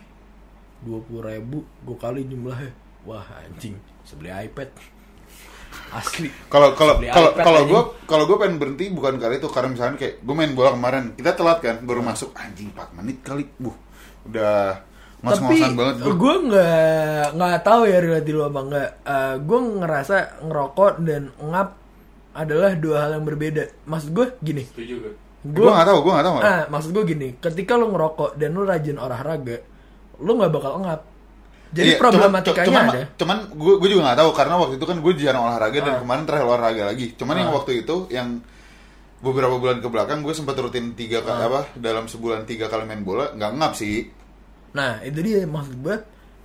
dua 0.84 1.00
puluh 1.00 1.24
ribu 1.24 1.63
gue 1.63 1.96
kali 1.96 2.28
jumlahnya 2.28 2.76
wah 3.06 3.26
anjing. 3.39 3.78
Bisa 4.04 4.13
beli 4.18 4.30
iPad. 4.30 4.70
Asli. 5.91 6.28
Kalau 6.50 6.74
kalau 6.74 7.00
kalau 7.00 7.32
kalau 7.36 7.62
gue 7.63 7.82
kalau 8.06 8.24
gue 8.26 8.38
pengen 8.38 8.58
berhenti 8.58 8.89
bukan 8.89 9.15
kali 9.15 9.38
itu 9.38 9.48
karena 9.48 9.70
misalnya 9.72 9.96
kayak 9.96 10.24
gue 10.24 10.36
main 10.36 10.52
bola 10.52 10.74
kemarin. 10.74 11.13
Kita 11.13 11.32
telat 11.34 11.60
kan 11.62 11.84
baru 11.84 12.02
Hmm. 12.04 12.10
masuk. 12.12 12.30
Anjing 12.36 12.72
4 12.74 12.96
menit 12.98 13.18
kali, 13.22 13.48
buh 13.56 13.76
udah 14.26 14.82
tapi 15.15 15.41
ngos-ngosan 15.41 15.74
banget 15.74 15.96
gue. 16.02 16.13
gue 16.13 16.36
nggak 16.50 17.26
nggak 17.34 17.58
tahu 17.62 17.82
ya 17.86 17.98
relasi 17.98 18.32
lu 18.34 18.41
apa 18.44 18.60
nggak. 18.62 18.89
Gue 19.41 19.60
ngerasa 19.82 20.15
ngerokok 20.44 20.94
dan 21.02 21.22
ngap 21.39 21.70
adalah 22.36 22.72
dua 22.76 22.98
hal 23.08 23.12
yang 23.18 23.26
berbeda. 23.26 23.63
Maksud 23.88 24.10
gue 24.12 24.26
gini. 24.44 24.63
Setuju 24.68 24.94
gue. 25.02 25.13
Gue 25.46 25.70
nggak 25.70 25.88
tahu, 25.88 25.98
gue 26.02 26.12
nggak 26.13 26.26
tahu. 26.26 26.36
ah 26.41 26.63
maksud 26.68 26.89
gue 26.91 27.04
gini. 27.06 27.28
Ketika 27.38 27.78
lu 27.78 27.94
ngerokok 27.94 28.36
dan 28.36 28.50
lu 28.52 28.65
rajin 28.65 28.98
olahraga 28.98 29.58
lu 30.15 30.32
nggak 30.34 30.52
bakal 30.52 30.80
ngap 30.82 31.02
jadi 31.76 31.92
Iya, 31.94 32.00
problematikanya 32.00 32.68
cuman, 32.72 32.86
ada 32.88 33.02
Cuman 33.20 33.38
gue 33.52 33.74
gue 33.84 33.90
juga 33.92 34.02
nggak 34.08 34.20
tahu 34.24 34.30
karena 34.32 34.56
waktu 34.56 34.76
itu 34.80 34.86
kan 34.88 34.98
gue 35.04 35.14
jarang 35.20 35.44
olahraga 35.44 35.78
dan 35.84 35.94
Ah. 35.94 36.00
kemarin 36.00 36.24
terakhir 36.24 36.46
olahraga 36.48 36.84
lagi. 36.88 37.06
Cuman 37.20 37.36
yang 37.36 37.52
Ah. 37.52 37.56
waktu 37.60 37.72
itu 37.84 37.96
yang 38.08 38.40
beberapa 39.20 39.56
bulan 39.58 39.84
ke 39.84 39.88
belakang 39.92 40.24
gue 40.24 40.32
sempat 40.32 40.56
rutin 40.56 40.96
tiga 40.96 41.20
kali 41.20 41.42
Ah. 41.44 41.50
apa 41.52 41.62
dalam 41.76 42.08
sebulan 42.08 42.48
tiga 42.48 42.72
kali 42.72 42.88
main 42.88 43.04
bola 43.04 43.36
nggak 43.36 43.52
ngap 43.60 43.74
sih. 43.76 44.08
Nah, 44.72 45.04
itu 45.04 45.20
dia 45.20 45.44
maksud 45.44 45.76
gue. 45.80 45.96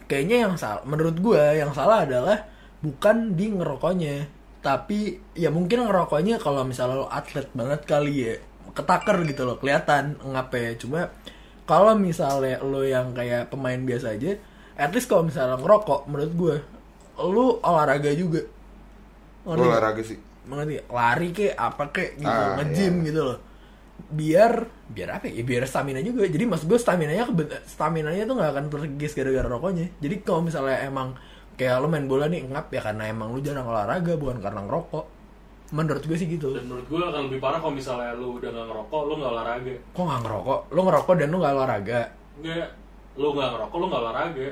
Kayaknya 0.07 0.37
yang 0.51 0.55
salah, 0.59 0.83
menurut 0.83 1.15
gue 1.15 1.39
yang 1.55 1.71
salah 1.71 2.03
adalah 2.03 2.43
bukan 2.83 3.39
di 3.39 3.47
ngerokoknya, 3.55 4.27
tapi 4.59 5.15
ya 5.35 5.55
mungkin 5.55 5.87
ngerokoknya 5.87 6.43
kalau 6.43 6.67
misalnya 6.67 7.03
lo 7.03 7.07
atlet 7.07 7.47
banget 7.55 7.87
kali 7.87 8.15
ya, 8.27 8.35
ketaker 8.75 9.23
gitu 9.23 9.47
loh, 9.47 9.63
kelihatan 9.63 10.19
ngapain. 10.19 10.75
Cuma 10.79 11.15
kalau 11.63 11.95
misalnya 11.95 12.59
lo 12.59 12.83
yang 12.83 13.15
kayak 13.15 13.55
pemain 13.55 13.79
biasa 13.79 14.19
aja, 14.19 14.35
at 14.81 14.91
least 14.97 15.13
kalau 15.13 15.29
misalnya 15.29 15.61
ngerokok, 15.61 16.09
menurut 16.09 16.33
gue, 16.33 16.57
lo 17.21 17.61
olahraga 17.61 18.09
juga. 18.17 18.41
Ngerti? 19.45 19.61
Olahraga 19.69 20.03
sih. 20.03 20.19
mengerti? 20.49 20.81
Lari 20.89 21.29
kek 21.37 21.53
apa 21.55 21.85
kek 21.93 22.17
gitu. 22.17 22.33
Ah, 22.33 22.57
nge-gym 22.59 23.05
iya. 23.05 23.07
gitu 23.13 23.21
loh. 23.29 23.39
Biar 24.11 24.53
biar 24.89 25.21
apa 25.21 25.29
ya? 25.29 25.45
Biar 25.45 25.69
stamina 25.69 26.01
juga. 26.01 26.25
Jadi 26.25 26.45
maksud 26.49 26.67
gue 26.67 26.81
stamina 26.81 27.13
nya 27.13 27.29
stamina 27.69 28.11
nya 28.11 28.25
tuh 28.25 28.35
nggak 28.41 28.51
akan 28.57 28.65
tergis 28.73 29.13
gara-gara 29.13 29.47
rokoknya. 29.47 29.93
Jadi 30.01 30.25
kalau 30.25 30.41
misalnya 30.43 30.81
emang 30.81 31.13
kayak 31.61 31.77
lo 31.85 31.87
main 31.93 32.09
bola 32.09 32.25
nih 32.27 32.49
ngap 32.49 32.73
ya 32.73 32.81
karena 32.81 33.13
emang 33.13 33.37
lu 33.37 33.45
jarang 33.45 33.69
olahraga 33.69 34.17
bukan 34.17 34.41
karena 34.41 34.65
ngerokok. 34.65 35.05
Menurut 35.71 36.03
gue 36.03 36.17
sih 36.19 36.27
gitu. 36.27 36.57
Dan 36.57 36.67
menurut 36.67 36.89
gue 36.89 36.99
akan 36.99 37.23
lebih 37.31 37.39
parah 37.39 37.61
kalau 37.63 37.77
misalnya 37.77 38.11
lu 38.17 38.43
udah 38.43 38.51
gak 38.51 38.67
ngerokok, 38.67 39.01
lu 39.07 39.13
gak 39.23 39.33
olahraga. 39.39 39.75
kok 39.95 40.03
nggak 40.03 40.21
ngerokok? 40.27 40.61
Lo 40.75 40.81
ngerokok 40.83 41.15
dan 41.15 41.29
lo 41.31 41.37
nggak 41.39 41.55
olahraga? 41.55 42.01
Enggak, 42.41 42.69
lu 43.21 43.37
gak 43.37 43.49
ngerokok, 43.53 43.77
lu 43.77 43.87
gak 43.87 44.01
olahraga. 44.01 44.49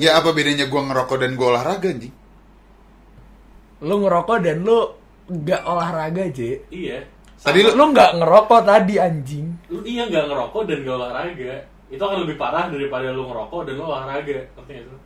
Ya 0.00 0.16
apa 0.16 0.32
bedanya 0.32 0.64
gue 0.64 0.80
ngerokok 0.80 1.16
dan 1.20 1.36
gue 1.36 1.46
olahraga 1.46 1.88
anjing? 1.92 2.14
lo 3.82 3.98
ngerokok 3.98 4.38
dan 4.40 4.62
lo 4.62 4.94
nggak 5.26 5.62
olahraga 5.66 6.22
aja 6.22 6.54
Iya. 6.70 7.02
Tadi 7.36 7.58
lu 7.60 7.74
lo 7.74 7.90
nggak 7.90 8.14
ngerokok 8.14 8.60
tadi 8.62 8.94
anjing 8.96 9.46
Lu 9.68 9.82
iya 9.82 10.06
gak 10.06 10.30
ngerokok 10.30 10.62
dan 10.64 10.78
gak 10.80 10.96
olahraga. 10.96 11.52
Itu 11.90 11.98
akan 12.00 12.18
lebih 12.24 12.36
parah 12.38 12.70
daripada 12.70 13.10
lu 13.10 13.26
ngerokok 13.26 13.60
dan 13.68 13.74
lu 13.74 13.84
olahraga. 13.84 14.38
Ngerti 14.56 14.72
sih? 14.80 15.00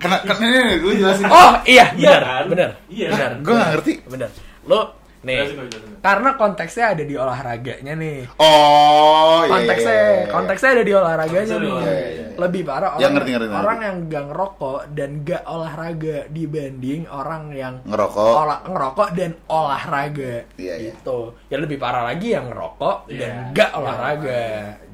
kena 0.00 0.16
kena 0.24 0.40
ini, 0.40 0.58
ini 0.58 0.74
lu 0.80 0.90
jelasin. 0.96 1.24
oh 1.28 1.52
iya 1.68 1.92
Iya 1.92 2.08
benar 2.16 2.22
kan? 2.24 2.44
benar 2.48 2.70
Iya. 2.88 3.08
benar 3.12 3.30
Gue 3.44 3.52
nggak 3.54 3.70
ngerti. 3.76 3.92
benar 4.08 4.30
lo 4.64 4.80
nih 5.20 5.36
Jelasin 5.38 5.56
jelasin 5.62 5.92
karena 6.00 6.30
konteksnya 6.34 6.84
ada 6.90 7.02
di 7.02 7.14
olahraganya 7.14 7.92
nih 7.94 8.18
Oh, 8.36 9.44
iya, 9.44 9.52
konteksnya 9.52 9.92
iya, 9.92 10.00
iya, 10.02 10.16
iya. 10.16 10.30
konteksnya 10.30 10.70
ada 10.70 10.82
di 10.82 10.92
olahraganya 10.92 11.54
nih. 11.54 11.70
Iya, 11.70 11.84
iya, 11.84 12.08
iya. 12.10 12.26
lebih 12.34 12.62
parah 12.64 12.90
orang 12.90 13.00
Ya, 13.00 13.08
ngerti, 13.10 13.30
ngerti, 13.30 13.46
ngerti. 13.46 13.60
orang 13.60 13.78
yang 13.80 13.96
gak 14.06 14.24
ngerokok 14.26 14.78
dan 14.90 15.10
gak 15.22 15.42
olahraga 15.44 16.18
dibanding 16.28 17.00
orang 17.06 17.42
yang 17.52 17.74
ngerokok. 17.84 18.32
olah- 18.34 18.64
ngerokok 18.64 19.08
dan 19.12 19.30
olahraga 19.46 20.34
Iya, 20.56 20.74
iya. 20.74 20.90
gitu 20.90 21.18
ya 21.46 21.56
lebih 21.58 21.76
parah 21.76 22.02
lagi 22.06 22.28
yang 22.30 22.48
ngerokok 22.48 22.96
dan 23.10 23.20
Iya, 23.44 23.52
gak 23.52 23.70
iya, 23.70 23.76
olahraga 23.76 24.42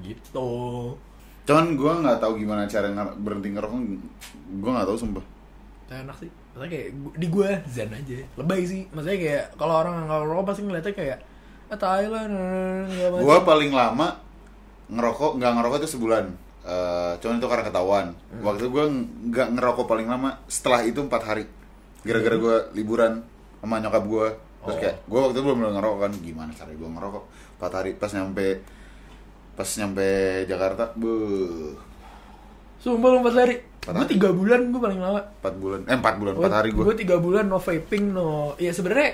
gitu 0.02 0.50
Cuman 1.46 1.66
gue 1.72 1.92
nggak 2.02 2.18
tahu 2.18 2.32
gimana 2.36 2.66
cara 2.66 2.90
berhenti 3.14 3.48
ngerokok. 3.48 3.78
Gue 4.56 4.70
nggak 4.72 4.82
tahu 4.84 4.98
sumpah. 4.98 5.24
enak 5.88 6.18
sih 6.18 6.26
maksudnya 6.56 6.72
kayak 6.72 6.88
di 7.20 7.26
gue 7.28 7.48
zen 7.68 7.92
aja 7.92 8.16
lebay 8.40 8.64
sih 8.64 8.88
maksudnya 8.88 9.18
kayak 9.20 9.44
kalau 9.60 9.74
orang 9.76 10.08
nggak 10.08 10.20
ngerokok 10.24 10.44
pasti 10.48 10.62
ngeliatnya 10.64 10.94
kayak 10.96 11.18
ah 11.66 11.76
Thailand 11.76 12.32
segala 12.88 13.16
Gue 13.20 13.36
macam." 13.36 13.44
paling 13.44 13.70
lama 13.76 14.08
ngerokok 14.86 15.30
nggak 15.36 15.52
ngerokok 15.52 15.78
itu 15.82 15.90
sebulan. 15.98 16.24
Eh, 16.66 17.12
cuman 17.18 17.38
itu 17.38 17.46
karena 17.46 17.64
ketahuan. 17.66 18.06
Hmm. 18.14 18.42
Waktu 18.42 18.58
itu 18.62 18.70
gue 18.70 18.84
nggak 19.30 19.48
ngerokok 19.58 19.86
paling 19.86 20.06
lama. 20.06 20.38
Setelah 20.46 20.82
itu 20.82 20.98
empat 21.02 21.22
hari. 21.22 21.44
Gara-gara 22.06 22.36
gue 22.38 22.56
liburan 22.74 23.22
sama 23.58 23.82
nyokap 23.82 24.02
gue. 24.06 24.26
Terus 24.62 24.74
Oh. 24.74 24.80
kayak 24.82 24.96
gue 25.06 25.18
waktu 25.18 25.34
itu 25.34 25.42
belum 25.42 25.58
ngerokok 25.74 25.98
kan. 26.02 26.12
Gimana 26.22 26.50
cara 26.54 26.70
gue 26.70 26.88
ngerokok? 26.88 27.24
Empat 27.58 27.72
hari 27.74 27.90
pas 27.94 28.10
nyampe 28.14 28.46
pas 29.56 29.68
nyampe 29.74 30.08
Jakarta, 30.46 30.92
buh, 30.94 31.74
sumpah 32.80 33.08
lu 33.12 33.18
empat 33.22 33.34
hari. 33.36 33.56
Empat 33.62 33.92
gue 33.92 34.02
hari. 34.02 34.12
tiga 34.18 34.28
bulan 34.34 34.60
gue 34.72 34.80
paling 34.82 35.00
lama. 35.00 35.20
Empat 35.40 35.54
bulan, 35.56 35.80
eh 35.86 35.96
empat 35.96 36.14
bulan, 36.18 36.32
empat 36.36 36.54
hari 36.54 36.68
gue. 36.74 36.82
gue 36.82 36.96
tiga 36.96 37.16
bulan 37.22 37.44
no 37.46 37.58
vaping 37.62 38.04
no. 38.10 38.54
Ya 38.58 38.72
sebenarnya 38.74 39.10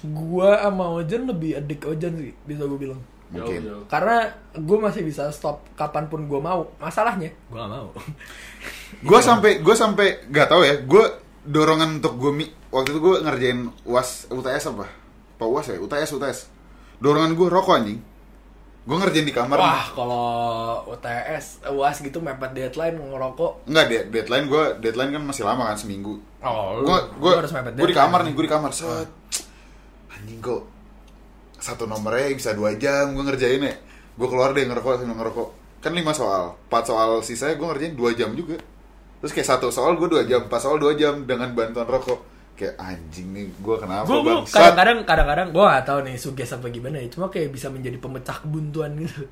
gue 0.00 0.50
sama 0.56 0.84
Ojan 0.96 1.22
lebih 1.28 1.50
adik 1.60 1.80
Ojan 1.88 2.12
sih 2.20 2.32
bisa 2.44 2.64
gue 2.64 2.78
bilang. 2.78 3.00
Mungkin. 3.30 3.62
Jauh, 3.62 3.70
jauh. 3.78 3.84
karena 3.86 4.34
gue 4.58 4.78
masih 4.82 5.02
bisa 5.06 5.30
stop 5.30 5.62
kapan 5.78 6.10
pun 6.10 6.26
gue 6.26 6.40
mau. 6.42 6.68
Masalahnya 6.82 7.30
gue 7.30 7.58
gak 7.58 7.70
mau. 7.70 7.88
Gue 9.06 9.22
sampai 9.22 9.62
gue 9.62 9.72
sampai 9.78 10.26
nggak 10.28 10.48
tahu 10.50 10.66
ya 10.66 10.74
gue 10.82 11.04
dorongan 11.46 12.02
untuk 12.02 12.18
gue 12.18 12.32
mi 12.34 12.44
waktu 12.74 12.90
itu 12.90 13.00
gue 13.00 13.14
ngerjain 13.22 13.70
uas 13.86 14.26
UTS 14.28 14.74
apa? 14.74 14.90
Apa 15.38 15.44
uas 15.46 15.70
ya? 15.70 15.78
UTS 15.78 16.10
UTS 16.18 16.38
dorongan 17.00 17.32
gue 17.32 17.48
rokok 17.48 17.74
anjing 17.80 18.00
gue 18.80 18.96
ngerjain 18.96 19.22
di 19.22 19.34
kamar 19.34 19.56
wah 19.56 19.84
kalau 19.92 20.26
UTS 20.88 21.68
uas 21.68 22.00
gitu 22.00 22.18
mepet 22.18 22.50
deadline 22.50 22.96
ngerokok. 22.96 23.68
Nggak 23.68 23.84
de 23.86 23.98
deadline 24.08 24.46
gue 24.48 24.62
deadline 24.80 25.10
kan 25.12 25.22
masih 25.22 25.44
lama 25.44 25.68
kan 25.68 25.76
seminggu. 25.76 26.16
Oh 26.40 26.80
lu- 26.80 26.88
gue 26.88 27.32
lu 27.32 27.38
harus 27.38 27.52
mepet 27.52 27.72
gue 27.76 27.84
di 27.84 27.92
deadline. 27.92 28.00
kamar 28.08 28.20
nih 28.24 28.32
gue 28.32 28.44
di 28.44 28.52
kamar. 28.52 28.70
Set. 28.72 29.08
Anjing 30.10 30.40
kok 30.40 30.62
satu 31.60 31.84
nomornya 31.84 32.32
bisa 32.32 32.56
dua 32.56 32.72
jam 32.74 33.12
gue 33.12 33.20
ngerjain 33.20 33.60
ya 33.60 33.74
gue 34.16 34.28
keluar 34.28 34.52
deh 34.52 34.64
ngerokok 34.64 35.04
sambil 35.04 35.16
ngerokok. 35.16 35.48
Kan 35.80 35.92
lima 35.92 36.12
soal. 36.12 36.56
Empat 36.68 36.88
soal 36.88 37.20
sisanya 37.20 37.56
gue 37.56 37.66
ngerjain 37.68 37.92
dua 37.92 38.10
jam 38.12 38.32
juga. 38.32 38.56
Terus 39.20 39.32
kayak 39.32 39.48
satu 39.48 39.68
soal 39.68 40.00
gue 40.00 40.08
dua 40.08 40.24
jam 40.24 40.48
empat 40.48 40.60
soal 40.60 40.80
dua 40.80 40.96
jam 40.96 41.28
dengan 41.28 41.52
bantuan 41.52 41.84
rokok 41.84 42.29
kayak 42.60 42.76
anjing 42.76 43.32
nih 43.32 43.48
gue 43.48 43.76
kenapa 43.80 44.04
gue 44.04 44.36
kadang-kadang 44.52 44.98
kadang-kadang 45.08 45.48
gue 45.48 45.64
gak 45.64 45.84
tahu 45.88 45.98
nih 46.04 46.16
suges 46.20 46.52
apa 46.52 46.68
gimana 46.68 47.00
ya. 47.00 47.08
Cuma 47.08 47.32
kayak 47.32 47.48
bisa 47.48 47.72
menjadi 47.72 47.96
pemecah 47.96 48.36
kebuntuan 48.44 48.92
gitu. 49.00 49.24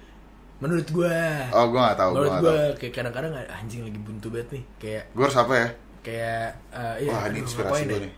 Menurut 0.65 0.89
gue 0.89 1.17
oh 1.53 1.65
gue 1.69 1.81
gak 1.85 1.99
tahu 2.01 2.11
gue 2.11 2.19
menurut 2.25 2.33
gak 2.33 2.41
gue 2.41 2.61
kayak 2.81 2.95
kadang-kadang 2.97 3.33
anjing 3.53 3.85
lagi 3.85 4.01
buntu 4.01 4.27
banget 4.33 4.49
nih. 4.57 4.65
Kayak 4.81 5.05
gue 5.13 5.25
harus 5.29 5.37
apa 5.37 5.55
ya? 5.55 5.69
kayak 5.99 6.47
eh, 6.73 6.95
iya, 7.05 7.11
wah 7.13 7.25
ini 7.29 7.39
inspirasi 7.45 7.83
gue 7.85 7.93
ya? 7.93 8.01
nih. 8.01 8.13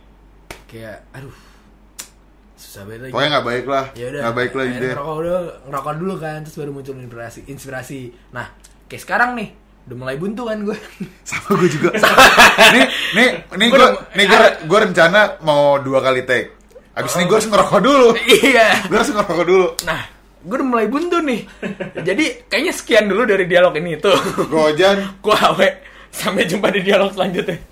Kayak 0.71 0.97
aduh 1.11 1.37
susah 2.55 2.81
banget 2.87 3.01
lagi. 3.03 3.11
Pokoknya 3.11 3.29
nggak 3.35 3.47
baik 3.51 3.65
lah. 3.67 3.85
Ya 3.91 4.05
udah 4.07 4.21
nggak 4.23 4.37
baik 4.39 4.51
lah 4.55 4.63
akhirnya 4.63 4.79
dia 4.79 4.93
ngerokok 4.95 5.17
dulu 5.19 5.39
ngerokok 5.67 5.93
dulu 5.99 6.13
kan 6.15 6.37
terus 6.47 6.55
baru 6.55 6.71
muncul 6.71 6.93
inspirasi 6.95 7.39
inspirasi. 7.51 7.99
Nah 8.31 8.47
kayak 8.87 9.01
sekarang 9.03 9.35
nih 9.35 9.49
udah 9.87 9.97
mulai 9.97 10.15
buntu 10.17 10.45
kan 10.45 10.61
gue 10.61 10.77
sama 11.29 11.49
gue 11.57 11.69
juga. 11.69 11.89
Nih 12.75 12.85
nih 13.17 13.29
nih 13.57 13.67
gue 13.69 13.87
nih 14.15 14.25
gue 14.29 14.39
gue 14.69 14.79
rencana 14.89 15.41
mau 15.41 15.81
dua 15.81 15.99
kali 15.99 16.23
take. 16.23 16.57
Abis 16.91 17.15
ini 17.17 17.25
gue 17.27 17.37
harus 17.39 17.49
ngerokok 17.49 17.79
dulu. 17.81 18.09
Iya. 18.19 18.85
Gue 18.87 18.97
harus 18.99 19.11
ngerokok 19.11 19.45
dulu. 19.47 19.67
Nah 19.87 20.01
gue 20.41 20.55
udah 20.57 20.67
mulai 20.67 20.87
buntu 20.89 21.17
nih. 21.21 21.41
Jadi 22.01 22.49
kayaknya 22.49 22.73
sekian 22.73 23.05
dulu 23.09 23.25
dari 23.25 23.45
dialog 23.49 23.73
ini 23.77 23.97
itu 23.97 24.11
gue 24.37 24.61
Ojan. 24.73 24.97
Gue 25.23 25.35
awe. 25.35 25.69
Sampai 26.11 26.43
jumpa 26.43 26.67
di 26.75 26.83
dialog 26.83 27.15
selanjutnya 27.15 27.71